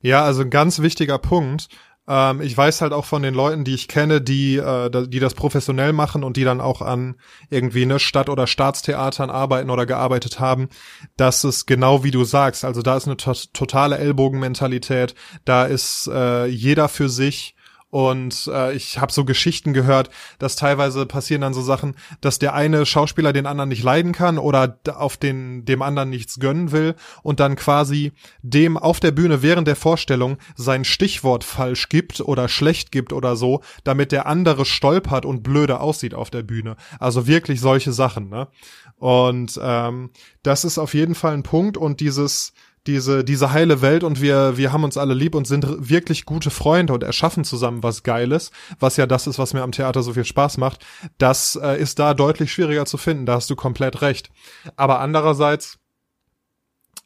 Ja, 0.00 0.24
also 0.24 0.42
ein 0.42 0.50
ganz 0.50 0.80
wichtiger 0.80 1.18
Punkt. 1.18 1.68
Ähm, 2.08 2.40
ich 2.40 2.56
weiß 2.56 2.80
halt 2.80 2.92
auch 2.92 3.04
von 3.04 3.22
den 3.22 3.34
Leuten, 3.34 3.64
die 3.64 3.74
ich 3.74 3.86
kenne, 3.86 4.20
die, 4.20 4.56
äh, 4.56 5.08
die 5.08 5.18
das 5.18 5.34
professionell 5.34 5.92
machen 5.92 6.24
und 6.24 6.36
die 6.36 6.44
dann 6.44 6.60
auch 6.60 6.80
an 6.80 7.16
irgendwie 7.50 7.84
ne 7.84 7.98
Stadt- 7.98 8.30
oder 8.30 8.46
Staatstheatern 8.46 9.28
arbeiten 9.30 9.70
oder 9.70 9.84
gearbeitet 9.84 10.40
haben, 10.40 10.68
dass 11.16 11.44
es 11.44 11.66
genau 11.66 12.04
wie 12.04 12.10
du 12.10 12.24
sagst, 12.24 12.64
also 12.64 12.80
da 12.80 12.96
ist 12.96 13.06
eine 13.06 13.18
to 13.18 13.34
totale 13.52 13.98
Ellbogenmentalität, 13.98 15.14
da 15.44 15.66
ist 15.66 16.08
äh, 16.12 16.46
jeder 16.46 16.88
für 16.88 17.10
sich 17.10 17.54
und 17.90 18.50
äh, 18.52 18.74
ich 18.74 18.98
habe 18.98 19.12
so 19.12 19.24
Geschichten 19.24 19.72
gehört, 19.72 20.10
dass 20.38 20.56
teilweise 20.56 21.06
passieren 21.06 21.40
dann 21.40 21.54
so 21.54 21.62
Sachen, 21.62 21.96
dass 22.20 22.38
der 22.38 22.54
eine 22.54 22.84
Schauspieler 22.84 23.32
den 23.32 23.46
anderen 23.46 23.70
nicht 23.70 23.82
leiden 23.82 24.12
kann 24.12 24.38
oder 24.38 24.78
auf 24.94 25.16
den 25.16 25.64
dem 25.64 25.80
anderen 25.80 26.10
nichts 26.10 26.38
gönnen 26.38 26.70
will 26.70 26.96
und 27.22 27.40
dann 27.40 27.56
quasi 27.56 28.12
dem 28.42 28.76
auf 28.76 29.00
der 29.00 29.12
Bühne 29.12 29.42
während 29.42 29.66
der 29.66 29.76
Vorstellung 29.76 30.36
sein 30.54 30.84
Stichwort 30.84 31.44
falsch 31.44 31.88
gibt 31.88 32.20
oder 32.20 32.48
schlecht 32.48 32.92
gibt 32.92 33.12
oder 33.12 33.36
so, 33.36 33.62
damit 33.84 34.12
der 34.12 34.26
andere 34.26 34.66
stolpert 34.66 35.24
und 35.24 35.42
blöde 35.42 35.80
aussieht 35.80 36.12
auf 36.12 36.28
der 36.28 36.42
Bühne. 36.42 36.76
Also 36.98 37.26
wirklich 37.26 37.60
solche 37.60 37.92
Sachen, 37.92 38.28
ne? 38.28 38.48
Und 38.96 39.58
ähm, 39.62 40.10
das 40.42 40.64
ist 40.64 40.76
auf 40.76 40.92
jeden 40.92 41.14
Fall 41.14 41.32
ein 41.32 41.44
Punkt 41.44 41.76
und 41.76 42.00
dieses 42.00 42.52
diese, 42.88 43.22
diese 43.22 43.52
heile 43.52 43.82
Welt 43.82 44.02
und 44.02 44.20
wir, 44.20 44.56
wir 44.56 44.72
haben 44.72 44.82
uns 44.82 44.96
alle 44.96 45.12
lieb 45.12 45.34
und 45.34 45.46
sind 45.46 45.66
wirklich 45.68 46.24
gute 46.24 46.50
Freunde 46.50 46.94
und 46.94 47.02
erschaffen 47.02 47.44
zusammen 47.44 47.82
was 47.82 48.02
Geiles, 48.02 48.50
was 48.80 48.96
ja 48.96 49.06
das 49.06 49.26
ist, 49.26 49.38
was 49.38 49.52
mir 49.52 49.62
am 49.62 49.72
Theater 49.72 50.02
so 50.02 50.14
viel 50.14 50.24
Spaß 50.24 50.56
macht, 50.56 50.84
das 51.18 51.54
äh, 51.62 51.78
ist 51.80 51.98
da 51.98 52.14
deutlich 52.14 52.50
schwieriger 52.50 52.86
zu 52.86 52.96
finden, 52.96 53.26
da 53.26 53.34
hast 53.34 53.50
du 53.50 53.56
komplett 53.56 54.00
recht. 54.00 54.30
Aber 54.76 55.00
andererseits 55.00 55.78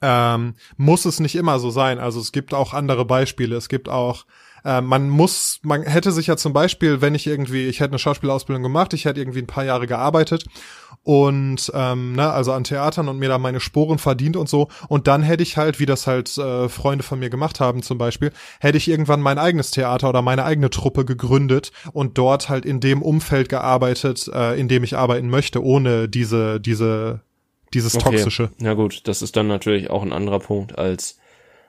ähm, 0.00 0.54
muss 0.76 1.04
es 1.04 1.20
nicht 1.20 1.34
immer 1.34 1.58
so 1.58 1.70
sein. 1.70 1.98
Also 1.98 2.20
es 2.20 2.32
gibt 2.32 2.54
auch 2.54 2.74
andere 2.74 3.04
Beispiele. 3.04 3.56
Es 3.56 3.68
gibt 3.68 3.88
auch 3.88 4.24
äh, 4.64 4.80
man 4.80 5.08
muss, 5.08 5.58
man 5.62 5.82
hätte 5.82 6.12
sich 6.12 6.26
ja 6.26 6.36
zum 6.36 6.52
Beispiel, 6.52 7.00
wenn 7.00 7.14
ich 7.14 7.26
irgendwie, 7.26 7.66
ich 7.68 7.80
hätte 7.80 7.92
eine 7.92 7.98
Schauspielausbildung 7.98 8.62
gemacht, 8.62 8.94
ich 8.94 9.04
hätte 9.04 9.20
irgendwie 9.20 9.40
ein 9.40 9.46
paar 9.46 9.64
Jahre 9.64 9.86
gearbeitet 9.86 10.44
und 11.04 11.70
ähm, 11.74 12.12
ne, 12.12 12.30
also 12.30 12.52
an 12.52 12.64
Theatern 12.64 13.08
und 13.08 13.18
mir 13.18 13.28
da 13.28 13.38
meine 13.38 13.60
Sporen 13.60 13.98
verdient 13.98 14.36
und 14.36 14.48
so. 14.48 14.68
Und 14.88 15.08
dann 15.08 15.22
hätte 15.22 15.42
ich 15.42 15.56
halt, 15.56 15.80
wie 15.80 15.86
das 15.86 16.06
halt 16.06 16.36
äh, 16.38 16.68
Freunde 16.68 17.02
von 17.02 17.18
mir 17.18 17.30
gemacht 17.30 17.60
haben 17.60 17.82
zum 17.82 17.98
Beispiel, 17.98 18.32
hätte 18.60 18.78
ich 18.78 18.88
irgendwann 18.88 19.20
mein 19.20 19.38
eigenes 19.38 19.70
Theater 19.70 20.08
oder 20.08 20.22
meine 20.22 20.44
eigene 20.44 20.70
Truppe 20.70 21.04
gegründet 21.04 21.72
und 21.92 22.18
dort 22.18 22.48
halt 22.48 22.64
in 22.64 22.80
dem 22.80 23.02
Umfeld 23.02 23.48
gearbeitet, 23.48 24.30
äh, 24.32 24.58
in 24.58 24.68
dem 24.68 24.84
ich 24.84 24.96
arbeiten 24.96 25.28
möchte, 25.28 25.64
ohne 25.64 26.08
diese, 26.08 26.60
diese, 26.60 27.22
dieses 27.74 27.96
okay. 27.96 28.16
Toxische. 28.16 28.50
Ja 28.60 28.74
gut, 28.74 29.02
das 29.08 29.22
ist 29.22 29.36
dann 29.36 29.48
natürlich 29.48 29.90
auch 29.90 30.02
ein 30.02 30.12
anderer 30.12 30.38
Punkt 30.38 30.78
als 30.78 31.18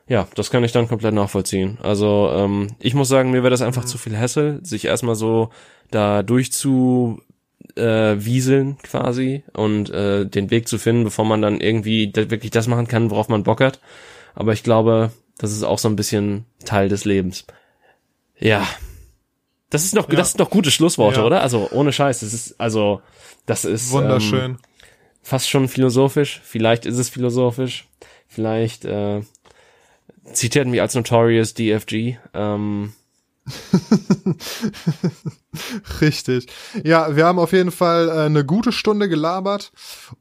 ja, 0.07 0.27
das 0.35 0.49
kann 0.49 0.63
ich 0.63 0.71
dann 0.71 0.87
komplett 0.87 1.13
nachvollziehen. 1.13 1.77
Also 1.81 2.29
ähm, 2.33 2.67
ich 2.79 2.93
muss 2.93 3.07
sagen, 3.07 3.31
mir 3.31 3.43
wäre 3.43 3.51
das 3.51 3.61
einfach 3.61 3.83
mhm. 3.83 3.87
zu 3.87 3.97
viel 3.97 4.17
Hassel, 4.17 4.59
sich 4.63 4.85
erstmal 4.85 5.15
so 5.15 5.49
da 5.91 6.23
durchzu 6.23 7.21
äh, 7.75 8.15
wieseln 8.17 8.77
quasi 8.83 9.43
und 9.53 9.89
äh, 9.89 10.25
den 10.25 10.51
Weg 10.51 10.67
zu 10.67 10.77
finden, 10.77 11.05
bevor 11.05 11.25
man 11.25 11.41
dann 11.41 11.61
irgendwie 11.61 12.11
wirklich 12.13 12.51
das 12.51 12.67
machen 12.67 12.87
kann, 12.87 13.09
worauf 13.09 13.29
man 13.29 13.43
Bock 13.43 13.61
hat. 13.61 13.79
Aber 14.35 14.53
ich 14.53 14.63
glaube, 14.63 15.11
das 15.37 15.51
ist 15.51 15.63
auch 15.63 15.79
so 15.79 15.87
ein 15.87 15.95
bisschen 15.95 16.45
Teil 16.65 16.89
des 16.89 17.05
Lebens. 17.05 17.45
Ja. 18.37 18.67
Das 19.69 19.85
ist 19.85 19.95
noch, 19.95 20.09
ja. 20.09 20.15
das 20.15 20.31
sind 20.31 20.41
doch 20.41 20.49
gute 20.49 20.71
Schlussworte, 20.71 21.21
ja. 21.21 21.25
oder? 21.25 21.41
Also 21.41 21.69
ohne 21.71 21.93
Scheiß. 21.93 22.19
Das 22.19 22.33
ist, 22.33 22.59
also, 22.59 23.01
das 23.45 23.65
ist 23.65 23.91
wunderschön. 23.91 24.51
Ähm, 24.51 24.59
fast 25.21 25.49
schon 25.49 25.67
philosophisch. 25.67 26.41
Vielleicht 26.43 26.85
ist 26.85 26.97
es 26.97 27.09
philosophisch. 27.09 27.87
Vielleicht 28.27 28.85
äh, 28.85 29.21
zitiert 30.31 30.67
mich 30.67 30.81
als 30.81 30.95
Notorious 30.95 31.53
DFG. 31.53 32.17
Ähm, 32.33 32.93
Richtig. 36.01 36.47
Ja, 36.83 37.15
wir 37.15 37.25
haben 37.25 37.39
auf 37.39 37.51
jeden 37.51 37.71
Fall 37.71 38.07
äh, 38.07 38.25
eine 38.25 38.45
gute 38.45 38.71
Stunde 38.71 39.09
gelabert 39.09 39.71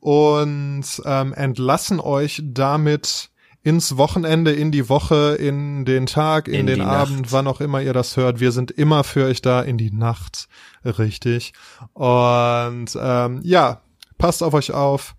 und 0.00 0.84
ähm, 1.04 1.32
entlassen 1.32 2.00
euch 2.00 2.42
damit 2.44 3.30
ins 3.62 3.96
Wochenende, 3.96 4.52
in 4.52 4.72
die 4.72 4.88
Woche, 4.88 5.36
in 5.38 5.84
den 5.84 6.06
Tag, 6.06 6.48
in, 6.48 6.54
in 6.54 6.66
den 6.66 6.80
Abend, 6.80 7.22
Nacht. 7.22 7.32
wann 7.32 7.46
auch 7.46 7.60
immer 7.60 7.80
ihr 7.80 7.92
das 7.92 8.16
hört. 8.16 8.40
Wir 8.40 8.50
sind 8.50 8.72
immer 8.72 9.04
für 9.04 9.26
euch 9.26 9.40
da 9.40 9.62
in 9.62 9.78
die 9.78 9.92
Nacht. 9.92 10.48
Richtig. 10.84 11.52
Und 11.92 12.98
ähm, 13.00 13.40
ja, 13.44 13.82
passt 14.18 14.42
auf 14.42 14.54
euch 14.54 14.72
auf. 14.72 15.14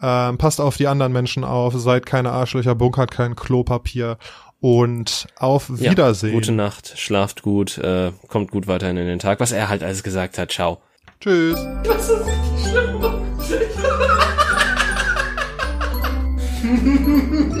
Ähm, 0.00 0.36
passt 0.36 0.60
auf 0.60 0.76
die 0.76 0.88
anderen 0.88 1.12
Menschen 1.12 1.42
auf, 1.44 1.74
seid 1.74 2.04
keine 2.04 2.30
Arschlöcher, 2.30 2.74
bunkert 2.74 3.10
kein 3.10 3.34
Klopapier 3.34 4.18
und 4.60 5.26
auf 5.38 5.70
Wiedersehen. 5.70 6.30
Ja, 6.30 6.38
gute 6.38 6.52
Nacht, 6.52 6.92
schlaft 6.96 7.42
gut, 7.42 7.78
äh, 7.78 8.12
kommt 8.28 8.50
gut 8.50 8.66
weiterhin 8.66 8.96
in 8.96 9.06
den 9.06 9.18
Tag, 9.18 9.40
was 9.40 9.52
er 9.52 9.68
halt 9.68 9.82
alles 9.82 10.02
gesagt 10.02 10.38
hat. 10.38 10.52
Ciao. 10.52 10.82
Tschüss. 11.20 11.58
Das 11.84 12.10
ist 12.10 12.24
schlimm. 12.68 13.02